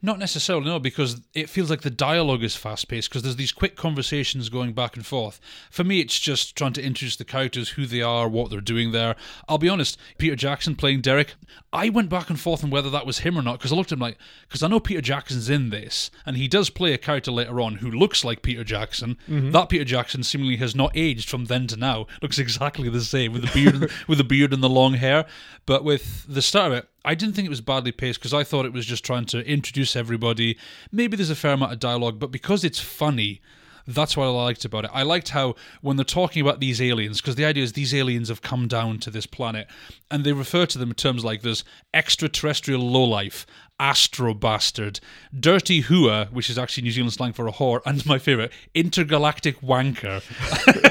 Not 0.00 0.18
necessarily, 0.18 0.64
no, 0.64 0.78
because 0.78 1.20
it 1.34 1.50
feels 1.50 1.68
like 1.68 1.82
the 1.82 1.90
dialogue 1.90 2.42
is 2.42 2.56
fast 2.56 2.88
paced 2.88 3.10
because 3.10 3.22
there's 3.22 3.36
these 3.36 3.52
quick 3.52 3.76
conversations 3.76 4.48
going 4.48 4.72
back 4.72 4.96
and 4.96 5.04
forth. 5.04 5.40
For 5.70 5.84
me, 5.84 6.00
it's 6.00 6.18
just 6.18 6.56
trying 6.56 6.72
to 6.74 6.82
introduce 6.82 7.16
the 7.16 7.24
characters, 7.24 7.70
who 7.70 7.86
they 7.86 8.00
are, 8.00 8.28
what 8.28 8.50
they're 8.50 8.60
doing 8.60 8.92
there. 8.92 9.14
I'll 9.48 9.58
be 9.58 9.68
honest, 9.68 9.98
Peter 10.18 10.36
Jackson 10.36 10.74
playing 10.74 11.02
Derek, 11.02 11.34
I 11.72 11.88
went 11.88 12.08
back 12.08 12.30
and 12.30 12.40
forth 12.40 12.64
on 12.64 12.70
whether 12.70 12.90
that 12.90 13.06
was 13.06 13.20
him 13.20 13.38
or 13.38 13.42
not 13.42 13.58
because 13.58 13.72
I 13.72 13.76
looked 13.76 13.92
at 13.92 13.96
him 13.96 14.00
like, 14.00 14.18
because 14.48 14.62
I 14.62 14.68
know 14.68 14.80
Peter 14.80 15.00
Jackson's 15.00 15.50
in 15.50 15.70
this, 15.70 16.10
and 16.26 16.36
he 16.36 16.48
does 16.48 16.70
play 16.70 16.92
a 16.92 16.98
character 16.98 17.30
later 17.30 17.60
on 17.60 17.76
who 17.76 17.90
looks 17.90 18.24
like 18.24 18.42
Peter 18.42 18.64
Jackson. 18.64 19.16
Mm-hmm. 19.28 19.50
That 19.50 19.68
Peter 19.68 19.84
Jackson 19.84 20.22
seemingly 20.22 20.56
has 20.56 20.74
not 20.74 20.92
aged 20.94 21.28
from 21.28 21.46
then 21.46 21.66
to 21.68 21.76
now, 21.76 22.06
looks 22.22 22.38
exactly 22.38 22.88
the 22.88 23.02
same 23.02 23.32
with 23.32 23.42
the 23.42 23.52
beard, 23.52 23.90
with 24.08 24.18
the 24.18 24.24
beard 24.24 24.52
and 24.52 24.62
the 24.62 24.68
long 24.68 24.94
hair. 24.94 25.26
But 25.66 25.84
with 25.84 26.24
the 26.28 26.42
start 26.42 26.72
of 26.72 26.78
it, 26.78 26.88
I 27.04 27.14
didn't 27.14 27.34
think 27.34 27.46
it 27.46 27.50
was 27.50 27.60
badly 27.60 27.92
paced 27.92 28.20
because 28.20 28.34
I 28.34 28.44
thought 28.44 28.66
it 28.66 28.72
was 28.72 28.86
just 28.86 29.04
trying 29.04 29.24
to 29.26 29.46
introduce 29.46 29.96
everybody. 29.96 30.58
Maybe 30.92 31.16
there's 31.16 31.30
a 31.30 31.36
fair 31.36 31.52
amount 31.52 31.72
of 31.72 31.78
dialogue, 31.78 32.18
but 32.18 32.30
because 32.30 32.64
it's 32.64 32.80
funny, 32.80 33.40
that's 33.86 34.16
what 34.16 34.26
I 34.26 34.28
liked 34.28 34.64
about 34.64 34.84
it. 34.84 34.90
I 34.92 35.02
liked 35.02 35.30
how 35.30 35.54
when 35.80 35.96
they're 35.96 36.04
talking 36.04 36.42
about 36.42 36.60
these 36.60 36.80
aliens, 36.80 37.20
because 37.20 37.36
the 37.36 37.44
idea 37.44 37.64
is 37.64 37.72
these 37.72 37.94
aliens 37.94 38.28
have 38.28 38.42
come 38.42 38.68
down 38.68 38.98
to 38.98 39.10
this 39.10 39.26
planet, 39.26 39.66
and 40.10 40.24
they 40.24 40.32
refer 40.32 40.66
to 40.66 40.78
them 40.78 40.90
in 40.90 40.94
terms 40.94 41.24
like 41.24 41.42
there's 41.42 41.64
extraterrestrial 41.94 42.82
lowlife, 42.82 43.46
astro 43.80 44.34
bastard, 44.34 45.00
dirty 45.38 45.80
hua, 45.80 46.26
which 46.26 46.50
is 46.50 46.58
actually 46.58 46.84
New 46.84 46.92
Zealand 46.92 47.14
slang 47.14 47.32
for 47.32 47.48
a 47.48 47.52
whore, 47.52 47.80
and 47.84 48.04
my 48.06 48.18
favorite, 48.18 48.52
intergalactic 48.74 49.60
wanker. 49.60 50.22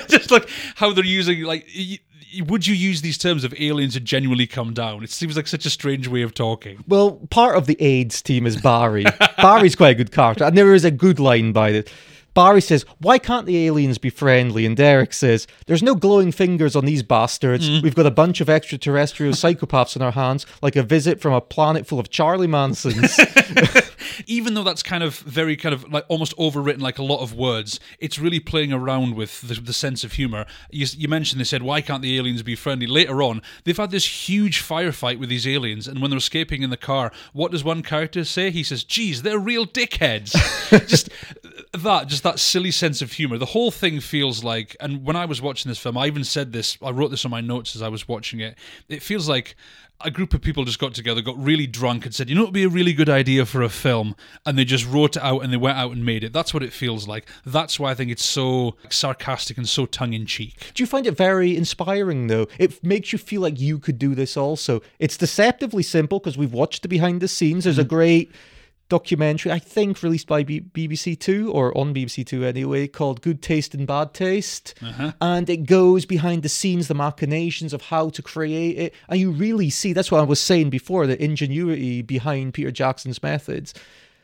just 0.10 0.32
like 0.32 0.50
how 0.76 0.92
they're 0.92 1.06
using 1.06 1.44
like. 1.44 1.70
Would 2.42 2.68
you 2.68 2.76
use 2.76 3.02
these 3.02 3.18
terms 3.18 3.44
if 3.44 3.60
aliens 3.60 3.96
had 3.96 4.06
genuinely 4.06 4.46
come 4.46 4.72
down? 4.72 5.04
It 5.04 5.10
seems 5.10 5.36
like 5.36 5.48
such 5.48 5.66
a 5.66 5.70
strange 5.70 6.08
way 6.08 6.22
of 6.22 6.36
talking. 6.36 6.84
Well, 6.88 7.14
part 7.32 7.56
of 7.56 7.66
the 7.66 7.76
AIDS 7.82 8.22
team 8.22 8.46
is 8.46 8.56
Barry. 8.56 9.04
Barry's 9.38 9.76
quite 9.76 9.92
a 9.92 9.96
good 9.96 10.12
character, 10.12 10.44
and 10.44 10.56
there 10.56 10.76
is 10.76 10.86
a 10.86 10.92
good 10.92 11.20
line 11.20 11.54
by 11.54 11.70
it. 11.70 11.92
Barry 12.40 12.62
says, 12.62 12.86
Why 13.00 13.20
can't 13.20 13.46
the 13.46 13.68
aliens 13.68 13.98
be 13.98 14.10
friendly? 14.10 14.66
And 14.66 14.78
Derek 14.78 15.12
says, 15.12 15.46
There's 15.66 15.84
no 15.84 15.94
glowing 15.94 16.32
fingers 16.32 16.74
on 16.74 16.86
these 16.86 17.04
bastards. 17.04 17.70
Mm. 17.70 17.84
We've 17.84 17.96
got 17.96 18.06
a 18.06 18.12
bunch 18.12 18.40
of 18.40 18.50
extraterrestrial 18.50 19.34
psychopaths 19.34 19.98
on 19.98 20.02
our 20.02 20.14
hands, 20.14 20.46
like 20.62 20.78
a 20.78 20.84
visit 20.84 21.20
from 21.20 21.34
a 21.34 21.42
planet 21.42 21.86
full 21.86 22.00
of 22.00 22.10
Charlie 22.10 22.48
Mansons. 22.48 23.20
even 24.28 24.54
though 24.54 24.64
that's 24.64 24.84
kind 24.84 25.04
of 25.04 25.20
very 25.20 25.56
kind 25.56 25.74
of 25.74 25.92
like 25.92 26.06
almost 26.08 26.36
overwritten 26.38 26.82
like 26.82 26.98
a 26.98 27.04
lot 27.04 27.22
of 27.22 27.34
words 27.34 27.80
it's 28.00 28.20
really 28.20 28.40
playing 28.40 28.72
around 28.72 29.16
with 29.16 29.42
the, 29.42 29.56
the 29.56 29.74
sense 29.74 30.04
of 30.04 30.14
humor 30.14 30.46
you, 30.70 30.86
you 30.98 31.08
mentioned 31.08 31.40
they 31.40 31.46
said 31.46 31.64
why 31.64 31.82
can't 31.82 32.02
the 32.02 32.18
aliens 32.18 32.44
be 32.44 32.56
friendly 32.56 32.88
later 32.88 33.22
on 33.22 33.42
they've 33.64 33.78
had 33.78 33.92
this 33.92 34.28
huge 34.30 34.62
firefight 34.62 35.20
with 35.20 35.30
these 35.30 35.48
aliens 35.48 35.88
and 35.88 36.02
when 36.02 36.12
they're 36.12 36.18
escaping 36.18 36.62
in 36.62 36.70
the 36.70 36.78
car 36.78 37.12
what 37.34 37.52
does 37.52 37.64
one 37.64 37.82
character 37.82 38.24
say 38.24 38.52
he 38.52 38.64
says 38.64 38.84
geez 38.84 39.22
they're 39.22 39.40
real 39.40 39.66
dickheads 39.66 40.32
just 40.88 41.10
that 41.72 42.08
just 42.08 42.24
that 42.24 42.40
silly 42.40 42.72
sense 42.72 43.02
of 43.02 43.12
humor. 43.12 43.38
The 43.38 43.46
whole 43.46 43.72
thing 43.72 44.00
feels 44.00 44.44
like, 44.44 44.76
and 44.80 45.04
when 45.06 45.16
I 45.16 45.26
was 45.26 45.42
watching 45.42 45.70
this 45.70 45.78
film, 45.78 45.98
I 45.98 46.08
even 46.08 46.24
said 46.24 46.52
this. 46.52 46.78
I 46.82 46.90
wrote 46.90 47.10
this 47.10 47.26
on 47.26 47.32
my 47.32 47.42
notes 47.42 47.76
as 47.76 47.82
I 47.82 47.90
was 47.90 48.08
watching 48.08 48.40
it. 48.40 48.58
It 48.88 49.04
feels 49.04 49.30
like 49.30 49.56
a 50.02 50.10
group 50.10 50.34
of 50.34 50.42
people 50.42 50.64
just 50.64 50.80
got 50.80 50.94
together, 50.94 51.22
got 51.22 51.38
really 51.38 51.68
drunk, 51.68 52.06
and 52.06 52.16
said, 52.16 52.30
"You 52.30 52.36
know, 52.36 52.44
it'd 52.44 52.54
be 52.54 52.64
a 52.64 52.70
really 52.70 52.94
good 52.94 53.10
idea 53.10 53.46
for 53.46 53.62
a 53.62 53.70
film," 53.70 54.16
and 54.46 54.58
they 54.58 54.66
just 54.66 54.88
wrote 54.88 55.16
it 55.16 55.22
out 55.22 55.44
and 55.44 55.54
they 55.54 55.58
went 55.58 55.78
out 55.78 55.92
and 55.92 56.04
made 56.04 56.24
it. 56.24 56.34
That's 56.34 56.54
what 56.54 56.64
it 56.64 56.74
feels 56.74 57.08
like. 57.08 57.30
That's 57.46 57.80
why 57.80 57.92
I 57.92 57.96
think 57.96 58.10
it's 58.10 58.26
so 58.26 58.76
sarcastic 58.90 59.58
and 59.58 59.68
so 59.68 59.86
tongue 59.86 60.14
in 60.14 60.26
cheek. 60.26 60.72
Do 60.74 60.82
you 60.82 60.88
find 60.88 61.06
it 61.06 61.18
very 61.18 61.56
inspiring 61.56 62.28
though? 62.28 62.48
It 62.58 62.84
makes 62.84 63.12
you 63.12 63.20
feel 63.20 63.42
like 63.42 63.60
you 63.60 63.78
could 63.78 64.00
do 64.00 64.16
this 64.16 64.38
also. 64.38 64.82
It's 64.98 65.18
deceptively 65.18 65.84
simple 65.84 66.20
because 66.20 66.38
we've 66.38 66.54
watched 66.54 66.82
the 66.82 66.88
behind 66.88 67.22
the 67.22 67.28
scenes. 67.28 67.66
There's 67.66 67.78
a 67.78 67.84
mm. 67.84 67.90
great 67.90 68.32
documentary, 68.90 69.52
I 69.52 69.60
think 69.60 70.04
released 70.04 70.28
by 70.28 70.44
B- 70.44 70.62
BBC 70.62 71.18
Two 71.20 71.52
or 71.52 71.76
on 71.78 71.94
BBC 71.94 72.26
Two 72.26 72.44
anyway, 72.44 72.88
called 72.88 73.22
Good 73.22 73.42
Taste 73.42 73.74
and 73.74 73.88
Bad 73.88 74.14
Taste. 74.14 74.74
Uh-huh. 74.82 75.14
And 75.22 75.50
it 75.50 75.66
goes 75.66 76.06
behind 76.06 76.44
the 76.44 76.50
scenes, 76.50 76.88
the 76.88 76.96
machinations 76.96 77.74
of 77.74 77.84
how 77.84 78.10
to 78.10 78.22
create 78.22 78.78
it. 78.78 78.94
And 79.08 79.20
you 79.20 79.32
really 79.32 79.70
see 79.70 79.94
that's 79.94 80.12
what 80.12 80.20
I 80.20 80.24
was 80.24 80.40
saying 80.42 80.70
before 80.70 81.08
the 81.08 81.22
ingenuity 81.24 82.02
behind 82.02 82.54
Peter 82.54 82.72
Jackson's 82.72 83.24
methods. 83.24 83.74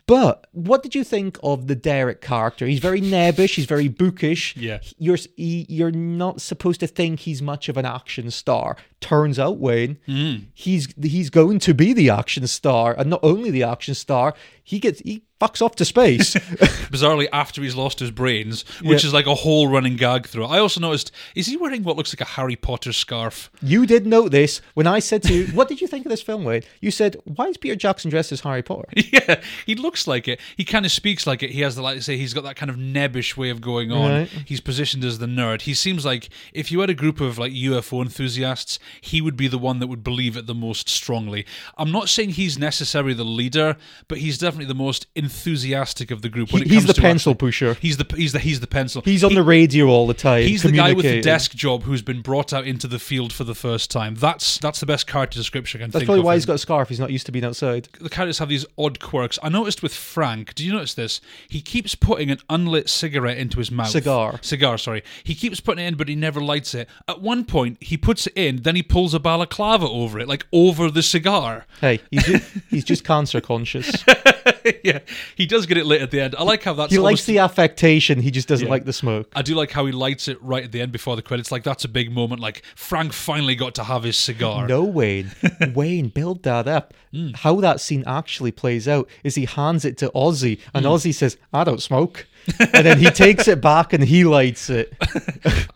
But 0.08 0.46
what 0.52 0.84
did 0.84 0.94
you 0.94 1.04
think 1.04 1.40
of 1.42 1.66
the 1.66 1.76
Derek 1.76 2.22
character? 2.22 2.68
He's 2.68 2.80
very 2.80 3.02
nebbish. 3.02 3.56
He's 3.56 3.66
very 3.66 3.88
bookish. 3.88 4.56
Yeah. 4.56 4.80
You're 5.00 5.18
he, 5.36 5.66
you're 5.68 5.92
not 5.92 6.42
supposed 6.42 6.80
to 6.82 6.88
think 6.88 7.22
he's 7.22 7.42
much 7.42 7.70
of 7.70 7.78
an 7.78 7.86
action 7.86 8.30
star. 8.30 8.78
Turns 9.06 9.38
out, 9.38 9.58
Wayne, 9.60 9.98
hmm. 10.08 10.36
he's 10.56 10.88
he's 11.02 11.30
going 11.30 11.60
to 11.60 11.74
be 11.76 11.94
the 11.94 12.10
action 12.10 12.48
star, 12.48 12.96
and 12.98 13.10
not 13.10 13.20
only 13.22 13.52
the 13.52 13.62
action 13.64 13.94
star. 13.94 14.34
He 14.68 14.80
gets 14.80 15.00
he 15.02 15.22
fucks 15.40 15.62
off 15.62 15.76
to 15.76 15.86
space. 15.86 16.34
Bizarrely, 16.90 17.28
after 17.32 17.62
he's 17.62 17.76
lost 17.76 18.00
his 18.00 18.10
brains, 18.10 18.64
which 18.82 19.04
Yeah. 19.04 19.08
is 19.10 19.14
like 19.14 19.28
a 19.28 19.36
whole 19.36 19.68
running 19.68 19.96
gag 19.96 20.26
through. 20.26 20.46
it. 20.46 20.48
I 20.48 20.58
also 20.58 20.80
noticed: 20.80 21.12
is 21.36 21.46
he 21.46 21.56
wearing 21.56 21.84
what 21.84 21.98
looks 21.98 22.12
like 22.12 22.22
a 22.28 22.32
Harry 22.32 22.56
Potter 22.56 22.92
scarf? 22.92 23.52
you 23.62 23.86
did 23.86 24.08
note 24.08 24.32
this 24.32 24.60
when 24.74 24.88
I 24.88 24.98
said 24.98 25.22
to 25.24 25.34
you, 25.36 25.46
"What 25.54 25.68
did 25.68 25.82
you 25.82 25.88
think 25.88 26.04
of 26.08 26.10
this 26.10 26.24
film, 26.24 26.44
Wayne?" 26.46 26.64
You 26.82 26.90
said, 26.90 27.18
"Why 27.26 27.46
is 27.46 27.58
Peter 27.58 27.76
Jackson 27.76 28.10
dressed 28.10 28.32
as 28.32 28.42
Harry 28.42 28.64
Potter?" 28.64 28.88
yeah, 28.96 29.40
he 29.68 29.76
looks 29.76 30.08
like 30.08 30.28
it. 30.28 30.40
He 30.58 30.64
kind 30.66 30.84
of 30.84 30.92
speaks 30.92 31.28
like 31.28 31.44
it. 31.44 31.52
He 31.52 31.62
has 31.62 31.76
the 31.76 31.84
like 31.84 31.98
to 31.98 32.02
say 32.02 32.18
he's 32.18 32.34
got 32.34 32.44
that 32.46 32.56
kind 32.56 32.72
of 32.72 32.78
nebbish 32.78 33.38
way 33.38 33.52
of 33.52 33.62
going 33.62 33.92
on. 33.92 34.10
Right. 34.10 34.30
He's 34.46 34.62
positioned 34.62 35.04
as 35.06 35.20
the 35.20 35.28
nerd. 35.28 35.62
He 35.62 35.76
seems 35.76 36.06
like 36.06 36.30
if 36.54 36.72
you 36.72 36.80
had 36.80 36.90
a 36.90 36.96
group 36.96 37.22
of 37.22 37.38
like 37.38 37.52
UFO 37.52 38.02
enthusiasts, 38.02 38.80
he 39.02 39.22
would 39.22 39.36
be 39.38 39.48
the 39.48 39.58
one 39.58 39.80
that 39.80 39.88
would 39.88 40.04
believe 40.04 40.36
it 40.38 40.48
the 40.48 40.56
most 40.56 40.90
strongly. 40.90 41.46
I'm 41.78 41.92
not 41.92 42.10
saying 42.10 42.32
he's 42.32 42.58
necessarily 42.58 43.14
the 43.14 43.24
leader, 43.26 43.78
but 44.08 44.18
he's 44.20 44.38
definitely 44.38 44.66
the 44.68 44.76
most 44.76 45.08
enthusiastic 45.16 46.12
of 46.12 46.22
the 46.22 46.30
group. 46.30 46.52
When 46.52 46.62
He- 46.64 46.66
it 46.68 46.72
he's 46.72 46.78
comes 46.84 46.88
the 46.88 46.94
to 46.94 47.02
pencil 47.02 47.32
actually- 47.32 47.48
pusher. 47.48 47.78
He's 47.82 47.98
the 47.98 48.06
he's 48.16 48.32
the 48.34 48.40
he's 48.40 48.60
the 48.60 48.68
pencil. 48.68 49.02
He's 49.06 49.24
on 49.24 49.32
He- 49.32 49.36
the 49.36 49.44
radio 49.44 49.88
all 49.88 50.08
the 50.08 50.14
time. 50.14 50.44
He's 50.44 50.64
the 50.64 50.72
guy 50.72 50.94
with 50.94 51.06
the 51.06 51.22
desk 51.22 51.54
job 51.56 51.84
who's 51.84 52.02
been 52.02 52.22
brought 52.22 52.54
out 52.54 52.66
into 52.66 52.88
the 52.88 53.00
field 53.00 53.32
for 53.34 53.44
the 53.44 53.56
first 53.56 53.92
time. 53.92 54.16
That's 54.16 54.58
that's 54.60 54.80
the 54.80 54.86
best 54.86 55.08
character 55.08 55.38
description 55.38 55.82
I 55.82 55.84
can 55.84 55.92
That's 55.92 56.02
think 56.02 56.08
probably 56.08 56.20
of. 56.20 56.26
why 56.26 56.34
him. 56.34 56.38
he's 56.38 56.46
got 56.46 56.54
a 56.54 56.58
scarf. 56.60 56.90
He's 56.90 57.00
not 57.00 57.12
used 57.12 57.26
to 57.28 57.32
being 57.32 57.46
outside. 57.46 57.90
the 58.00 58.10
characters 58.10 58.40
have 58.40 58.50
these 58.50 58.66
odd 58.78 59.00
quirks. 59.00 59.38
I 59.44 59.50
noticed 59.50 59.84
with 59.84 59.94
Frank. 59.94 60.56
Do 60.56 60.66
you 60.66 60.72
notice 60.74 60.94
this? 60.94 61.22
He 61.50 61.62
keeps 61.62 61.96
putting 61.96 62.32
an 62.32 62.40
unlit 62.50 62.90
cigarette 62.90 63.38
into 63.38 63.60
his 63.60 63.72
mouth. 63.72 63.90
Cigar. 63.90 64.40
Cigar. 64.42 64.78
Sorry. 64.78 65.04
He 65.24 65.36
keeps 65.36 65.60
putting 65.60 65.84
it 65.84 65.88
in, 65.90 65.96
but 65.96 66.08
he 66.08 66.16
never 66.16 66.42
lights 66.42 66.74
it. 66.74 66.90
At 67.08 67.22
one 67.22 67.46
point, 67.46 67.78
he 67.82 67.98
puts 67.98 68.28
it 68.28 68.34
in, 68.36 68.62
then 68.64 68.75
he 68.76 68.84
pulls 68.84 69.14
a 69.14 69.20
balaclava 69.20 69.88
over 69.88 70.20
it, 70.20 70.28
like 70.28 70.46
over 70.52 70.90
the 70.92 71.04
cigar. 71.04 71.66
Hey, 71.82 72.00
he's 72.12 72.24
just, 72.26 72.54
he's 72.70 72.84
just 72.84 73.04
cancer 73.04 73.42
conscious. 73.42 74.04
yeah, 74.84 75.00
he 75.36 75.46
does 75.46 75.66
get 75.66 75.78
it 75.78 75.86
lit 75.86 76.02
at 76.02 76.12
the 76.12 76.22
end. 76.22 76.36
I 76.38 76.44
like 76.44 76.64
how 76.64 76.74
that's. 76.74 76.92
He 76.92 76.98
likes 77.00 77.20
almost- 77.22 77.28
the 77.28 77.40
affectation. 77.40 78.22
He 78.22 78.32
just 78.32 78.48
doesn't 78.48 78.66
Yeah. 78.68 78.72
like 78.72 78.86
the 78.86 78.94
smoke. 78.94 79.32
I 79.36 79.42
do 79.42 79.56
like 79.56 79.72
how 79.72 79.86
he 79.86 79.92
lights 79.92 80.28
it 80.28 80.42
right 80.42 80.64
at 80.64 80.72
the 80.72 80.82
end 80.82 80.92
before 80.92 81.16
the 81.16 81.22
credits. 81.22 81.52
Like 81.52 81.64
that's 81.64 81.86
a 81.86 81.90
big 81.90 82.12
moment. 82.12 82.42
Like 82.42 82.64
Frank 82.76 83.14
finally 83.14 83.56
got 83.56 83.76
to 83.76 83.84
have 83.84 84.04
his 84.04 84.18
cigar. 84.18 84.68
No, 84.68 84.84
Wayne. 84.84 85.32
Wayne, 85.76 86.10
build 86.10 86.44
that 86.44 86.68
up. 86.68 86.94
Hmm. 87.12 87.32
How 87.36 87.56
that 87.62 87.80
scene 87.82 88.04
actually 88.08 88.52
plays 88.52 88.88
out 88.88 89.08
is 89.24 89.36
he 89.36 89.46
hands 89.46 89.86
it 89.86 89.98
to 90.00 90.10
Ozzy, 90.10 90.60
and 90.74 90.86
Hmm. 90.86 90.92
Ozzy 90.92 91.14
says, 91.14 91.38
"I 91.54 91.64
don't 91.64 91.82
smoke," 91.82 92.28
and 92.60 92.86
then 92.86 93.00
he 93.00 93.10
takes 93.10 93.48
it 93.48 93.62
back 93.62 93.94
and 93.94 94.04
he 94.04 94.24
lights 94.24 94.70
it. 94.70 94.98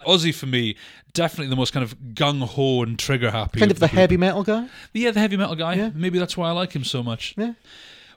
Ozzy 0.05 0.33
for 0.33 0.45
me, 0.45 0.75
definitely 1.13 1.49
the 1.49 1.55
most 1.55 1.73
kind 1.73 1.83
of 1.83 1.97
gung 2.13 2.41
ho 2.43 2.83
and 2.83 2.97
trigger 2.99 3.31
happy. 3.31 3.59
Kind 3.59 3.71
of 3.71 3.79
the 3.79 3.87
group. 3.87 3.97
heavy 3.99 4.17
metal 4.17 4.43
guy. 4.43 4.67
Yeah, 4.93 5.11
the 5.11 5.19
heavy 5.19 5.37
metal 5.37 5.55
guy. 5.55 5.75
Yeah. 5.75 5.91
Maybe 5.93 6.19
that's 6.19 6.37
why 6.37 6.49
I 6.49 6.51
like 6.51 6.73
him 6.73 6.83
so 6.83 7.01
much. 7.03 7.33
Yeah. 7.37 7.53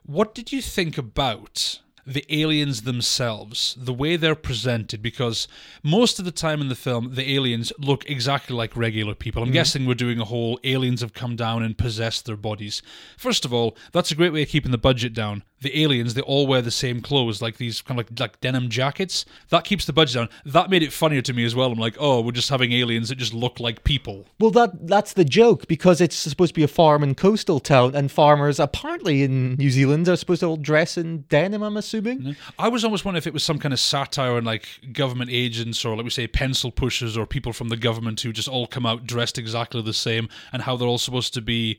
What 0.05 0.35
did 0.35 0.53
you 0.53 0.61
think 0.61 0.99
about 0.99 1.79
the 2.05 2.25
aliens 2.29 2.83
themselves, 2.83 3.77
the 3.79 3.93
way 3.95 4.17
they're 4.17 4.35
presented? 4.35 5.01
Because 5.03 5.47
most 5.85 6.19
of 6.19 6.25
the 6.25 6.33
time 6.33 6.61
in 6.61 6.69
the 6.69 6.75
film, 6.75 7.15
the 7.15 7.33
aliens 7.37 7.73
look 7.79 8.09
exactly 8.11 8.57
like 8.57 8.77
regular 8.77 9.15
people. 9.15 9.43
I'm 9.43 9.49
Mm-hmm. 9.49 9.53
guessing 9.55 9.87
we're 9.87 9.95
doing 9.95 10.19
a 10.19 10.25
whole 10.25 10.59
aliens 10.65 11.01
have 11.03 11.13
come 11.15 11.37
down 11.37 11.63
and 11.63 11.79
possessed 11.79 12.27
their 12.27 12.37
bodies. 12.37 12.83
First 13.17 13.45
of 13.45 13.53
all, 13.55 13.77
that's 13.93 14.11
a 14.11 14.17
great 14.17 14.33
way 14.33 14.43
of 14.43 14.49
keeping 14.49 14.73
the 14.73 14.79
budget 14.79 15.15
down. 15.15 15.45
The 15.63 15.83
aliens, 15.83 16.15
they 16.15 16.21
all 16.21 16.47
wear 16.47 16.61
the 16.61 16.71
same 16.71 17.01
clothes, 17.01 17.41
like 17.41 17.57
these 17.57 17.81
kind 17.81 17.99
of 17.99 18.11
like, 18.11 18.21
like 18.21 18.41
denim 18.41 18.69
jackets. 18.69 19.25
That 19.49 19.65
keeps 19.65 19.87
the 19.87 19.93
budget 19.93 20.15
down. 20.15 20.29
That 20.45 20.71
made 20.71 20.83
it 20.83 20.93
funnier 20.93 21.23
to 21.23 21.33
me 21.33 21.45
as 21.45 21.55
well. 21.55 21.73
I'm 21.73 21.79
like, 21.79 21.97
oh, 21.99 22.21
we're 22.21 22.33
just 22.33 22.51
having 22.51 22.73
aliens 22.73 23.09
that 23.09 23.17
just 23.17 23.33
look 23.33 23.61
like 23.61 23.85
people. 23.85 24.27
Well, 24.39 24.51
that 24.51 24.87
that's 24.87 25.15
the 25.15 25.25
joke 25.25 25.67
because 25.69 26.01
it's 26.01 26.17
supposed 26.17 26.55
to 26.55 26.61
be 26.61 26.65
a 26.65 26.69
farm 26.69 27.03
and 27.03 27.17
coastal 27.17 27.61
town, 27.61 27.95
and 27.95 28.11
farmers 28.11 28.61
apparently 28.61 29.23
in 29.23 29.55
New 29.55 29.71
Zealand 29.71 30.09
are 30.09 30.17
supposed 30.17 30.41
to 30.41 30.47
all 30.47 30.57
dress 30.57 30.99
in 30.99 31.23
denim. 31.29 31.63
I'm 31.63 31.77
assuming. 31.77 32.21
Mm-hmm. 32.21 32.51
I 32.59 32.69
was 32.69 32.85
almost 32.85 33.05
wondering 33.05 33.19
if 33.19 33.27
it 33.27 33.33
was 33.33 33.45
some 33.45 33.59
kind 33.59 33.73
of 33.73 33.81
satire 33.81 34.33
on 34.33 34.45
like 34.45 34.67
government 34.93 35.31
agents 35.33 35.85
or 35.85 35.97
like 35.97 36.05
we 36.05 36.11
say 36.11 36.27
pencil 36.27 36.71
pushers 36.71 37.17
or 37.17 37.27
people 37.27 37.53
from 37.53 37.69
the 37.69 37.77
government 37.77 38.21
who 38.21 38.33
just 38.33 38.49
all 38.49 38.67
come 38.67 38.87
out 38.87 39.07
dressed 39.07 39.39
exactly 39.39 39.83
the 39.83 39.95
same 39.95 40.29
and 40.53 40.63
how 40.63 40.77
they're 40.77 40.89
all 40.89 40.99
supposed 40.99 41.35
to 41.35 41.41
be 41.41 41.79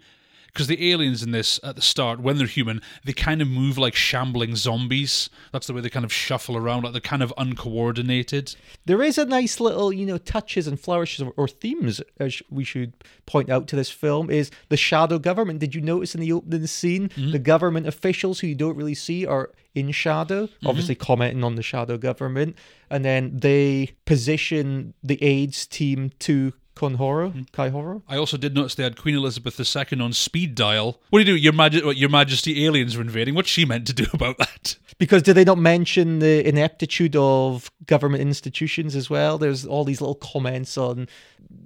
because 0.53 0.67
the 0.67 0.91
aliens 0.91 1.23
in 1.23 1.31
this 1.31 1.59
at 1.63 1.75
the 1.75 1.81
start 1.81 2.19
when 2.19 2.37
they're 2.37 2.45
human 2.45 2.79
they 3.03 3.13
kind 3.13 3.41
of 3.41 3.47
move 3.47 3.77
like 3.77 3.95
shambling 3.95 4.55
zombies. 4.55 5.29
That's 5.51 5.67
the 5.67 5.73
way 5.73 5.81
they 5.81 5.89
kind 5.89 6.05
of 6.05 6.13
shuffle 6.13 6.55
around 6.55 6.83
like 6.83 6.93
they're 6.93 7.01
kind 7.01 7.23
of 7.23 7.33
uncoordinated. 7.37 8.55
There 8.85 9.01
is 9.01 9.17
a 9.17 9.25
nice 9.25 9.59
little, 9.59 9.91
you 9.91 10.05
know, 10.05 10.17
touches 10.17 10.67
and 10.67 10.79
flourishes 10.79 11.27
or, 11.35 11.47
themes, 11.47 12.01
as 12.19 12.41
we 12.49 12.63
should 12.63 12.93
point 13.25 13.49
out 13.49 13.67
to 13.67 13.75
this 13.75 13.89
film, 13.89 14.29
is 14.29 14.51
the 14.69 14.77
shadow 14.77 15.19
government. 15.19 15.59
Did 15.59 15.75
you 15.75 15.81
notice 15.81 16.15
in 16.15 16.21
the 16.21 16.31
opening 16.31 16.67
scene, 16.67 17.09
mm-hmm. 17.09 17.31
the 17.31 17.39
government 17.39 17.87
officials 17.87 18.39
who 18.39 18.47
you 18.47 18.55
don't 18.55 18.75
really 18.75 18.95
see 18.95 19.25
are 19.25 19.51
in 19.75 19.91
shadow, 19.91 20.45
mm-hmm. 20.45 20.67
obviously 20.67 20.95
commenting 20.95 21.43
on 21.43 21.55
the 21.55 21.63
shadow 21.63 21.97
government, 21.97 22.57
and 22.89 23.03
then 23.03 23.37
they 23.37 23.95
position 24.05 24.93
the 25.03 25.21
AIDS 25.23 25.65
team 25.65 26.11
to 26.19 26.53
Conhoro, 26.75 27.31
hmm. 27.31 27.41
Kaihoro. 27.53 28.01
I 28.07 28.17
also 28.17 28.37
did 28.37 28.55
notice 28.55 28.75
they 28.75 28.83
had 28.83 28.97
Queen 28.97 29.15
Elizabeth 29.15 29.59
II 29.59 29.99
on 29.99 30.13
speed 30.13 30.55
dial. 30.55 30.99
What 31.09 31.19
do 31.19 31.31
you 31.31 31.37
do? 31.37 31.41
Your, 31.41 31.53
Maj- 31.53 31.83
what, 31.83 31.97
Your 31.97 32.09
Majesty, 32.09 32.65
aliens 32.65 32.95
are 32.95 33.01
invading. 33.01 33.35
What's 33.35 33.49
she 33.49 33.65
meant 33.65 33.87
to 33.87 33.93
do 33.93 34.05
about 34.13 34.37
that? 34.37 34.77
Because 34.99 35.23
did 35.23 35.33
they 35.35 35.43
not 35.43 35.57
mention 35.57 36.19
the 36.19 36.47
ineptitude 36.47 37.15
of 37.15 37.71
government 37.87 38.21
institutions 38.21 38.95
as 38.95 39.09
well? 39.09 39.37
There's 39.37 39.65
all 39.65 39.83
these 39.83 40.01
little 40.01 40.15
comments 40.15 40.77
on 40.77 41.07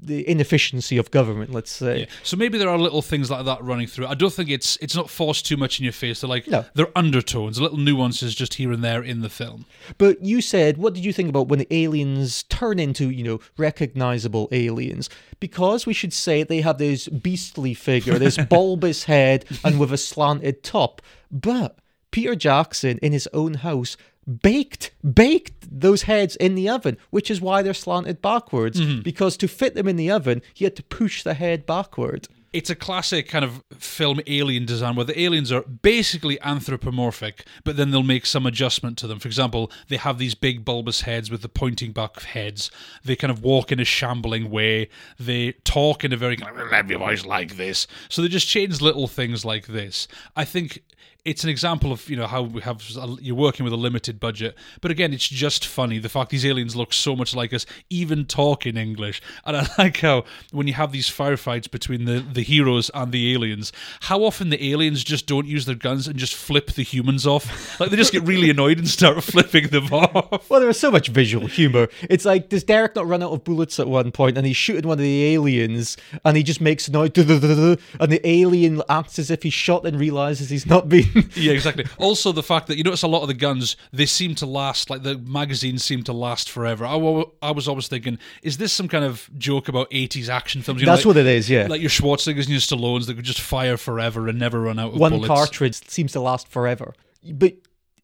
the 0.01 0.27
inefficiency 0.29 0.97
of 0.97 1.11
government, 1.11 1.51
let's 1.51 1.71
say. 1.71 2.07
So 2.23 2.37
maybe 2.37 2.57
there 2.57 2.69
are 2.69 2.77
little 2.77 3.01
things 3.01 3.29
like 3.29 3.45
that 3.45 3.61
running 3.63 3.87
through. 3.87 4.07
I 4.07 4.15
don't 4.15 4.33
think 4.33 4.49
it's 4.49 4.77
it's 4.77 4.95
not 4.95 5.09
forced 5.09 5.45
too 5.45 5.57
much 5.57 5.79
in 5.79 5.83
your 5.83 5.93
face. 5.93 6.21
They're 6.21 6.29
like 6.29 6.47
No. 6.47 6.65
they're 6.73 6.97
undertones, 6.97 7.59
little 7.59 7.77
nuances 7.77 8.33
just 8.33 8.55
here 8.55 8.71
and 8.71 8.83
there 8.83 9.03
in 9.03 9.21
the 9.21 9.29
film. 9.29 9.65
But 9.97 10.23
you 10.23 10.41
said, 10.41 10.77
what 10.77 10.93
did 10.93 11.03
you 11.05 11.13
think 11.13 11.29
about 11.29 11.47
when 11.47 11.59
the 11.59 11.67
aliens 11.69 12.43
turn 12.43 12.79
into, 12.79 13.09
you 13.09 13.23
know, 13.23 13.39
recognizable 13.57 14.47
aliens? 14.51 14.96
Because 15.39 15.85
we 15.85 15.93
should 15.93 16.13
say 16.13 16.43
they 16.43 16.61
have 16.61 16.77
this 16.77 17.07
beastly 17.07 17.73
figure, 17.73 18.17
this 18.19 18.37
bulbous 18.49 19.05
head, 19.05 19.45
and 19.63 19.79
with 19.79 19.91
a 19.93 19.97
slanted 19.97 20.63
top. 20.63 21.01
But 21.31 21.77
Peter 22.11 22.35
Jackson, 22.35 22.97
in 22.99 23.11
his 23.11 23.27
own 23.33 23.55
house, 23.55 23.97
baked 24.41 24.91
baked 25.13 25.67
those 25.69 26.03
heads 26.03 26.35
in 26.35 26.55
the 26.55 26.69
oven, 26.69 26.97
which 27.09 27.31
is 27.31 27.41
why 27.41 27.61
they're 27.61 27.73
slanted 27.73 28.21
backwards. 28.21 28.79
Mm-hmm. 28.79 29.01
Because 29.01 29.37
to 29.37 29.47
fit 29.47 29.75
them 29.75 29.87
in 29.87 29.95
the 29.95 30.11
oven, 30.11 30.41
he 30.53 30.65
had 30.65 30.75
to 30.75 30.83
push 30.83 31.23
the 31.23 31.33
head 31.33 31.65
backward. 31.65 32.27
It's 32.53 32.69
a 32.69 32.75
classic 32.75 33.27
kind 33.27 33.43
of 33.43 33.63
film 33.77 34.21
alien 34.25 34.65
design 34.65 34.95
where 34.95 35.05
the 35.05 35.19
aliens 35.19 35.51
are 35.51 35.61
basically 35.61 36.39
anthropomorphic, 36.41 37.45
but 37.63 37.77
then 37.77 37.91
they'll 37.91 38.03
make 38.03 38.25
some 38.25 38.45
adjustment 38.45 38.97
to 38.99 39.07
them. 39.07 39.19
For 39.19 39.27
example, 39.27 39.71
they 39.89 39.97
have 39.97 40.17
these 40.17 40.33
big 40.33 40.63
bulbous 40.63 41.01
heads 41.01 41.29
with 41.29 41.41
the 41.41 41.49
pointing 41.49 41.91
back 41.91 42.21
heads. 42.21 42.71
They 43.03 43.15
kind 43.15 43.31
of 43.31 43.43
walk 43.43 43.71
in 43.71 43.79
a 43.79 43.85
shambling 43.85 44.49
way. 44.49 44.89
They 45.19 45.53
talk 45.63 46.03
in 46.03 46.13
a 46.13 46.17
very 46.17 46.37
kind 46.37 46.57
of 46.59 46.99
voice 46.99 47.25
like 47.25 47.57
this. 47.57 47.85
So 48.09 48.21
they 48.21 48.27
just 48.27 48.47
change 48.47 48.81
little 48.81 49.07
things 49.07 49.43
like 49.43 49.67
this. 49.67 50.07
I 50.35 50.45
think 50.45 50.83
it's 51.27 51.43
an 51.43 51.49
example 51.49 51.91
of 51.91 52.09
you 52.09 52.15
know 52.15 52.25
how 52.25 52.43
we 52.43 52.61
have 52.61 52.81
you're 53.19 53.35
working 53.35 53.65
with 53.65 53.73
a 53.73 53.77
limited 53.77 54.17
budget. 54.17 54.55
But 54.79 54.91
again, 54.91 55.11
it's 55.11 55.27
just 55.27 55.65
funny 55.65 55.99
the 55.99 56.07
fact 56.07 56.29
these 56.29 56.45
aliens 56.45 56.73
look 56.73 56.93
so 56.93 57.17
much 57.17 57.35
like 57.35 57.53
us, 57.53 57.65
even 57.89 58.25
talk 58.25 58.65
in 58.65 58.77
English. 58.77 59.21
And 59.45 59.57
I 59.57 59.67
like 59.77 59.97
how 59.97 60.23
when 60.51 60.67
you 60.67 60.73
have 60.73 60.93
these 60.93 61.09
firefights 61.09 61.69
between 61.69 62.05
the 62.05 62.19
the 62.21 62.43
heroes 62.43 62.89
and 62.93 63.11
the 63.11 63.33
aliens, 63.33 63.73
how 64.01 64.23
often 64.23 64.49
the 64.49 64.71
aliens 64.71 65.03
just 65.03 65.27
don't 65.27 65.45
use 65.45 65.65
their 65.65 65.75
guns 65.75 66.07
and 66.07 66.17
just 66.17 66.33
flip 66.33 66.71
the 66.71 66.83
humans 66.83 67.27
off. 67.27 67.77
Like 67.77 67.89
they 67.89 67.97
just 67.97 68.13
get 68.13 68.23
really 68.23 68.49
annoyed 68.49 68.77
and 68.77 68.87
start 68.87 69.21
flipping 69.23 69.67
them 69.67 69.87
off. 69.91 70.49
Well, 70.49 70.61
there 70.61 70.67
was 70.67 70.79
so 70.79 70.91
much 70.91 71.09
visual 71.09 71.47
humor. 71.47 71.89
It's 72.09 72.23
like 72.23 72.47
does 72.47 72.63
Derek 72.63 72.95
not 72.95 73.05
run 73.05 73.21
out 73.21 73.33
of 73.33 73.43
bullets 73.43 73.81
at 73.81 73.89
one 73.89 74.13
point, 74.13 74.37
and 74.37 74.47
he's 74.47 74.55
shooting 74.55 74.87
one 74.87 74.97
of 74.97 75.03
the 75.03 75.25
aliens, 75.33 75.97
and 76.23 76.37
he 76.37 76.43
just 76.43 76.61
makes 76.61 76.87
a 76.87 76.91
noise, 76.93 77.11
and 77.17 78.11
the 78.11 78.21
alien 78.23 78.81
acts 78.87 79.19
as 79.19 79.29
if 79.29 79.43
he's 79.43 79.53
shot 79.53 79.85
and 79.85 79.99
realizes 79.99 80.49
he's 80.49 80.65
not 80.65 80.87
been. 80.87 81.16
yeah, 81.35 81.51
exactly. 81.51 81.85
Also, 81.97 82.31
the 82.31 82.43
fact 82.43 82.67
that 82.67 82.77
you 82.77 82.83
notice 82.83 83.03
a 83.03 83.07
lot 83.07 83.21
of 83.21 83.27
the 83.27 83.33
guns 83.33 83.75
they 83.91 84.05
seem 84.05 84.35
to 84.35 84.45
last, 84.45 84.89
like 84.89 85.03
the 85.03 85.17
magazines 85.17 85.83
seem 85.83 86.03
to 86.03 86.13
last 86.13 86.49
forever. 86.49 86.85
I, 86.85 86.95
I 87.41 87.51
was 87.51 87.67
always 87.67 87.87
thinking, 87.87 88.19
is 88.41 88.57
this 88.57 88.73
some 88.73 88.87
kind 88.87 89.05
of 89.05 89.29
joke 89.37 89.67
about 89.67 89.89
'80s 89.91 90.29
action 90.29 90.61
films? 90.61 90.81
You 90.81 90.85
know, 90.85 90.93
That's 90.93 91.05
like, 91.05 91.15
what 91.15 91.17
it 91.17 91.27
is. 91.27 91.49
Yeah, 91.49 91.67
like 91.67 91.81
your 91.81 91.89
Schwarzeneggers 91.89 92.45
and 92.45 92.49
your 92.49 92.59
Stallones 92.59 93.07
that 93.07 93.15
could 93.15 93.25
just 93.25 93.41
fire 93.41 93.77
forever 93.77 94.27
and 94.27 94.39
never 94.39 94.61
run 94.61 94.79
out 94.79 94.87
of 94.87 94.93
bullets. 94.93 95.01
one 95.01 95.11
bullets. 95.11 95.27
cartridge 95.27 95.87
seems 95.87 96.11
to 96.13 96.19
last 96.19 96.47
forever. 96.47 96.93
But 97.23 97.55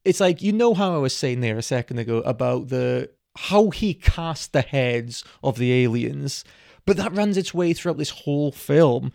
it's 0.05 0.19
like 0.19 0.41
you 0.41 0.51
know 0.51 0.73
how 0.73 0.95
I 0.95 0.97
was 0.97 1.15
saying 1.15 1.41
there 1.41 1.57
a 1.57 1.63
second 1.63 1.99
ago 1.99 2.19
about 2.19 2.69
the 2.69 3.09
how 3.35 3.69
he 3.69 3.93
cast 3.93 4.53
the 4.53 4.61
heads 4.61 5.23
of 5.43 5.57
the 5.57 5.71
aliens, 5.71 6.43
but 6.85 6.97
that 6.97 7.13
runs 7.13 7.37
its 7.37 7.53
way 7.53 7.73
throughout 7.73 7.97
this 7.97 8.11
whole 8.11 8.51
film. 8.51 9.11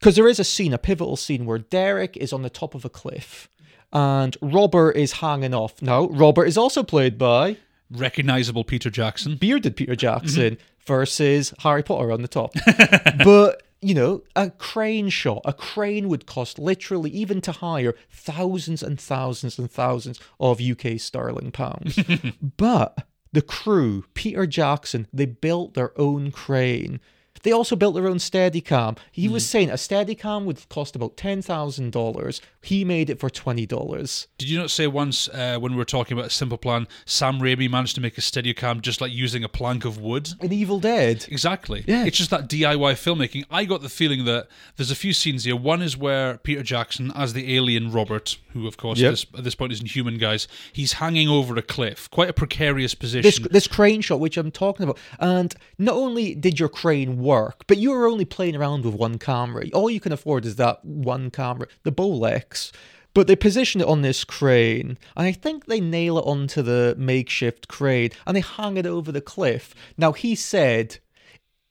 Because 0.00 0.16
there 0.16 0.28
is 0.28 0.40
a 0.40 0.44
scene, 0.44 0.72
a 0.72 0.78
pivotal 0.78 1.16
scene, 1.16 1.44
where 1.44 1.58
Derek 1.58 2.16
is 2.16 2.32
on 2.32 2.42
the 2.42 2.50
top 2.50 2.74
of 2.74 2.84
a 2.84 2.90
cliff 2.90 3.48
and 3.92 4.36
Robert 4.40 4.92
is 4.92 5.12
hanging 5.12 5.54
off. 5.54 5.80
Now, 5.82 6.08
Robert 6.08 6.46
is 6.46 6.56
also 6.56 6.82
played 6.82 7.18
by 7.18 7.56
recognizable 7.90 8.64
Peter 8.64 8.90
Jackson, 8.90 9.36
bearded 9.36 9.76
Peter 9.76 9.96
Jackson, 9.96 10.56
mm-hmm. 10.56 10.84
versus 10.86 11.52
Harry 11.60 11.82
Potter 11.82 12.12
on 12.12 12.22
the 12.22 12.28
top. 12.28 12.52
but 13.24 13.62
you 13.82 13.94
know, 13.94 14.22
a 14.36 14.50
crane 14.50 15.08
shot, 15.08 15.40
a 15.44 15.52
crane 15.54 16.08
would 16.08 16.26
cost 16.26 16.58
literally, 16.58 17.10
even 17.10 17.40
to 17.40 17.52
hire, 17.52 17.94
thousands 18.10 18.82
and 18.82 19.00
thousands 19.00 19.58
and 19.58 19.70
thousands 19.70 20.20
of 20.38 20.60
UK 20.60 21.00
sterling 21.00 21.50
pounds. 21.50 21.98
but 22.56 23.06
the 23.32 23.42
crew, 23.42 24.04
Peter 24.12 24.46
Jackson, 24.46 25.06
they 25.12 25.24
built 25.24 25.74
their 25.74 25.98
own 25.98 26.30
crane 26.30 27.00
they 27.42 27.52
also 27.52 27.76
built 27.76 27.94
their 27.94 28.06
own 28.06 28.18
Steadicam. 28.18 28.98
He 29.10 29.28
mm. 29.28 29.32
was 29.32 29.48
saying 29.48 29.70
a 29.70 29.74
Steadicam 29.74 30.44
would 30.44 30.68
cost 30.68 30.96
about 30.96 31.16
ten 31.16 31.42
thousand 31.42 31.92
dollars. 31.92 32.40
He 32.62 32.84
made 32.84 33.10
it 33.10 33.18
for 33.18 33.30
twenty 33.30 33.66
dollars. 33.66 34.28
Did 34.38 34.50
you 34.50 34.58
not 34.58 34.70
say 34.70 34.86
once 34.86 35.28
uh, 35.28 35.58
when 35.58 35.72
we 35.72 35.78
were 35.78 35.84
talking 35.84 36.16
about 36.16 36.28
a 36.28 36.34
simple 36.34 36.58
plan, 36.58 36.86
Sam 37.04 37.40
Raimi 37.40 37.70
managed 37.70 37.94
to 37.96 38.00
make 38.00 38.18
a 38.18 38.20
Steadicam 38.20 38.80
just 38.80 39.00
like 39.00 39.12
using 39.12 39.44
a 39.44 39.48
plank 39.48 39.84
of 39.84 39.98
wood? 39.98 40.30
In 40.40 40.52
Evil 40.52 40.80
Dead. 40.80 41.26
Exactly. 41.28 41.84
Yeah. 41.86 42.04
It's 42.04 42.18
just 42.18 42.30
that 42.30 42.48
DIY 42.48 42.92
filmmaking. 42.94 43.44
I 43.50 43.64
got 43.64 43.82
the 43.82 43.88
feeling 43.88 44.24
that 44.26 44.48
there's 44.76 44.90
a 44.90 44.96
few 44.96 45.12
scenes 45.12 45.44
here. 45.44 45.56
One 45.56 45.82
is 45.82 45.96
where 45.96 46.38
Peter 46.38 46.62
Jackson, 46.62 47.12
as 47.14 47.32
the 47.32 47.56
alien 47.56 47.90
Robert, 47.90 48.36
who 48.52 48.66
of 48.66 48.76
course 48.76 48.98
yep. 48.98 49.08
at, 49.08 49.10
this, 49.12 49.26
at, 49.38 49.44
this, 49.44 49.54
point 49.54 49.72
isn't 49.72 49.94
human, 49.94 50.18
guys, 50.18 50.48
he's 50.72 50.94
hanging 50.94 51.28
over 51.28 51.56
a 51.56 51.62
cliff, 51.62 52.10
quite 52.10 52.28
a 52.28 52.32
precarious 52.32 52.94
position. 52.94 53.22
This, 53.22 53.52
this 53.52 53.66
crane 53.66 54.00
shot, 54.00 54.20
which 54.20 54.36
I'm 54.36 54.50
talking 54.50 54.84
about, 54.84 54.98
and 55.18 55.54
not 55.78 55.94
only 55.94 56.34
did 56.34 56.58
your 56.58 56.68
crane 56.68 57.18
work 57.30 57.64
but 57.66 57.78
you 57.78 57.92
are 57.92 58.08
only 58.08 58.24
playing 58.24 58.56
around 58.56 58.84
with 58.84 58.94
one 58.94 59.18
camera. 59.18 59.64
All 59.72 59.90
you 59.90 60.00
can 60.00 60.12
afford 60.12 60.44
is 60.44 60.56
that 60.56 60.84
one 60.84 61.30
camera, 61.30 61.68
the 61.84 61.92
Bolex. 61.92 62.72
But 63.12 63.26
they 63.26 63.36
position 63.36 63.80
it 63.80 63.88
on 63.88 64.02
this 64.02 64.22
crane, 64.22 64.96
and 65.16 65.26
I 65.26 65.32
think 65.32 65.66
they 65.66 65.80
nail 65.80 66.18
it 66.18 66.26
onto 66.32 66.62
the 66.62 66.94
makeshift 66.96 67.66
crane, 67.66 68.10
and 68.24 68.36
they 68.36 68.40
hang 68.40 68.76
it 68.76 68.86
over 68.86 69.10
the 69.10 69.20
cliff. 69.20 69.74
Now, 69.96 70.12
he 70.12 70.36
said 70.36 70.98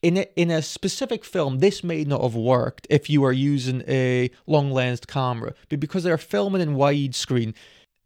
in 0.02 0.18
a, 0.18 0.28
in 0.36 0.52
a 0.52 0.62
specific 0.62 1.24
film, 1.24 1.60
this 1.60 1.84
may 1.84 2.04
not 2.04 2.22
have 2.22 2.36
worked 2.36 2.88
if 2.90 3.10
you 3.10 3.24
are 3.24 3.32
using 3.32 3.84
a 3.88 4.32
long 4.48 4.72
lensed 4.72 5.08
camera, 5.08 5.54
but 5.70 5.80
because 5.80 6.04
they're 6.04 6.18
filming 6.18 6.62
in 6.62 6.76
widescreen, 6.76 7.54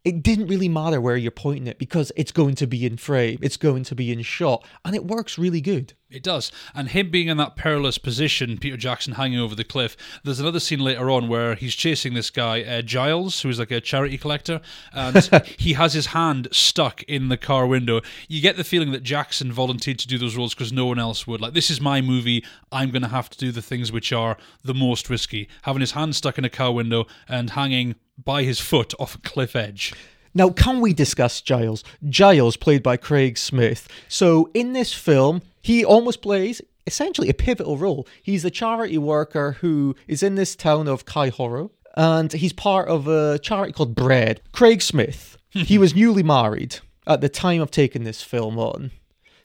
it 0.04 0.22
didn't 0.22 0.48
really 0.48 0.68
matter 0.68 1.00
where 1.00 1.16
you're 1.16 1.30
pointing 1.30 1.66
it 1.66 1.78
because 1.78 2.12
it's 2.14 2.32
going 2.32 2.54
to 2.56 2.66
be 2.66 2.84
in 2.84 2.96
frame, 2.98 3.38
it's 3.40 3.56
going 3.56 3.84
to 3.84 3.94
be 3.94 4.12
in 4.12 4.20
shot, 4.22 4.64
and 4.84 4.94
it 4.94 5.06
works 5.06 5.38
really 5.38 5.62
good. 5.62 5.94
It 6.10 6.22
does. 6.22 6.52
And 6.74 6.90
him 6.90 7.10
being 7.10 7.26
in 7.26 7.38
that 7.38 7.56
perilous 7.56 7.98
position, 7.98 8.58
Peter 8.58 8.76
Jackson 8.76 9.14
hanging 9.14 9.40
over 9.40 9.56
the 9.56 9.64
cliff, 9.64 9.96
there's 10.22 10.38
another 10.38 10.60
scene 10.60 10.78
later 10.78 11.10
on 11.10 11.26
where 11.26 11.56
he's 11.56 11.74
chasing 11.74 12.14
this 12.14 12.30
guy, 12.30 12.62
uh, 12.62 12.82
Giles, 12.82 13.40
who's 13.40 13.58
like 13.58 13.72
a 13.72 13.80
charity 13.80 14.16
collector, 14.16 14.60
and 14.92 15.16
he 15.58 15.72
has 15.72 15.94
his 15.94 16.06
hand 16.06 16.48
stuck 16.52 17.02
in 17.04 17.30
the 17.30 17.36
car 17.36 17.66
window. 17.66 18.00
You 18.28 18.40
get 18.40 18.56
the 18.56 18.62
feeling 18.62 18.92
that 18.92 19.02
Jackson 19.02 19.50
volunteered 19.50 19.98
to 20.00 20.06
do 20.06 20.18
those 20.18 20.36
roles 20.36 20.54
because 20.54 20.72
no 20.72 20.86
one 20.86 21.00
else 21.00 21.26
would. 21.26 21.40
Like, 21.40 21.54
this 21.54 21.70
is 21.70 21.80
my 21.80 22.00
movie. 22.00 22.44
I'm 22.70 22.90
going 22.90 23.02
to 23.02 23.08
have 23.08 23.30
to 23.30 23.38
do 23.38 23.50
the 23.50 23.62
things 23.62 23.90
which 23.90 24.12
are 24.12 24.36
the 24.62 24.74
most 24.74 25.10
risky. 25.10 25.48
Having 25.62 25.80
his 25.80 25.92
hand 25.92 26.14
stuck 26.14 26.38
in 26.38 26.44
a 26.44 26.50
car 26.50 26.70
window 26.70 27.06
and 27.26 27.50
hanging 27.50 27.96
by 28.22 28.42
his 28.42 28.60
foot 28.60 28.94
off 28.98 29.14
a 29.14 29.18
cliff 29.18 29.56
edge. 29.56 29.92
Now, 30.34 30.50
can 30.50 30.80
we 30.80 30.92
discuss 30.92 31.40
Giles? 31.40 31.84
Giles, 32.08 32.56
played 32.56 32.82
by 32.82 32.96
Craig 32.96 33.38
Smith. 33.38 33.88
So, 34.08 34.50
in 34.52 34.72
this 34.72 34.92
film, 34.92 35.42
he 35.62 35.84
almost 35.84 36.22
plays 36.22 36.60
essentially 36.86 37.28
a 37.28 37.34
pivotal 37.34 37.78
role. 37.78 38.06
He's 38.22 38.44
a 38.44 38.50
charity 38.50 38.98
worker 38.98 39.52
who 39.60 39.94
is 40.08 40.22
in 40.22 40.34
this 40.34 40.56
town 40.56 40.88
of 40.88 41.06
Kaihoro, 41.06 41.70
and 41.96 42.32
he's 42.32 42.52
part 42.52 42.88
of 42.88 43.06
a 43.06 43.38
charity 43.38 43.72
called 43.72 43.94
Bread. 43.94 44.40
Craig 44.52 44.82
Smith, 44.82 45.36
he 45.50 45.78
was 45.78 45.94
newly 45.94 46.22
married 46.22 46.80
at 47.06 47.20
the 47.20 47.28
time 47.28 47.60
of 47.60 47.70
taking 47.70 48.04
this 48.04 48.22
film 48.22 48.58
on. 48.58 48.90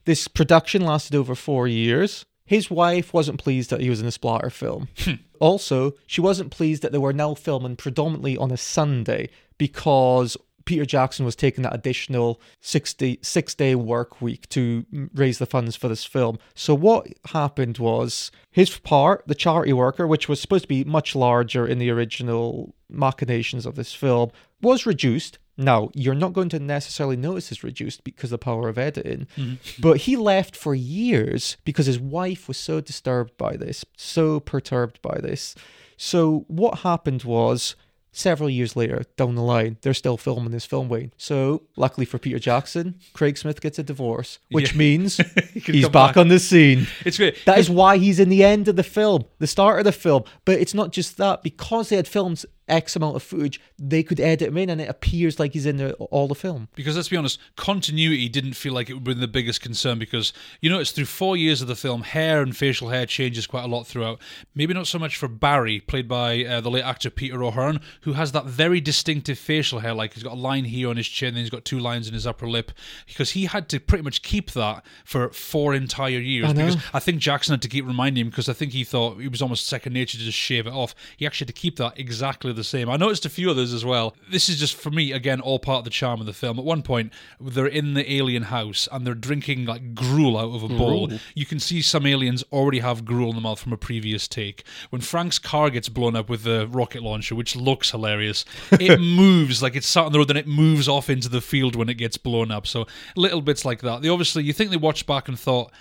This 0.05 0.27
production 0.27 0.81
lasted 0.81 1.15
over 1.15 1.35
four 1.35 1.67
years. 1.67 2.25
His 2.49 2.71
wife 2.71 3.13
wasn't 3.13 3.39
pleased 3.39 3.69
that 3.69 3.79
he 3.79 3.91
was 3.91 4.01
in 4.01 4.07
a 4.07 4.11
splatter 4.11 4.49
film. 4.49 4.87
Hmm. 4.97 5.11
also, 5.39 5.93
she 6.07 6.19
wasn't 6.19 6.49
pleased 6.49 6.81
that 6.81 6.91
they 6.91 6.97
were 6.97 7.13
now 7.13 7.35
filming 7.35 7.75
predominantly 7.75 8.37
on 8.37 8.49
a 8.49 8.57
Sunday 8.57 9.29
because 9.59 10.35
Peter 10.65 10.83
Jackson 10.83 11.25
was 11.25 11.35
taking 11.35 11.61
that 11.61 11.75
additional 11.75 12.41
60, 12.61 13.19
six 13.21 13.53
day 13.53 13.75
work 13.75 14.19
week 14.19 14.49
to 14.49 14.83
raise 15.13 15.37
the 15.37 15.45
funds 15.45 15.75
for 15.75 15.87
this 15.87 16.05
film. 16.05 16.39
So, 16.55 16.73
what 16.73 17.05
happened 17.27 17.77
was 17.77 18.31
his 18.49 18.75
part, 18.79 19.27
the 19.27 19.35
charity 19.35 19.71
worker, 19.71 20.07
which 20.07 20.27
was 20.27 20.41
supposed 20.41 20.63
to 20.63 20.67
be 20.67 20.83
much 20.83 21.15
larger 21.15 21.67
in 21.67 21.77
the 21.77 21.91
original 21.91 22.73
machinations 22.89 23.67
of 23.67 23.75
this 23.75 23.93
film, 23.93 24.31
was 24.59 24.87
reduced. 24.87 25.37
Now, 25.59 25.89
you're 25.93 26.15
not 26.15 26.31
going 26.31 26.47
to 26.49 26.59
necessarily 26.59 27.17
notice 27.17 27.51
it's 27.51 27.65
reduced 27.65 28.05
because 28.05 28.31
of 28.31 28.39
the 28.39 28.45
power 28.45 28.69
of 28.69 28.77
editing, 28.77 29.27
mm-hmm. 29.35 29.81
but 29.81 29.97
he 29.97 30.15
left 30.15 30.55
for 30.55 30.73
years 30.73 31.57
because 31.65 31.85
his 31.85 31.99
wife 31.99 32.47
was 32.47 32.57
so 32.57 32.79
disturbed 32.79 33.37
by 33.37 33.57
this, 33.57 33.83
so 33.97 34.39
perturbed 34.39 35.01
by 35.01 35.19
this. 35.21 35.55
So, 35.97 36.45
what 36.47 36.79
happened 36.79 37.23
was 37.25 37.75
several 38.13 38.49
years 38.49 38.75
later 38.77 39.03
down 39.17 39.35
the 39.35 39.41
line, 39.41 39.75
they're 39.81 39.93
still 39.93 40.15
filming 40.15 40.51
this 40.51 40.65
film, 40.65 40.87
Wayne. 40.87 41.11
So, 41.17 41.63
luckily 41.75 42.05
for 42.05 42.17
Peter 42.17 42.39
Jackson, 42.39 42.97
Craig 43.11 43.37
Smith 43.37 43.59
gets 43.59 43.77
a 43.77 43.83
divorce, 43.83 44.39
which 44.51 44.71
yeah. 44.71 44.77
means 44.77 45.17
he 45.53 45.59
he's 45.59 45.89
back, 45.89 46.15
back, 46.15 46.17
on 46.17 46.29
the 46.29 46.39
scene. 46.39 46.87
It's 47.05 47.17
great. 47.17 47.43
That 47.45 47.59
is 47.59 47.69
why 47.69 47.97
he's 47.97 48.21
in 48.21 48.29
the 48.29 48.45
end 48.45 48.69
of 48.69 48.77
the 48.77 48.83
film, 48.83 49.25
the 49.39 49.47
start 49.47 49.79
of 49.79 49.83
the 49.83 49.91
film. 49.91 50.23
But 50.45 50.61
it's 50.61 50.73
not 50.73 50.93
just 50.93 51.17
that, 51.17 51.43
because 51.43 51.89
they 51.89 51.97
had 51.97 52.07
filmed 52.07 52.45
X 52.69 52.95
amount 52.95 53.15
of 53.15 53.23
footage, 53.23 53.59
they 53.77 54.03
could 54.03 54.19
edit 54.19 54.49
him 54.49 54.57
in 54.57 54.69
and 54.69 54.79
it 54.79 54.89
appears 54.89 55.39
like 55.39 55.53
he's 55.53 55.65
in 55.65 55.77
the, 55.77 55.93
all 55.95 56.27
the 56.27 56.35
film. 56.35 56.67
Because 56.75 56.95
let's 56.95 57.09
be 57.09 57.17
honest, 57.17 57.39
continuity 57.55 58.29
didn't 58.29 58.53
feel 58.53 58.73
like 58.73 58.89
it 58.89 58.93
would 58.93 59.03
be 59.03 59.13
the 59.13 59.27
biggest 59.27 59.61
concern 59.61 59.99
because 59.99 60.31
you 60.61 60.69
notice 60.69 60.91
through 60.91 61.05
four 61.05 61.35
years 61.35 61.61
of 61.61 61.67
the 61.67 61.75
film, 61.75 62.03
hair 62.03 62.41
and 62.41 62.55
facial 62.55 62.89
hair 62.89 63.05
changes 63.05 63.47
quite 63.47 63.63
a 63.63 63.67
lot 63.67 63.87
throughout. 63.87 64.21
Maybe 64.53 64.73
not 64.73 64.87
so 64.87 64.99
much 64.99 65.17
for 65.17 65.27
Barry, 65.27 65.79
played 65.79 66.07
by 66.07 66.45
uh, 66.45 66.61
the 66.61 66.69
late 66.69 66.83
actor 66.83 67.09
Peter 67.09 67.43
O'Herne, 67.43 67.81
who 68.01 68.13
has 68.13 68.31
that 68.33 68.45
very 68.45 68.79
distinctive 68.79 69.39
facial 69.39 69.79
hair. 69.79 69.93
Like 69.93 70.13
he's 70.13 70.23
got 70.23 70.33
a 70.33 70.35
line 70.35 70.65
here 70.65 70.89
on 70.89 70.97
his 70.97 71.07
chin, 71.07 71.33
then 71.33 71.41
he's 71.43 71.49
got 71.49 71.65
two 71.65 71.79
lines 71.79 72.07
in 72.07 72.13
his 72.13 72.27
upper 72.27 72.47
lip. 72.47 72.71
Because 73.07 73.31
he 73.31 73.45
had 73.45 73.69
to 73.69 73.79
pretty 73.79 74.03
much 74.03 74.21
keep 74.21 74.51
that 74.51 74.85
for 75.03 75.29
four 75.29 75.73
entire 75.73 76.19
years. 76.19 76.49
I 76.49 76.53
because 76.53 76.77
I 76.93 76.99
think 76.99 77.19
Jackson 77.19 77.53
had 77.53 77.61
to 77.61 77.67
keep 77.67 77.85
reminding 77.85 78.21
him 78.21 78.29
because 78.29 78.49
I 78.49 78.53
think 78.53 78.73
he 78.73 78.83
thought 78.83 79.19
it 79.19 79.29
was 79.29 79.41
almost 79.41 79.67
second 79.67 79.93
nature 79.93 80.17
to 80.17 80.23
just 80.23 80.37
shave 80.37 80.67
it 80.67 80.73
off. 80.73 80.95
He 81.17 81.25
actually 81.25 81.45
had 81.45 81.55
to 81.55 81.61
keep 81.61 81.77
that 81.77 81.99
exactly 81.99 82.53
the 82.53 82.58
same. 82.63 82.89
I 82.89 82.97
noticed 82.97 83.25
a 83.25 83.29
few 83.29 83.49
others 83.49 83.73
as 83.73 83.85
well. 83.85 84.15
This 84.29 84.49
is 84.49 84.59
just 84.59 84.75
for 84.75 84.89
me 84.89 85.11
again 85.11 85.41
all 85.41 85.59
part 85.59 85.79
of 85.79 85.83
the 85.85 85.89
charm 85.89 86.19
of 86.19 86.25
the 86.25 86.33
film. 86.33 86.59
At 86.59 86.65
one 86.65 86.81
point, 86.81 87.13
they're 87.39 87.67
in 87.67 87.93
the 87.93 88.11
alien 88.11 88.43
house 88.43 88.87
and 88.91 89.05
they're 89.05 89.13
drinking 89.13 89.65
like 89.65 89.93
gruel 89.95 90.37
out 90.37 90.55
of 90.55 90.63
a 90.63 90.67
bowl. 90.67 91.09
You 91.35 91.45
can 91.45 91.59
see 91.59 91.81
some 91.81 92.05
aliens 92.05 92.43
already 92.51 92.79
have 92.79 93.05
gruel 93.05 93.29
in 93.29 93.35
the 93.35 93.41
mouth 93.41 93.59
from 93.59 93.73
a 93.73 93.77
previous 93.77 94.27
take. 94.27 94.63
When 94.89 95.01
Frank's 95.01 95.39
car 95.39 95.69
gets 95.69 95.89
blown 95.89 96.15
up 96.15 96.29
with 96.29 96.43
the 96.43 96.67
rocket 96.67 97.03
launcher, 97.03 97.35
which 97.35 97.55
looks 97.55 97.91
hilarious, 97.91 98.45
it 98.71 98.99
moves 98.99 99.61
like 99.61 99.75
it's 99.75 99.87
sat 99.87 100.05
on 100.05 100.11
the 100.11 100.19
road 100.19 100.29
and 100.29 100.39
it 100.39 100.47
moves 100.47 100.87
off 100.87 101.09
into 101.09 101.29
the 101.29 101.41
field 101.41 101.75
when 101.75 101.89
it 101.89 101.95
gets 101.95 102.17
blown 102.17 102.51
up. 102.51 102.67
So 102.67 102.87
little 103.15 103.41
bits 103.41 103.65
like 103.65 103.81
that. 103.81 104.01
They 104.01 104.09
obviously 104.09 104.43
you 104.43 104.53
think 104.53 104.71
they 104.71 104.77
watched 104.77 105.07
back 105.07 105.27
and 105.27 105.39
thought 105.39 105.71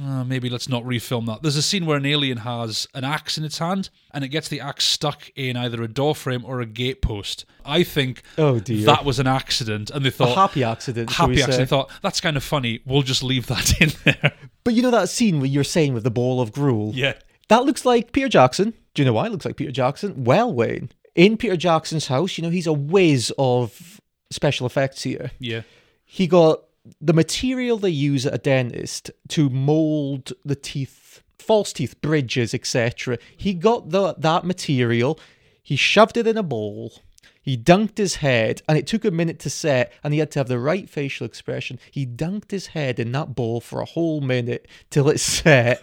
uh, 0.00 0.24
maybe 0.24 0.50
let's 0.50 0.68
not 0.68 0.82
refilm 0.84 1.26
that. 1.26 1.42
There's 1.42 1.56
a 1.56 1.62
scene 1.62 1.86
where 1.86 1.96
an 1.96 2.06
alien 2.06 2.38
has 2.38 2.86
an 2.94 3.04
axe 3.04 3.38
in 3.38 3.44
its 3.44 3.58
hand 3.58 3.90
and 4.12 4.24
it 4.24 4.28
gets 4.28 4.48
the 4.48 4.60
axe 4.60 4.84
stuck 4.84 5.30
in 5.36 5.56
either 5.56 5.82
a 5.82 5.88
door 5.88 6.14
frame 6.14 6.44
or 6.44 6.60
a 6.60 6.66
gatepost. 6.66 7.44
I 7.64 7.82
think 7.84 8.22
Oh, 8.36 8.58
dear. 8.58 8.84
that 8.86 9.04
was 9.04 9.18
an 9.18 9.26
accident, 9.26 9.90
and 9.90 10.04
they 10.04 10.10
thought 10.10 10.30
A 10.36 10.40
happy 10.40 10.64
accident. 10.64 11.10
happy 11.12 11.34
accident. 11.42 11.58
They 11.58 11.66
thought 11.66 11.90
that's 12.02 12.20
kind 12.20 12.36
of 12.36 12.42
funny. 12.42 12.80
We'll 12.84 13.02
just 13.02 13.22
leave 13.22 13.46
that 13.46 13.80
in 13.80 13.90
there. 14.04 14.32
But 14.64 14.74
you 14.74 14.82
know 14.82 14.90
that 14.90 15.08
scene 15.08 15.38
where 15.38 15.46
you're 15.48 15.64
saying 15.64 15.94
with 15.94 16.04
the 16.04 16.10
ball 16.10 16.40
of 16.40 16.52
gruel? 16.52 16.92
yeah. 16.94 17.14
That 17.48 17.64
looks 17.66 17.84
like 17.84 18.12
Peter 18.12 18.28
Jackson. 18.30 18.72
Do 18.94 19.02
you 19.02 19.06
know 19.06 19.12
why 19.12 19.26
it 19.26 19.30
looks 19.32 19.44
like 19.44 19.56
Peter 19.56 19.70
Jackson? 19.70 20.24
Well, 20.24 20.50
Wayne, 20.52 20.90
in 21.14 21.36
Peter 21.36 21.56
Jackson's 21.58 22.06
house, 22.06 22.38
you 22.38 22.42
know, 22.42 22.48
he's 22.48 22.66
a 22.66 22.72
whiz 22.72 23.30
of 23.36 24.00
special 24.30 24.66
effects 24.66 25.02
here. 25.02 25.30
Yeah. 25.38 25.60
He 26.06 26.26
got 26.26 26.62
the 27.00 27.12
material 27.12 27.78
they 27.78 27.90
use 27.90 28.26
at 28.26 28.34
a 28.34 28.38
dentist 28.38 29.10
to 29.28 29.48
mold 29.48 30.32
the 30.44 30.56
teeth, 30.56 31.22
false 31.38 31.72
teeth, 31.72 32.00
bridges, 32.00 32.54
etc. 32.54 33.18
He 33.36 33.54
got 33.54 33.90
the, 33.90 34.14
that 34.18 34.44
material, 34.44 35.18
he 35.62 35.76
shoved 35.76 36.16
it 36.16 36.26
in 36.26 36.36
a 36.36 36.42
bowl. 36.42 36.92
He 37.40 37.58
dunked 37.58 37.98
his 37.98 38.16
head, 38.16 38.62
and 38.66 38.78
it 38.78 38.86
took 38.86 39.04
a 39.04 39.10
minute 39.10 39.38
to 39.40 39.50
set, 39.50 39.92
and 40.02 40.14
he 40.14 40.20
had 40.20 40.30
to 40.32 40.38
have 40.38 40.48
the 40.48 40.58
right 40.58 40.88
facial 40.88 41.26
expression. 41.26 41.78
He 41.90 42.06
dunked 42.06 42.50
his 42.50 42.68
head 42.68 42.98
in 42.98 43.12
that 43.12 43.34
bowl 43.34 43.60
for 43.60 43.80
a 43.80 43.86
whole 43.86 44.22
minute 44.22 44.66
till 44.88 45.10
it 45.10 45.20
set. 45.20 45.82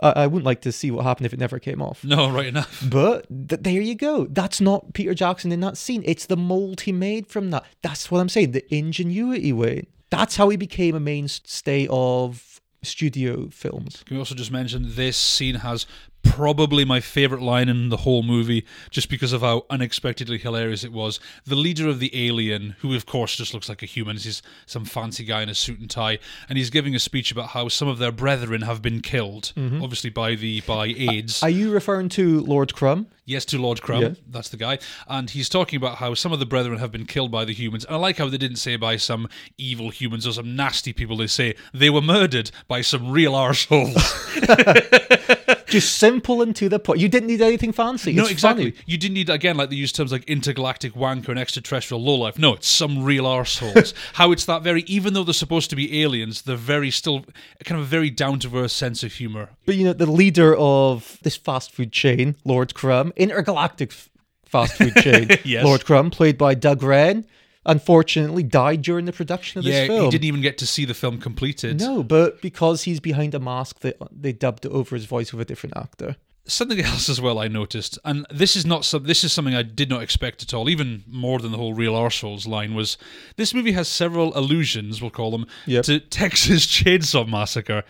I, 0.00 0.10
I 0.10 0.26
wouldn't 0.26 0.44
like 0.44 0.60
to 0.62 0.72
see 0.72 0.90
what 0.90 1.04
happened 1.04 1.26
if 1.26 1.32
it 1.32 1.38
never 1.38 1.58
came 1.58 1.80
off. 1.80 2.04
No, 2.04 2.30
right 2.30 2.46
enough. 2.46 2.84
But 2.88 3.26
th- 3.28 3.62
there 3.62 3.80
you 3.80 3.94
go. 3.94 4.26
That's 4.26 4.60
not 4.60 4.92
Peter 4.94 5.14
Jackson 5.14 5.52
in 5.52 5.60
that 5.60 5.76
scene. 5.76 6.02
It's 6.06 6.26
the 6.26 6.36
mold 6.36 6.82
he 6.82 6.92
made 6.92 7.26
from 7.26 7.50
that. 7.50 7.64
That's 7.82 8.10
what 8.10 8.20
I'm 8.20 8.28
saying. 8.28 8.52
The 8.52 8.74
ingenuity, 8.74 9.52
Wayne. 9.52 9.86
That's 10.10 10.36
how 10.36 10.48
he 10.48 10.56
became 10.56 10.94
a 10.94 11.00
mainstay 11.00 11.88
of 11.90 12.60
studio 12.82 13.48
films. 13.50 14.02
Can 14.06 14.16
we 14.16 14.20
also 14.20 14.34
just 14.34 14.52
mention 14.52 14.84
this 14.94 15.16
scene 15.16 15.56
has 15.56 15.86
probably 16.26 16.84
my 16.84 17.00
favorite 17.00 17.42
line 17.42 17.68
in 17.68 17.88
the 17.88 17.98
whole 17.98 18.22
movie, 18.22 18.64
just 18.90 19.08
because 19.08 19.32
of 19.32 19.40
how 19.42 19.66
unexpectedly 19.70 20.38
hilarious 20.38 20.84
it 20.84 20.92
was. 20.92 21.20
The 21.44 21.56
leader 21.56 21.88
of 21.88 22.00
the 22.00 22.26
alien, 22.26 22.76
who 22.80 22.94
of 22.94 23.06
course 23.06 23.36
just 23.36 23.54
looks 23.54 23.68
like 23.68 23.82
a 23.82 23.86
human, 23.86 24.16
he's 24.16 24.42
some 24.66 24.84
fancy 24.84 25.24
guy 25.24 25.42
in 25.42 25.48
a 25.48 25.54
suit 25.54 25.80
and 25.80 25.90
tie, 25.90 26.18
and 26.48 26.58
he's 26.58 26.70
giving 26.70 26.94
a 26.94 26.98
speech 26.98 27.32
about 27.32 27.48
how 27.48 27.68
some 27.68 27.88
of 27.88 27.98
their 27.98 28.12
brethren 28.12 28.62
have 28.62 28.82
been 28.82 29.00
killed, 29.00 29.52
mm-hmm. 29.56 29.82
obviously 29.82 30.10
by 30.10 30.34
the 30.34 30.60
by 30.62 30.86
AIDS. 30.86 31.42
Are 31.42 31.50
you 31.50 31.72
referring 31.72 32.08
to 32.10 32.40
Lord 32.40 32.74
Crumb? 32.74 33.06
Yes, 33.26 33.44
to 33.46 33.58
Lord 33.60 33.82
Crumb. 33.82 34.02
Yeah. 34.02 34.14
That's 34.30 34.50
the 34.50 34.56
guy. 34.56 34.78
And 35.08 35.28
he's 35.28 35.48
talking 35.48 35.76
about 35.76 35.96
how 35.96 36.14
some 36.14 36.32
of 36.32 36.38
the 36.38 36.46
brethren 36.46 36.78
have 36.78 36.92
been 36.92 37.06
killed 37.06 37.32
by 37.32 37.44
the 37.44 37.52
humans. 37.52 37.84
And 37.84 37.96
I 37.96 37.98
like 37.98 38.18
how 38.18 38.28
they 38.28 38.38
didn't 38.38 38.58
say 38.58 38.76
by 38.76 38.96
some 38.96 39.28
evil 39.58 39.90
humans 39.90 40.28
or 40.28 40.32
some 40.32 40.54
nasty 40.54 40.92
people. 40.92 41.16
They 41.16 41.26
say 41.26 41.56
they 41.74 41.90
were 41.90 42.00
murdered 42.00 42.52
by 42.68 42.82
some 42.82 43.10
real 43.10 43.32
arseholes. 43.34 43.96
Just 45.68 45.96
simple 45.96 46.42
and 46.42 46.54
to 46.56 46.68
the 46.68 46.78
point. 46.78 47.00
You 47.00 47.08
didn't 47.08 47.26
need 47.28 47.40
anything 47.42 47.72
fancy. 47.72 48.12
no, 48.12 48.22
It's 48.22 48.32
exactly. 48.32 48.70
funny. 48.72 48.82
You 48.86 48.96
didn't 48.98 49.14
need, 49.14 49.28
again, 49.30 49.56
like 49.56 49.70
they 49.70 49.76
use 49.76 49.92
terms 49.92 50.12
like 50.12 50.24
intergalactic 50.24 50.94
wanker 50.94 51.28
and 51.30 51.38
extraterrestrial 51.38 52.02
lowlife. 52.02 52.38
No, 52.38 52.54
it's 52.54 52.68
some 52.68 53.02
real 53.04 53.24
arseholes. 53.24 53.92
how 54.14 54.32
it's 54.32 54.44
that 54.46 54.62
very, 54.62 54.82
even 54.82 55.14
though 55.14 55.24
they're 55.24 55.34
supposed 55.34 55.70
to 55.70 55.76
be 55.76 56.02
aliens, 56.02 56.42
they're 56.42 56.56
very 56.56 56.90
still 56.90 57.24
kind 57.64 57.80
of 57.80 57.86
a 57.86 57.88
very 57.88 58.10
down 58.10 58.38
to 58.40 58.56
earth 58.58 58.72
sense 58.72 59.02
of 59.02 59.12
humor. 59.14 59.50
But 59.64 59.76
you 59.76 59.84
know, 59.84 59.92
the 59.92 60.10
leader 60.10 60.54
of 60.56 61.18
this 61.22 61.36
fast 61.36 61.72
food 61.72 61.92
chain, 61.92 62.36
Lord 62.44 62.74
Crumb, 62.74 63.12
intergalactic 63.16 63.90
f- 63.90 64.08
fast 64.44 64.74
food 64.74 64.94
chain, 64.96 65.28
Yes. 65.44 65.64
Lord 65.64 65.84
Crumb, 65.84 66.10
played 66.10 66.38
by 66.38 66.54
Doug 66.54 66.82
Wren, 66.82 67.26
unfortunately 67.66 68.42
died 68.42 68.80
during 68.82 69.04
the 69.04 69.12
production 69.12 69.58
of 69.58 69.64
this 69.64 69.74
yeah, 69.74 69.86
film. 69.86 70.04
he 70.04 70.10
didn't 70.10 70.24
even 70.24 70.40
get 70.40 70.56
to 70.58 70.66
see 70.66 70.84
the 70.84 70.94
film 70.94 71.18
completed. 71.20 71.80
No, 71.80 72.02
but 72.02 72.40
because 72.40 72.84
he's 72.84 73.00
behind 73.00 73.34
a 73.34 73.38
mask, 73.40 73.80
they 73.80 73.92
they 74.10 74.32
dubbed 74.32 74.64
it 74.64 74.72
over 74.72 74.94
his 74.94 75.04
voice 75.04 75.32
with 75.32 75.40
a 75.42 75.44
different 75.44 75.76
actor. 75.76 76.16
something 76.46 76.80
else 76.92 77.08
as 77.08 77.20
well 77.20 77.38
I 77.38 77.48
noticed, 77.48 77.98
and 78.04 78.24
this 78.30 78.56
is 78.56 78.64
not 78.64 78.84
some, 78.84 79.04
this 79.04 79.24
is 79.24 79.32
something 79.32 79.54
I 79.54 79.62
did 79.62 79.90
not 79.90 80.02
expect 80.02 80.42
at 80.42 80.54
all, 80.54 80.68
even 80.70 81.02
more 81.08 81.38
than 81.40 81.50
the 81.52 81.58
whole 81.58 81.74
real 81.74 81.94
arseholes 81.94 82.46
line 82.46 82.74
was. 82.74 82.96
This 83.36 83.52
movie 83.52 83.72
has 83.72 83.88
several 83.88 84.36
allusions, 84.38 85.02
we'll 85.02 85.10
call 85.10 85.30
them, 85.32 85.46
Yep. 85.66 85.84
to 85.86 86.00
Texas 86.20 86.66
Chainsaw 86.66 87.28
Massacre. 87.28 87.82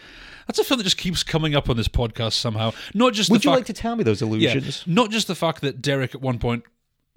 That's 0.46 0.60
a 0.60 0.64
film 0.64 0.78
that 0.78 0.84
just 0.84 0.96
keeps 0.96 1.24
coming 1.24 1.56
up 1.56 1.68
on 1.68 1.76
this 1.76 1.88
podcast 1.88 2.34
somehow. 2.34 2.72
Not 2.94 3.14
just 3.14 3.30
Would 3.30 3.44
you 3.44 3.50
fact, 3.50 3.58
like 3.58 3.66
to 3.66 3.72
tell 3.72 3.96
me 3.96 4.04
those 4.04 4.22
yeah, 4.22 4.60
not 4.86 5.10
just 5.10 5.26
the 5.26 5.34
fact 5.34 5.60
that 5.62 5.82
Derek 5.82 6.14
at 6.14 6.20
one 6.22 6.38
point 6.38 6.62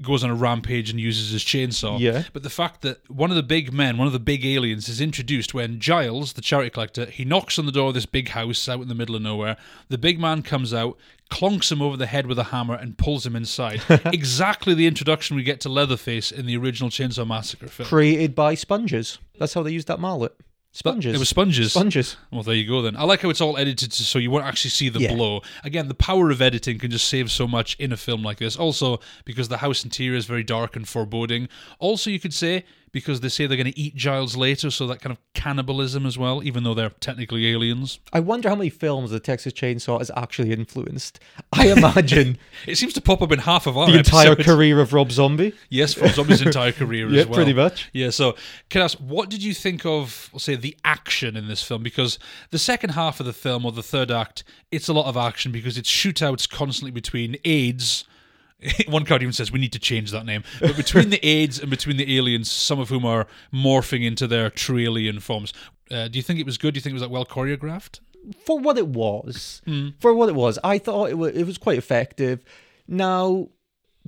goes 0.01 0.23
on 0.23 0.29
a 0.29 0.35
rampage 0.35 0.89
and 0.89 0.99
uses 0.99 1.31
his 1.31 1.43
chainsaw, 1.43 1.99
Yeah. 1.99 2.23
but 2.33 2.43
the 2.43 2.49
fact 2.49 2.81
that 2.83 2.99
one 3.09 3.29
of 3.31 3.35
the 3.35 3.43
big 3.43 3.73
men, 3.73 3.97
one 3.97 4.07
of 4.07 4.13
the 4.13 4.19
big 4.19 4.45
aliens, 4.45 4.87
is 4.87 5.01
introduced 5.01 5.53
when 5.53 5.79
Giles, 5.79 6.33
the 6.33 6.41
charity 6.41 6.69
collector, 6.69 7.05
he 7.05 7.25
knocks 7.25 7.59
on 7.59 7.65
the 7.65 7.71
door 7.71 7.89
of 7.89 7.93
this 7.93 8.05
big 8.05 8.29
house 8.29 8.69
out 8.69 8.81
in 8.81 8.87
the 8.87 8.95
middle 8.95 9.15
of 9.15 9.21
nowhere. 9.21 9.57
The 9.89 9.97
big 9.97 10.19
man 10.19 10.41
comes 10.41 10.73
out, 10.73 10.97
clonks 11.29 11.71
him 11.71 11.81
over 11.81 11.97
the 11.97 12.05
head 12.05 12.27
with 12.27 12.39
a 12.39 12.45
hammer, 12.45 12.75
and 12.75 12.97
pulls 12.97 13.25
him 13.25 13.35
inside. 13.35 13.81
exactly 14.05 14.73
the 14.73 14.87
introduction 14.87 15.35
we 15.35 15.43
get 15.43 15.59
to 15.61 15.69
Leatherface 15.69 16.31
in 16.31 16.45
the 16.45 16.55
original 16.57 16.89
Chainsaw 16.89 17.27
Massacre 17.27 17.67
film. 17.67 17.87
Created 17.89 18.33
by 18.35 18.55
sponges. 18.55 19.19
That's 19.37 19.53
how 19.53 19.63
they 19.63 19.71
used 19.71 19.87
that 19.87 19.99
mallet. 19.99 20.33
Sponges. 20.71 21.15
It 21.15 21.19
was 21.19 21.29
sponges. 21.29 21.71
Sponges. 21.73 22.15
Well, 22.31 22.43
there 22.43 22.53
you 22.53 22.67
go 22.67 22.81
then. 22.83 22.95
I 22.95 23.03
like 23.03 23.21
how 23.21 23.29
it's 23.31 23.41
all 23.41 23.57
edited 23.57 23.91
to- 23.91 24.03
so 24.03 24.19
you 24.19 24.29
won't 24.29 24.45
actually 24.45 24.69
see 24.69 24.87
the 24.87 24.99
Yeah. 24.99 25.15
blow. 25.15 25.41
Again, 25.63 25.87
the 25.87 25.95
power 25.95 26.29
of 26.29 26.41
editing 26.43 26.77
can 26.77 26.91
just 26.91 27.07
save 27.07 27.31
so 27.31 27.47
much 27.47 27.75
in 27.79 27.91
a 27.91 27.97
film 27.97 28.21
like 28.21 28.37
this. 28.37 28.55
Also, 28.55 28.99
because 29.25 29.47
the 29.47 29.57
house 29.57 29.83
interior 29.83 30.15
is 30.15 30.25
very 30.25 30.43
dark 30.43 30.75
and 30.75 30.87
foreboding. 30.87 31.49
Also, 31.79 32.11
you 32.11 32.19
could 32.19 32.35
say 32.35 32.65
because 32.91 33.21
they 33.21 33.29
say 33.29 33.45
they're 33.47 33.57
going 33.57 33.71
to 33.71 33.79
eat 33.79 33.95
Giles 33.95 34.35
later, 34.35 34.71
so 34.71 34.87
that 34.87 35.01
kind 35.01 35.11
of 35.11 35.17
cannibalism 35.33 36.05
as 36.05 36.17
well, 36.17 36.43
even 36.43 36.63
though 36.63 36.73
they're 36.73 36.89
technically 36.89 37.47
aliens. 37.51 37.99
I 38.13 38.19
wonder 38.19 38.49
how 38.49 38.55
many 38.55 38.69
films 38.69 39.11
the 39.11 39.19
Texas 39.19 39.53
Chainsaw 39.53 39.99
has 39.99 40.11
actually 40.15 40.51
influenced. 40.51 41.19
I 41.53 41.67
imagine 41.71 42.37
It 42.67 42.75
seems 42.77 42.93
to 42.93 43.01
pop 43.01 43.21
up 43.21 43.31
in 43.31 43.39
half 43.39 43.67
of 43.67 43.77
our 43.77 43.91
the 43.91 43.97
entire 43.99 44.31
episodes. 44.31 44.45
career 44.47 44.79
of 44.79 44.93
Rob 44.93 45.11
Zombie. 45.11 45.53
Yes, 45.69 45.97
Rob 45.97 46.11
Zombie's 46.11 46.41
entire 46.45 46.71
career 46.71 47.07
Yeah, 47.09 47.21
as 47.21 47.27
well. 47.27 47.35
pretty 47.35 47.53
much. 47.53 47.89
Yeah, 47.93 48.09
so 48.09 48.35
can 48.69 48.81
I 48.81 48.85
ask, 48.85 48.97
what 48.99 49.29
did 49.29 49.43
you 49.43 49.53
think 49.53 49.85
of, 49.85 50.29
say, 50.37 50.55
the 50.55 50.75
action 50.83 51.35
in 51.37 51.47
this 51.47 51.63
film? 51.63 51.83
Because 51.83 52.19
the 52.51 52.59
second 52.59 52.91
half 52.91 53.19
of 53.19 53.25
the 53.25 53.33
film, 53.33 53.65
or 53.65 53.71
the 53.71 53.83
third 53.83 54.11
act, 54.11 54.43
it's 54.71 54.87
a 54.87 54.93
lot 54.93 55.05
of 55.07 55.15
action 55.17 55.51
because 55.51 55.77
it's 55.77 55.89
shootouts 55.89 56.49
constantly 56.49 56.91
between 56.91 57.35
AIDS. 57.45 58.05
One 58.87 59.05
card 59.05 59.21
even 59.21 59.33
says 59.33 59.51
we 59.51 59.59
need 59.59 59.71
to 59.73 59.79
change 59.79 60.11
that 60.11 60.25
name. 60.25 60.43
But 60.59 60.75
between 60.75 61.09
the 61.09 61.25
AIDS 61.25 61.59
and 61.59 61.69
between 61.69 61.97
the 61.97 62.17
aliens, 62.17 62.51
some 62.51 62.79
of 62.79 62.89
whom 62.89 63.05
are 63.05 63.25
morphing 63.53 64.05
into 64.05 64.27
their 64.27 64.49
true 64.49 64.77
alien 64.79 65.19
forms. 65.19 65.53
Uh, 65.89 66.07
do 66.07 66.19
you 66.19 66.23
think 66.23 66.39
it 66.39 66.45
was 66.45 66.57
good? 66.57 66.73
Do 66.73 66.77
you 66.77 66.81
think 66.81 66.91
it 66.91 66.95
was 66.95 67.01
like 67.03 67.11
well 67.11 67.25
choreographed? 67.25 67.99
for 68.45 68.59
what 68.59 68.77
it 68.77 68.87
was, 68.87 69.61
Hmm. 69.65 69.89
for 69.99 70.13
what 70.13 70.27
it 70.27 70.35
was, 70.35 70.59
I 70.61 70.77
thought 70.77 71.09
it 71.09 71.17
was, 71.17 71.33
it 71.33 71.45
was 71.45 71.57
quite 71.57 71.77
effective. 71.77 72.43
Now, 72.85 73.47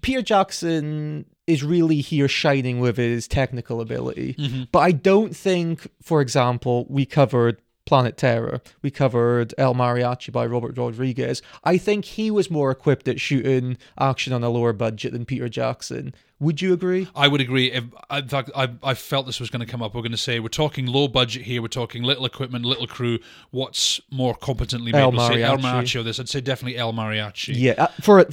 Peter 0.01 0.21
Jackson 0.21 1.25
is 1.47 1.63
really 1.63 2.01
here 2.01 2.27
shining 2.27 2.81
with 2.81 2.97
his 2.97 3.25
technical 3.27 3.79
ability, 3.79 4.35
Mm-hmm. 4.37 4.63
but 4.73 4.79
I 4.79 4.91
don't 4.91 5.35
think, 5.35 5.87
for 6.03 6.19
example, 6.21 6.85
we 6.89 7.05
covered 7.05 7.61
Planet 7.85 8.17
Terror, 8.17 8.61
we 8.81 8.91
covered 8.91 9.53
El 9.57 9.73
Mariachi 9.73 10.31
by 10.31 10.45
Robert 10.45 10.77
Rodriguez. 10.77 11.41
I 11.63 11.77
think 11.77 12.05
he 12.05 12.31
was 12.31 12.49
more 12.49 12.71
equipped 12.71 13.07
at 13.07 13.19
shooting 13.19 13.77
action 13.99 14.33
on 14.33 14.43
a 14.43 14.49
lower 14.49 14.73
budget 14.73 15.13
than 15.13 15.25
Peter 15.25 15.49
Jackson. 15.49 16.13
Would 16.39 16.59
you 16.59 16.73
agree? 16.73 17.07
I 17.15 17.27
would 17.27 17.39
agree. 17.39 17.71
If, 17.71 17.83
in 18.09 18.27
fact, 18.27 18.49
I, 18.55 18.69
I 18.81 18.95
felt 18.95 19.27
this 19.27 19.39
was 19.39 19.51
going 19.51 19.59
to 19.59 19.71
come 19.71 19.83
up. 19.83 19.93
We're 19.93 20.01
going 20.01 20.11
to 20.11 20.17
say 20.17 20.39
we're 20.39 20.47
talking 20.47 20.87
low 20.87 21.07
budget 21.07 21.43
here. 21.43 21.61
We're 21.61 21.67
talking 21.67 22.01
little 22.01 22.25
equipment, 22.25 22.65
little 22.65 22.87
crew. 22.87 23.19
What's 23.51 24.01
more 24.09 24.33
competently 24.33 24.91
made? 24.91 25.01
El 25.01 25.11
We'll 25.11 25.27
say 25.27 25.43
El 25.43 25.57
Mariachi. 25.57 25.61
Mariachi 25.61 25.99
or 25.99 26.03
this. 26.03 26.19
I'd 26.19 26.29
say 26.29 26.41
definitely 26.41 26.79
El 26.79 26.93
Mariachi. 26.93 27.53
Yeah, 27.55 27.73
uh, 27.77 27.87
for 28.01 28.25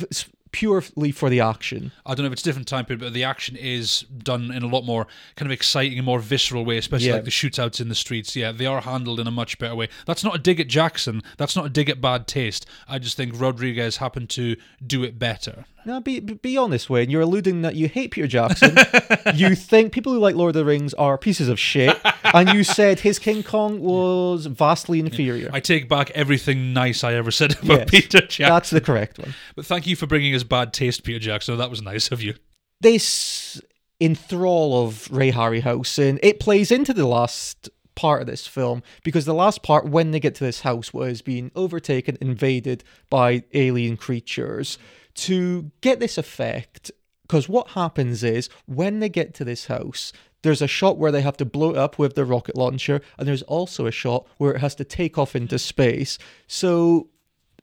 purely 0.53 1.11
for 1.13 1.29
the 1.31 1.41
action. 1.41 1.93
I 2.07 2.15
don't 2.15 2.25
know 2.25 2.29
if 2.29 2.33
it's 2.35 2.43
a 2.43 2.45
different 2.45 2.69
time 2.69 2.85
period, 2.85 3.01
but 3.01 3.13
the 3.13 3.25
action 3.25 3.57
is 3.57 4.03
done 4.03 4.51
in 4.51 4.63
a 4.63 4.67
lot 4.69 4.85
more 4.85 5.07
kind 5.37 5.47
of 5.51 5.53
exciting 5.53 5.99
and 5.99 6.05
more 6.07 6.21
visceral 6.21 6.65
way, 6.65 6.79
especially 6.79 7.09
Yeah. 7.09 7.15
like 7.15 7.25
the 7.25 7.31
shootouts 7.31 7.81
in 7.81 7.89
the 7.89 7.95
streets. 7.95 8.35
Yeah, 8.37 8.53
they 8.53 8.67
are 8.67 8.81
handled 8.81 9.21
in 9.21 9.27
a 9.27 9.31
much 9.31 9.59
better 9.59 9.75
way. 9.75 9.89
That's 10.07 10.25
not 10.25 10.35
a 10.35 10.39
dig 10.39 10.61
at 10.61 10.69
Jackson. 10.69 11.23
That's 11.37 11.57
not 11.57 11.67
a 11.67 11.69
dig 11.71 11.89
at 11.89 12.01
bad 12.01 12.27
taste. 12.27 12.67
I 12.89 12.99
just 12.99 13.17
think 13.17 13.39
Rodriguez 13.39 13.99
happened 13.99 14.31
to 14.31 14.57
do 14.87 15.03
it 15.05 15.19
better. 15.19 15.65
Now, 15.89 16.01
be 16.01 16.21
be 16.21 16.59
honest, 16.59 16.91
Wayne. 16.91 17.09
You're 17.09 17.23
alluding 17.23 17.63
that 17.63 17.75
you 17.75 17.89
hate 17.89 18.11
Peter 18.11 18.27
Jackson. 18.27 18.77
you 19.35 19.55
think 19.55 19.91
people 19.91 20.13
who 20.13 20.19
like 20.19 20.35
Lord 20.35 20.51
of 20.51 20.55
the 20.55 20.67
Rings 20.67 20.93
are 20.93 21.17
pieces 21.17 21.49
of 21.49 21.59
shit, 21.59 21.99
and 22.35 22.51
you 22.51 22.63
said 22.63 23.01
his 23.01 23.19
King 23.19 23.43
Kong 23.43 23.81
was 23.81 24.45
vastly 24.45 25.01
inferior. 25.01 25.49
I 25.51 25.61
take 25.61 25.89
back 25.89 26.11
everything 26.11 26.75
nice 26.75 27.05
I 27.05 27.15
ever 27.15 27.31
said 27.31 27.53
about 27.63 27.79
Yes, 27.79 27.91
Peter 27.91 28.21
Jackson. 28.21 28.49
That's 28.51 28.69
the 28.69 28.83
correct 28.83 29.19
one. 29.19 29.35
But 29.57 29.65
thank 29.65 29.87
you 29.87 29.97
for 29.97 30.07
bringing 30.07 30.35
us 30.35 30.43
bad 30.43 30.75
taste, 30.75 31.05
Peter 31.05 31.19
Jackson. 31.19 31.57
That 31.57 31.71
was 31.71 31.81
nice 31.81 32.13
of 32.13 32.21
you. 32.21 32.35
This 32.83 33.59
enthrall 33.99 34.85
of 34.85 35.11
Ray 35.11 35.33
Harryhausen, 35.33 36.19
it 36.23 36.39
plays 36.39 36.71
into 36.71 36.93
the 36.93 37.07
last 37.07 37.71
part 37.95 38.21
of 38.21 38.27
this 38.27 38.47
film 38.47 38.83
because 39.03 39.25
the 39.25 39.33
last 39.33 39.63
part, 39.63 39.87
when 39.87 40.11
they 40.11 40.21
get 40.21 40.35
to 40.35 40.45
this 40.45 40.61
house, 40.61 40.93
was 40.93 41.23
being 41.23 41.51
overtaken, 41.57 42.19
invaded 42.21 42.85
by 43.09 43.43
alien 43.55 43.97
creatures. 43.97 44.77
To 45.23 45.71
get 45.81 46.01
this 46.01 46.17
effect, 46.19 46.91
because 47.23 47.49
what 47.49 47.69
happens 47.71 48.23
is 48.23 48.49
when 48.67 49.01
they 49.01 49.09
get 49.09 49.35
to 49.35 49.45
this 49.45 49.67
house, 49.67 50.13
There's 50.43 50.63
a 50.63 50.69
shot 50.69 50.99
where 50.99 51.11
they 51.11 51.23
have 51.23 51.37
to 51.39 51.45
blow 51.45 51.71
it 51.71 51.77
up 51.77 51.99
with 51.99 52.15
the 52.15 52.25
rocket 52.25 52.57
launcher, 52.57 53.01
and 53.19 53.27
there's 53.27 53.43
also 53.43 53.87
a 53.87 53.91
shot 53.91 54.27
where 54.39 54.55
it 54.55 54.61
has 54.61 54.75
to 54.77 54.85
take 54.85 55.19
off 55.19 55.35
into 55.35 55.59
space. 55.59 56.17
So 56.47 57.09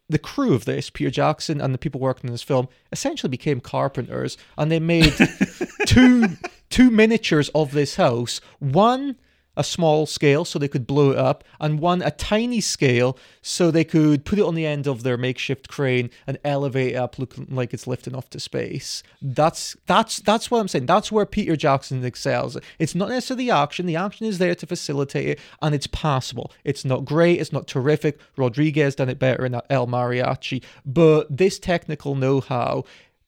the 0.09 0.19
crew 0.19 0.53
of 0.53 0.65
this, 0.65 0.89
Peter 0.89 1.09
Jackson 1.09 1.61
and 1.61 1.73
the 1.73 1.77
people 1.77 2.01
working 2.01 2.29
on 2.29 2.33
this 2.33 2.43
film, 2.43 2.67
essentially 2.91 3.29
became 3.29 3.61
carpenters, 3.61 4.37
and 4.57 4.69
they 4.71 4.79
made 4.79 5.13
two 5.85 6.27
two 6.69 6.91
miniatures 6.91 7.49
of 7.55 7.71
this 7.71 7.95
house. 7.95 8.41
One 8.59 9.15
a 9.57 9.63
small 9.63 10.05
scale 10.05 10.45
so 10.45 10.59
they 10.59 10.67
could 10.67 10.87
blow 10.87 11.11
it 11.11 11.17
up, 11.17 11.43
and 11.59 11.79
one 11.79 12.01
a 12.01 12.11
tiny 12.11 12.61
scale 12.61 13.17
so 13.41 13.71
they 13.71 13.83
could 13.83 14.25
put 14.25 14.39
it 14.39 14.45
on 14.45 14.55
the 14.55 14.65
end 14.65 14.87
of 14.87 15.03
their 15.03 15.17
makeshift 15.17 15.67
crane 15.67 16.09
and 16.27 16.37
elevate 16.43 16.93
it 16.93 16.97
up, 16.97 17.17
looking 17.19 17.47
like 17.49 17.73
it's 17.73 17.87
lifting 17.87 18.15
off 18.15 18.29
to 18.29 18.39
space. 18.39 19.03
That's 19.21 19.75
that's 19.85 20.19
that's 20.19 20.49
what 20.49 20.59
I'm 20.59 20.67
saying. 20.67 20.85
That's 20.85 21.11
where 21.11 21.25
Peter 21.25 21.55
Jackson 21.55 22.03
excels. 22.03 22.57
It's 22.79 22.95
not 22.95 23.09
necessarily 23.09 23.45
the 23.45 23.51
action. 23.51 23.85
The 23.85 23.95
action 23.95 24.25
is 24.25 24.37
there 24.37 24.55
to 24.55 24.67
facilitate 24.67 25.29
it, 25.29 25.39
and 25.61 25.75
it's 25.75 25.87
passable. 25.87 26.51
It's 26.63 26.85
not 26.85 27.05
great. 27.05 27.39
It's 27.39 27.53
not 27.53 27.67
terrific. 27.67 28.19
Rodriguez 28.37 28.95
done 28.95 29.09
it 29.09 29.19
better 29.19 29.45
in 29.45 29.59
El 29.69 29.87
Mariachi, 29.87 30.63
but 30.85 31.35
this 31.35 31.59
technical 31.59 32.15
know-how 32.15 32.83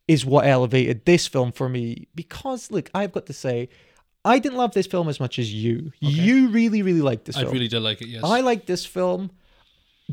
is 0.07 0.25
what 0.25 0.45
elevated 0.45 1.05
this 1.05 1.27
film 1.27 1.51
for 1.51 1.67
me 1.67 2.07
because 2.15 2.71
look 2.71 2.89
i've 2.93 3.11
got 3.11 3.25
to 3.25 3.33
say 3.33 3.67
I 4.27 4.39
didn't 4.39 4.57
love 4.57 4.73
this 4.73 4.87
film 4.87 5.09
as 5.09 5.19
much 5.19 5.39
as 5.39 5.53
you. 5.53 5.91
You 5.99 6.49
really, 6.49 6.81
really 6.81 7.01
liked 7.01 7.25
this 7.25 7.35
film. 7.35 7.43
I 7.43 7.45
film. 7.45 7.53
really 7.53 7.67
did 7.67 7.81
like 7.81 8.01
it. 8.01 8.07
Yes. 8.07 8.23
I 8.23 8.41
liked 8.41 8.67
this 8.67 8.85
film, 8.85 9.31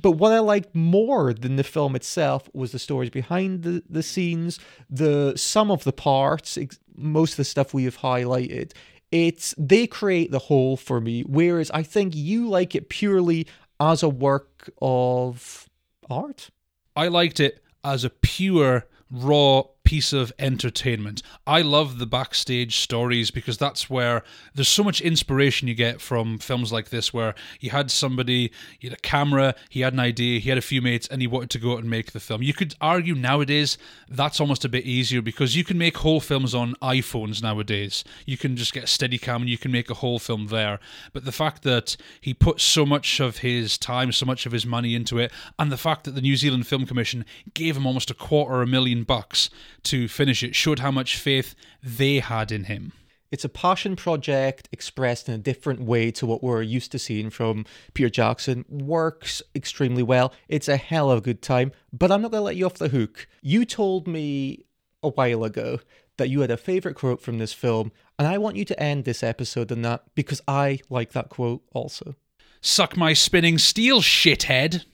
but 0.00 0.12
what 0.12 0.32
I 0.32 0.38
liked 0.38 0.74
more 0.74 1.32
than 1.32 1.56
the 1.56 1.64
film 1.64 1.94
itself 1.96 2.48
was 2.52 2.72
the 2.72 2.78
stories 2.78 3.10
behind 3.10 3.62
the, 3.62 3.82
the 3.88 4.02
scenes, 4.02 4.58
the 4.88 5.34
some 5.36 5.70
of 5.70 5.84
the 5.84 5.92
parts, 5.92 6.56
ex- 6.56 6.78
most 6.96 7.32
of 7.32 7.36
the 7.38 7.44
stuff 7.44 7.74
we 7.74 7.84
have 7.84 7.98
highlighted. 7.98 8.72
It's 9.10 9.54
they 9.56 9.86
create 9.86 10.30
the 10.30 10.40
whole 10.40 10.76
for 10.76 11.00
me, 11.00 11.22
whereas 11.22 11.70
I 11.70 11.82
think 11.82 12.14
you 12.16 12.48
like 12.48 12.74
it 12.74 12.88
purely 12.88 13.46
as 13.78 14.02
a 14.02 14.08
work 14.08 14.70
of 14.80 15.68
art. 16.10 16.50
I 16.96 17.08
liked 17.08 17.40
it 17.40 17.62
as 17.84 18.04
a 18.04 18.10
pure 18.10 18.86
raw 19.10 19.64
piece 19.84 20.12
of 20.12 20.32
entertainment. 20.38 21.22
I 21.46 21.60
love 21.62 21.98
the 21.98 22.06
backstage 22.06 22.78
stories 22.78 23.30
because 23.30 23.58
that's 23.58 23.88
where 23.88 24.22
there's 24.54 24.68
so 24.68 24.82
much 24.82 25.00
inspiration 25.00 25.68
you 25.68 25.74
get 25.74 26.00
from 26.00 26.38
films 26.38 26.72
like 26.72 26.88
this 26.88 27.12
where 27.12 27.34
you 27.60 27.70
had 27.70 27.90
somebody, 27.90 28.50
you 28.80 28.90
had 28.90 28.98
a 28.98 29.02
camera, 29.02 29.54
he 29.68 29.80
had 29.80 29.92
an 29.92 30.00
idea, 30.00 30.40
he 30.40 30.48
had 30.48 30.58
a 30.58 30.62
few 30.62 30.80
mates 30.80 31.06
and 31.06 31.20
he 31.20 31.26
wanted 31.26 31.50
to 31.50 31.58
go 31.58 31.74
out 31.74 31.80
and 31.80 31.90
make 31.90 32.12
the 32.12 32.20
film. 32.20 32.42
You 32.42 32.54
could 32.54 32.74
argue 32.80 33.14
nowadays 33.14 33.78
that's 34.08 34.40
almost 34.40 34.64
a 34.64 34.68
bit 34.68 34.84
easier 34.84 35.20
because 35.20 35.54
you 35.54 35.64
can 35.64 35.78
make 35.78 35.98
whole 35.98 36.20
films 36.20 36.54
on 36.54 36.74
iPhones 36.82 37.42
nowadays. 37.42 38.04
You 38.26 38.38
can 38.38 38.56
just 38.56 38.72
get 38.72 38.84
a 38.84 38.86
Steadicam 38.86 39.36
and 39.36 39.48
you 39.48 39.58
can 39.58 39.70
make 39.70 39.90
a 39.90 39.94
whole 39.94 40.18
film 40.18 40.46
there. 40.46 40.80
But 41.12 41.24
the 41.24 41.32
fact 41.32 41.62
that 41.62 41.96
he 42.20 42.32
put 42.32 42.60
so 42.60 42.86
much 42.86 43.20
of 43.20 43.38
his 43.38 43.76
time, 43.76 44.12
so 44.12 44.24
much 44.24 44.46
of 44.46 44.52
his 44.52 44.64
money 44.64 44.94
into 44.94 45.18
it, 45.18 45.30
and 45.58 45.70
the 45.70 45.76
fact 45.76 46.04
that 46.04 46.12
the 46.12 46.22
New 46.22 46.36
Zealand 46.36 46.66
Film 46.66 46.86
Commission 46.86 47.24
gave 47.52 47.76
him 47.76 47.86
almost 47.86 48.10
a 48.10 48.14
quarter 48.14 48.62
of 48.62 48.68
a 48.68 48.70
million 48.70 49.04
bucks 49.04 49.50
to 49.84 50.08
finish 50.08 50.42
it 50.42 50.54
showed 50.54 50.80
how 50.80 50.90
much 50.90 51.18
faith 51.18 51.54
they 51.82 52.18
had 52.18 52.50
in 52.52 52.64
him. 52.64 52.92
It's 53.30 53.44
a 53.44 53.48
passion 53.48 53.96
project 53.96 54.68
expressed 54.70 55.28
in 55.28 55.34
a 55.34 55.38
different 55.38 55.80
way 55.80 56.12
to 56.12 56.24
what 56.24 56.42
we're 56.42 56.62
used 56.62 56.92
to 56.92 57.00
seeing 57.00 57.30
from 57.30 57.66
Peter 57.92 58.08
Jackson. 58.08 58.64
Works 58.68 59.42
extremely 59.56 60.04
well. 60.04 60.32
It's 60.48 60.68
a 60.68 60.76
hell 60.76 61.10
of 61.10 61.18
a 61.18 61.22
good 61.22 61.42
time, 61.42 61.72
but 61.92 62.12
I'm 62.12 62.22
not 62.22 62.30
going 62.30 62.42
to 62.42 62.44
let 62.44 62.56
you 62.56 62.66
off 62.66 62.74
the 62.74 62.90
hook. 62.90 63.26
You 63.42 63.64
told 63.64 64.06
me 64.06 64.66
a 65.02 65.08
while 65.08 65.42
ago 65.42 65.80
that 66.16 66.28
you 66.28 66.42
had 66.42 66.52
a 66.52 66.56
favorite 66.56 66.94
quote 66.94 67.20
from 67.20 67.38
this 67.38 67.52
film, 67.52 67.90
and 68.20 68.28
I 68.28 68.38
want 68.38 68.54
you 68.54 68.64
to 68.66 68.80
end 68.80 69.04
this 69.04 69.24
episode 69.24 69.72
on 69.72 69.82
that 69.82 70.04
because 70.14 70.40
I 70.46 70.78
like 70.88 71.10
that 71.12 71.28
quote 71.28 71.62
also. 71.72 72.14
Suck 72.60 72.96
my 72.96 73.14
spinning 73.14 73.58
steel, 73.58 74.00
shithead. 74.00 74.84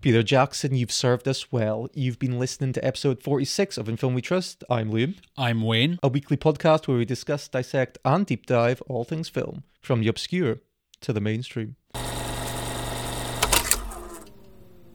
Peter 0.00 0.22
Jackson, 0.22 0.76
you've 0.76 0.92
served 0.92 1.26
us 1.26 1.50
well. 1.50 1.88
You've 1.92 2.20
been 2.20 2.38
listening 2.38 2.72
to 2.74 2.84
episode 2.84 3.20
46 3.20 3.76
of 3.78 3.88
In 3.88 3.96
Film 3.96 4.14
We 4.14 4.22
Trust. 4.22 4.62
I'm 4.70 4.92
Liam, 4.92 5.16
I'm 5.36 5.60
Wayne. 5.60 5.98
a 6.04 6.08
weekly 6.08 6.36
podcast 6.36 6.86
where 6.86 6.98
we 6.98 7.04
discuss, 7.04 7.48
dissect, 7.48 7.98
and 8.04 8.24
deep 8.24 8.46
dive 8.46 8.80
all 8.82 9.02
things 9.02 9.28
film, 9.28 9.64
from 9.82 10.00
the 10.00 10.08
obscure 10.08 10.60
to 11.00 11.12
the 11.12 11.20
mainstream. 11.20 11.74